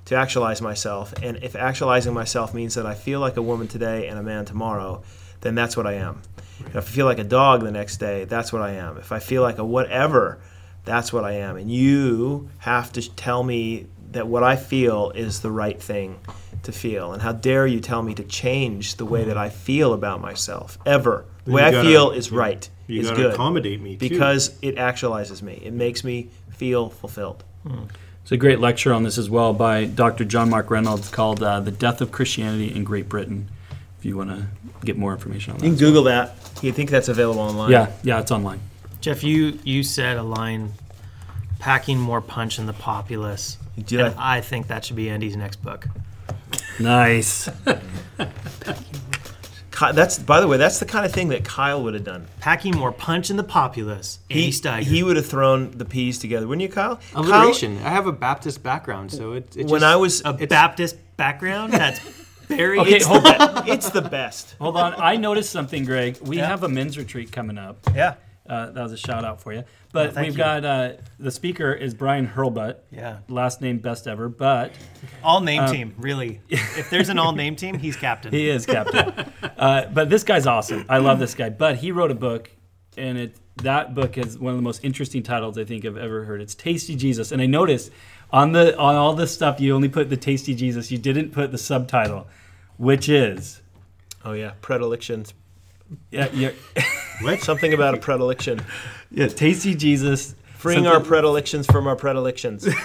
to 0.04 0.14
actualize 0.14 0.62
myself, 0.62 1.12
and 1.24 1.38
if 1.38 1.56
actualizing 1.56 2.14
myself 2.14 2.54
means 2.54 2.76
that 2.76 2.86
I 2.86 2.94
feel 2.94 3.18
like 3.18 3.36
a 3.36 3.42
woman 3.42 3.66
today 3.66 4.06
and 4.06 4.16
a 4.16 4.22
man 4.22 4.44
tomorrow, 4.44 5.02
then 5.40 5.54
that's 5.54 5.76
what 5.76 5.86
I 5.86 5.94
am. 5.94 6.22
If 6.66 6.76
I 6.76 6.80
feel 6.80 7.06
like 7.06 7.18
a 7.18 7.24
dog 7.24 7.62
the 7.62 7.70
next 7.70 7.98
day, 7.98 8.24
that's 8.24 8.52
what 8.52 8.62
I 8.62 8.72
am. 8.72 8.96
If 8.98 9.12
I 9.12 9.18
feel 9.20 9.42
like 9.42 9.58
a 9.58 9.64
whatever, 9.64 10.40
that's 10.84 11.12
what 11.12 11.24
I 11.24 11.32
am. 11.34 11.56
And 11.56 11.70
you 11.70 12.48
have 12.58 12.92
to 12.94 13.14
tell 13.14 13.42
me 13.42 13.86
that 14.12 14.26
what 14.26 14.42
I 14.42 14.56
feel 14.56 15.10
is 15.14 15.40
the 15.40 15.50
right 15.50 15.80
thing 15.80 16.18
to 16.64 16.72
feel. 16.72 17.12
And 17.12 17.22
how 17.22 17.32
dare 17.32 17.66
you 17.66 17.78
tell 17.78 18.02
me 18.02 18.14
to 18.14 18.24
change 18.24 18.96
the 18.96 19.04
way 19.04 19.24
that 19.24 19.36
I 19.36 19.50
feel 19.50 19.92
about 19.92 20.20
myself 20.20 20.78
ever? 20.84 21.24
The 21.44 21.52
way 21.52 21.62
I 21.62 21.70
gotta- 21.70 21.88
feel 21.88 22.10
is 22.10 22.32
right, 22.32 22.68
You 22.86 23.00
is 23.02 23.08
got 23.10 23.16
to 23.16 23.22
good. 23.22 23.34
accommodate 23.34 23.80
me 23.80 23.92
too. 23.96 24.08
Because 24.08 24.56
it 24.62 24.76
actualizes 24.76 25.42
me. 25.42 25.60
It 25.64 25.72
makes 25.72 26.02
me 26.02 26.28
feel 26.50 26.88
fulfilled. 26.88 27.44
It's 28.22 28.32
a 28.32 28.36
great 28.36 28.58
lecture 28.60 28.92
on 28.92 29.04
this 29.04 29.16
as 29.18 29.30
well 29.30 29.52
by 29.54 29.84
Dr. 29.84 30.24
John 30.24 30.50
Mark 30.50 30.70
Reynolds 30.70 31.08
called 31.10 31.42
uh, 31.42 31.60
"The 31.60 31.70
Death 31.70 32.00
of 32.00 32.10
Christianity 32.12 32.74
in 32.74 32.82
Great 32.84 33.08
Britain." 33.08 33.48
If 33.98 34.04
you 34.04 34.16
want 34.16 34.30
to 34.30 34.46
get 34.84 34.96
more 34.96 35.12
information 35.12 35.52
on 35.52 35.58
that, 35.58 35.64
You 35.66 35.70
can 35.72 35.78
Google 35.78 36.02
that. 36.04 36.34
You 36.62 36.72
think 36.72 36.90
that's 36.90 37.08
available 37.08 37.40
online? 37.40 37.70
yeah, 37.70 37.90
yeah, 38.02 38.20
it's 38.20 38.30
online. 38.32 38.60
Jeff, 39.00 39.22
you 39.22 39.58
you 39.64 39.82
said 39.82 40.16
a 40.16 40.22
line, 40.22 40.72
packing 41.60 41.98
more 41.98 42.20
punch 42.20 42.58
in 42.58 42.66
the 42.66 42.72
populace. 42.72 43.56
Did 43.86 44.00
and 44.00 44.14
I- 44.18 44.38
I 44.38 44.40
think 44.40 44.66
that 44.68 44.84
should 44.84 44.96
be 44.96 45.08
Andy's 45.08 45.36
next 45.36 45.62
book. 45.62 45.86
Nice. 46.80 47.48
Ky- 49.70 49.92
That's 49.92 50.18
by 50.18 50.40
the 50.40 50.48
way, 50.48 50.56
that's 50.56 50.80
the 50.80 50.84
kind 50.86 51.06
of 51.06 51.12
thing 51.12 51.28
that 51.28 51.44
Kyle 51.44 51.80
would 51.84 51.94
have 51.94 52.02
done. 52.04 52.26
Packing 52.40 52.76
more 52.76 52.90
punch 52.90 53.30
in 53.30 53.36
the 53.36 53.44
populace. 53.44 54.18
Andy 54.30 54.44
He, 54.46 54.50
Steiger. 54.50 54.80
he 54.82 55.02
would 55.04 55.16
have 55.16 55.26
thrown 55.26 55.70
the 55.70 55.84
peas 55.84 56.18
together, 56.18 56.48
wouldn't 56.48 56.62
you, 56.62 56.68
Kyle? 56.68 56.98
Kyle, 57.12 57.22
Alliteration. 57.24 57.76
I 57.78 57.90
have 57.90 58.06
a 58.08 58.12
Baptist 58.12 58.62
background, 58.64 59.12
so 59.12 59.34
it, 59.34 59.56
it 59.56 59.66
when 59.66 59.80
just, 59.80 59.84
I 59.84 59.96
was 59.96 60.22
a 60.24 60.32
Baptist 60.32 60.96
background. 61.16 61.72
That's 61.74 62.00
very. 62.48 62.78
Okay, 62.80 63.00
hold 63.02 63.26
on. 63.26 63.68
it's 63.68 63.90
the 63.90 64.02
best. 64.02 64.54
Hold 64.60 64.76
on. 64.76 64.94
I 64.98 65.16
noticed 65.16 65.50
something, 65.50 65.84
Greg. 65.84 66.18
We 66.22 66.38
have 66.38 66.62
a 66.64 66.68
men's 66.68 66.98
retreat 66.98 67.30
coming 67.32 67.58
up. 67.58 67.78
yeah. 67.94 68.14
Uh, 68.48 68.70
that 68.70 68.82
was 68.82 68.92
a 68.92 68.96
shout 68.96 69.26
out 69.26 69.42
for 69.42 69.52
you. 69.52 69.62
But 69.92 70.16
Oh, 70.16 70.22
we've 70.22 70.32
you. 70.32 70.38
got 70.38 70.64
uh, 70.64 70.92
the 71.18 71.30
speaker 71.30 71.70
is 71.70 71.92
Brian 71.92 72.26
Hurlbutt. 72.26 72.76
Yeah. 72.90 73.18
Last 73.28 73.60
name 73.60 73.76
best 73.76 74.06
ever, 74.08 74.30
but 74.30 74.72
All 75.22 75.42
name 75.42 75.66
team, 75.70 75.94
really. 75.98 76.40
if 76.48 76.88
there's 76.88 77.10
an 77.10 77.18
all 77.18 77.32
name 77.32 77.56
team, 77.56 77.78
he's 77.78 77.94
captain. 77.96 78.32
he 78.32 78.48
is 78.48 78.64
captain. 78.64 79.30
uh, 79.58 79.90
but 79.92 80.08
this 80.08 80.24
guy's 80.24 80.46
awesome. 80.46 80.86
I 80.88 80.96
love 80.96 81.18
this 81.18 81.34
guy. 81.34 81.50
But 81.50 81.76
he 81.76 81.92
wrote 81.92 82.10
a 82.10 82.14
book, 82.14 82.50
and 82.96 83.18
it 83.18 83.36
that 83.58 83.94
book 83.94 84.16
is 84.18 84.38
one 84.38 84.52
of 84.52 84.58
the 84.58 84.62
most 84.62 84.84
interesting 84.84 85.22
titles 85.22 85.58
I 85.58 85.64
think 85.64 85.84
I've 85.84 85.96
ever 85.96 86.24
heard. 86.24 86.40
It's 86.40 86.54
Tasty 86.54 86.94
Jesus, 86.96 87.32
and 87.32 87.40
I 87.42 87.46
noticed 87.46 87.90
on 88.32 88.52
the 88.52 88.76
on 88.78 88.94
all 88.94 89.14
this 89.14 89.32
stuff 89.32 89.60
you 89.60 89.74
only 89.74 89.88
put 89.88 90.10
the 90.10 90.16
Tasty 90.16 90.54
Jesus. 90.54 90.90
You 90.90 90.98
didn't 90.98 91.30
put 91.32 91.50
the 91.52 91.58
subtitle, 91.58 92.26
which 92.76 93.08
is 93.08 93.60
Oh 94.24 94.32
yeah, 94.32 94.52
predilections. 94.60 95.32
yeah, 96.10 96.28
you're, 96.32 96.52
Something 97.38 97.72
about 97.72 97.94
a 97.94 97.98
predilection. 97.98 98.60
yeah 99.10 99.28
Tasty 99.28 99.74
Jesus. 99.74 100.34
Freeing 100.56 100.78
something- 100.84 100.92
our 100.92 101.00
predilections 101.00 101.66
from 101.66 101.86
our 101.86 101.96
predilections. 101.96 102.66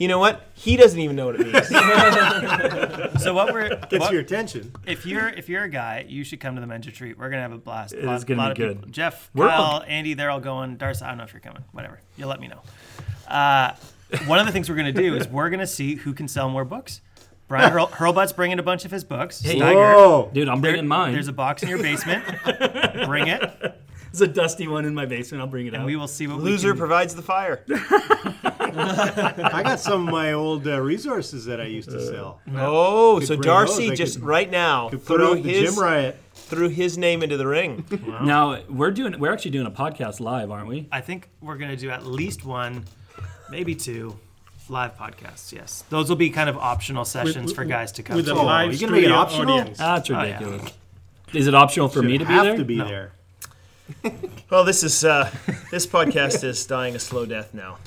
you 0.00 0.08
know 0.08 0.18
what? 0.18 0.46
He 0.54 0.76
doesn't 0.76 0.98
even 0.98 1.14
know 1.14 1.26
what 1.26 1.36
it 1.40 1.46
means. 1.46 1.68
So 3.22 3.34
what 3.34 3.52
we're 3.52 3.68
Gets 3.68 3.98
what- 4.00 4.12
your 4.12 4.22
attention. 4.22 4.72
if 4.86 5.04
you're 5.04 5.28
if 5.28 5.48
you're 5.48 5.64
a 5.64 5.68
guy, 5.68 6.06
you 6.08 6.24
should 6.24 6.40
come 6.40 6.54
to 6.54 6.60
the 6.60 6.66
men's 6.66 6.86
retreat. 6.86 7.18
We're 7.18 7.28
gonna 7.30 7.42
have 7.42 7.52
a 7.52 7.58
blast. 7.58 7.92
It's 7.94 8.04
lot, 8.04 8.16
is 8.16 8.24
gonna 8.24 8.40
lot 8.42 8.56
be 8.56 8.62
of 8.62 8.68
good. 8.68 8.76
people. 8.78 8.90
Jeff, 8.92 9.30
We're 9.34 9.48
Kyle, 9.48 9.60
all- 9.62 9.82
Andy, 9.86 10.14
they're 10.14 10.30
all 10.30 10.40
going. 10.40 10.76
Darcy, 10.78 11.04
I 11.04 11.08
don't 11.08 11.18
know 11.18 11.24
if 11.24 11.32
you're 11.32 11.40
coming. 11.40 11.62
Whatever. 11.72 12.00
You'll 12.16 12.28
let 12.30 12.40
me 12.40 12.48
know. 12.48 12.62
Uh, 13.28 13.74
one 14.26 14.38
of 14.38 14.46
the 14.46 14.52
things 14.52 14.68
we're 14.70 14.76
gonna 14.76 14.92
do 14.92 15.14
is 15.16 15.28
we're 15.28 15.50
gonna 15.50 15.66
see 15.66 15.96
who 15.96 16.14
can 16.14 16.28
sell 16.28 16.48
more 16.48 16.64
books. 16.64 17.00
Brian 17.48 17.70
Hurl, 17.72 17.88
Hurlbutt's 17.88 18.32
bringing 18.32 18.58
a 18.58 18.62
bunch 18.62 18.84
of 18.84 18.90
his 18.90 19.02
books. 19.04 19.42
Steiger, 19.42 19.74
Whoa! 19.74 20.30
Dude, 20.32 20.48
I'm 20.48 20.60
there- 20.60 20.72
bringing 20.72 20.88
mine. 20.88 21.12
There's 21.12 21.28
a 21.28 21.32
box 21.32 21.62
in 21.62 21.68
your 21.68 21.78
basement. 21.78 22.24
Bring 23.06 23.26
it, 23.28 23.40
There's 24.12 24.20
a 24.22 24.28
dusty 24.28 24.66
one 24.66 24.84
in 24.84 24.94
my 24.94 25.06
basement. 25.06 25.40
I'll 25.40 25.46
bring 25.46 25.66
it 25.66 25.74
and 25.74 25.82
out. 25.82 25.86
we 25.86 25.94
will 25.96 26.08
see 26.08 26.26
what 26.26 26.38
Loser 26.38 26.68
we 26.68 26.72
can. 26.72 26.78
provides 26.78 27.14
the 27.14 27.22
fire. 27.22 27.64
I 27.70 29.62
got 29.64 29.80
some 29.80 30.06
of 30.08 30.12
my 30.12 30.32
old 30.32 30.66
uh, 30.66 30.80
resources 30.80 31.44
that 31.46 31.60
I 31.60 31.64
used 31.64 31.90
to 31.90 32.04
sell. 32.04 32.40
Oh, 32.56 33.16
Could 33.18 33.28
so 33.28 33.36
bring 33.36 33.42
Darcy 33.46 33.88
those. 33.88 33.98
Just 33.98 34.18
could- 34.18 34.26
right 34.28 34.50
now 34.50 34.88
Could 34.88 35.04
put 35.04 35.16
threw 35.18 35.30
out 35.38 35.42
the 35.42 35.48
his 35.52 35.74
gym 35.74 35.82
riot. 35.82 36.18
threw 36.34 36.68
his 36.68 36.98
name 36.98 37.22
into 37.22 37.36
the 37.36 37.46
ring. 37.46 37.84
Now 38.22 38.60
we're 38.68 38.90
doing. 38.90 39.18
We're 39.18 39.32
actually 39.32 39.52
doing 39.52 39.66
a 39.66 39.70
podcast 39.70 40.20
live, 40.20 40.50
aren't 40.50 40.66
we? 40.68 40.88
I 40.92 41.00
think 41.00 41.28
we're 41.40 41.56
gonna 41.56 41.76
do 41.76 41.90
at 41.90 42.04
least 42.04 42.44
one, 42.44 42.84
maybe 43.50 43.74
two, 43.74 44.18
live 44.68 44.96
podcasts. 44.96 45.52
Yes, 45.52 45.84
those 45.88 46.08
will 46.08 46.16
be 46.16 46.30
kind 46.30 46.50
of 46.50 46.56
optional 46.58 47.04
sessions 47.04 47.52
for 47.52 47.64
guys 47.64 47.92
to 47.92 48.02
come. 48.02 48.16
with 48.16 48.26
to. 48.26 48.34
a 48.34 48.34
live 48.34 48.72
you're 48.72 48.88
gonna 48.88 49.00
make 49.00 49.08
it 49.08 49.12
optional? 49.12 49.54
audience. 49.58 49.78
That's 49.78 50.08
yeah. 50.08 50.22
ridiculous. 50.22 50.72
Is 51.32 51.46
it 51.46 51.54
optional 51.54 51.88
for 51.88 52.02
me 52.02 52.18
to 52.18 52.24
be 52.24 52.32
have 52.32 52.44
there? 52.44 52.56
to 52.56 52.64
be 52.64 52.76
there. 52.78 53.12
Well, 54.50 54.64
this 54.64 54.82
is 54.82 55.04
uh, 55.04 55.30
this 55.70 55.86
podcast 55.86 56.42
is 56.44 56.66
dying 56.66 56.96
a 56.96 56.98
slow 56.98 57.24
death 57.26 57.54
now. 57.54 57.78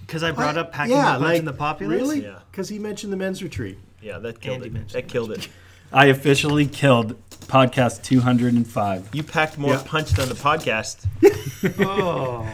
Because 0.00 0.22
I 0.22 0.30
brought 0.32 0.58
up 0.58 0.72
packing 0.72 0.96
yeah, 0.96 1.02
more 1.04 1.12
punch 1.12 1.22
like 1.22 1.38
in 1.38 1.44
the 1.46 1.52
populace. 1.54 2.00
really? 2.00 2.22
Yeah. 2.22 2.40
Because 2.50 2.68
he 2.68 2.78
mentioned 2.78 3.12
the 3.12 3.16
men's 3.16 3.42
retreat. 3.42 3.78
Yeah, 4.02 4.18
that 4.18 4.40
killed 4.40 4.56
Andy 4.56 4.66
it. 4.68 4.72
mentioned 4.74 5.02
That 5.02 5.08
killed 5.08 5.32
it. 5.32 5.48
I 5.90 6.06
officially 6.06 6.66
killed 6.66 7.16
podcast 7.46 8.02
205. 8.02 9.08
You 9.14 9.22
packed 9.22 9.56
more 9.58 9.74
Yeah. 9.74 9.82
punch 9.86 10.10
than 10.10 10.28
the 10.28 10.34
podcast. 10.34 11.06
Oh. 11.78 12.46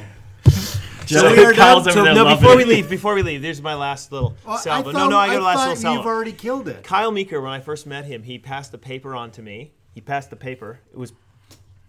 So 1.07 1.31
we 1.35 1.43
are 1.43 1.55
Kyle's 1.55 1.87
done. 1.87 1.97
over 1.97 2.05
there 2.05 2.15
no, 2.15 2.25
loving 2.25 2.39
before 2.39 2.57
we 2.57 2.63
it. 2.65 2.69
leave, 2.69 2.91
before 2.91 3.15
we 3.15 3.23
leave, 3.23 3.41
there's 3.41 3.63
my 3.63 3.75
last 3.75 4.13
little 4.13 4.37
Well, 4.47 4.59
salvo. 4.59 4.91
I 4.91 4.93
no, 4.93 4.99
thought- 4.99 5.11
no, 5.11 5.17
I 5.19 5.27
got 5.29 5.41
a 5.41 5.45
last 5.45 5.57
thought 5.57 5.69
little 5.69 5.77
salvo. 5.83 5.99
You've 6.01 6.07
already 6.07 6.33
killed 6.33 6.69
it. 6.69 6.85
Kyle 6.85 7.11
Meeker, 7.11 7.41
when 7.41 7.51
I 7.51 7.61
first 7.61 7.87
met 7.87 8.05
him, 8.05 8.23
he 8.25 8.39
passed 8.39 8.73
the 8.73 8.79
paper 8.79 9.15
on 9.17 9.31
to 9.33 9.41
me. 9.43 9.73
He 9.95 10.03
passed 10.03 10.29
the 10.29 10.37
paper. 10.37 10.81
It 10.93 10.99
was 10.99 11.13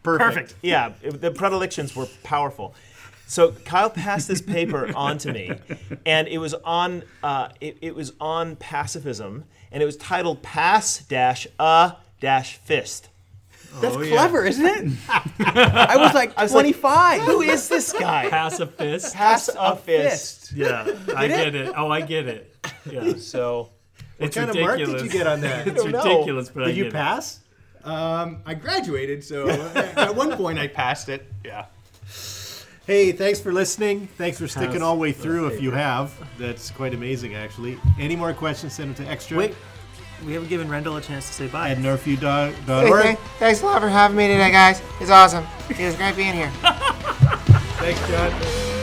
Perfect. 0.04 0.30
Perfect. 0.34 0.56
yeah, 0.62 0.94
it- 1.02 1.22
the 1.22 1.32
predilections 1.32 1.96
were 1.96 2.08
powerful. 2.24 2.74
So 3.28 3.52
Kyle 3.52 3.90
passed 3.92 4.28
this 4.28 4.42
paper 4.42 4.92
on 4.96 5.18
to 5.20 5.32
me, 5.32 5.52
and 6.06 6.28
it 6.28 6.40
was 6.40 6.54
on 6.56 7.04
uh, 7.24 7.50
it, 7.62 7.78
it 7.82 7.96
was 7.96 8.14
on 8.20 8.56
pacifism, 8.56 9.44
and 9.72 9.84
it 9.84 9.86
was 9.86 9.98
titled 9.98 10.42
"Pass 10.42 11.00
dash 11.00 11.46
a 11.60 11.94
dash 12.22 12.58
fist." 12.58 13.10
That's 13.82 13.96
clever, 13.96 14.46
isn't 14.46 14.66
it? 14.66 14.92
I 15.40 15.96
was 15.98 16.16
like 16.16 16.36
I 16.36 16.42
was 16.44 16.52
25. 16.54 17.22
Who 17.22 17.42
is 17.42 17.70
this 17.70 17.94
guy? 17.94 18.28
Pacifist. 18.28 19.14
Pass 19.14 19.48
a 19.56 19.76
fist. 19.76 20.52
Yeah, 20.54 20.88
I 21.16 21.28
get 21.28 21.54
it. 21.54 21.72
Oh, 21.78 21.92
I 21.92 22.02
get 22.02 22.26
it. 22.28 22.56
Yeah, 22.90 23.14
So 23.18 23.70
it's 24.18 24.36
What 24.36 24.48
kind 24.48 24.48
ridiculous. 24.56 24.58
of 24.58 24.58
mark 24.58 24.78
did 24.80 25.02
you 25.04 25.10
get 25.12 25.28
on 25.28 25.42
that? 25.42 25.68
It's 25.68 25.84
don't 25.84 25.92
know. 25.92 26.00
ridiculous, 26.04 26.50
but 26.50 26.64
I 26.64 26.68
Did 26.68 26.78
you 26.78 26.90
pass? 26.92 27.36
it. 27.38 27.40
Pass? 27.84 27.90
Um, 28.26 28.42
I 28.46 28.54
graduated, 28.54 29.24
so 29.24 29.50
at 29.50 30.16
one 30.16 30.36
point 30.36 30.60
I 30.60 30.68
passed 30.68 31.10
it. 31.10 31.26
Yeah. 31.46 31.66
Hey, 32.86 33.12
thanks 33.12 33.40
for 33.40 33.52
listening. 33.54 34.08
Thanks 34.18 34.40
for 34.40 34.48
sticking 34.48 34.82
all 34.82 34.96
the 34.96 35.00
way 35.02 35.12
through 35.12 35.48
if 35.48 35.62
you 35.62 35.70
have. 35.72 36.12
That's 36.40 36.72
quite 36.72 36.94
amazing, 36.96 37.36
actually. 37.36 37.80
Any 38.00 38.16
more 38.16 38.34
questions, 38.34 38.74
send 38.74 38.96
them 38.96 39.06
to 39.06 39.12
extra 39.12 39.38
Wait, 39.38 39.54
we 40.26 40.34
haven't 40.34 40.50
given 40.50 40.68
Rendell 40.68 40.98
a 40.98 41.02
chance 41.02 41.28
to 41.28 41.34
say 41.34 41.48
bye. 41.48 41.70
at 41.70 41.78
Hey, 41.78 41.84
northview.org. 41.84 43.04
thank- 43.04 43.20
thanks 43.38 43.62
a 43.62 43.66
lot 43.66 43.82
for 43.82 43.90
having 43.90 44.18
me 44.18 44.28
today, 44.28 44.50
guys. 44.52 44.82
It's 45.00 45.12
awesome. 45.12 45.46
It 45.70 45.78
was 45.86 45.96
great 45.96 46.16
being 46.16 46.34
here. 46.34 46.52
Thanks, 47.80 48.06
John. 48.10 48.79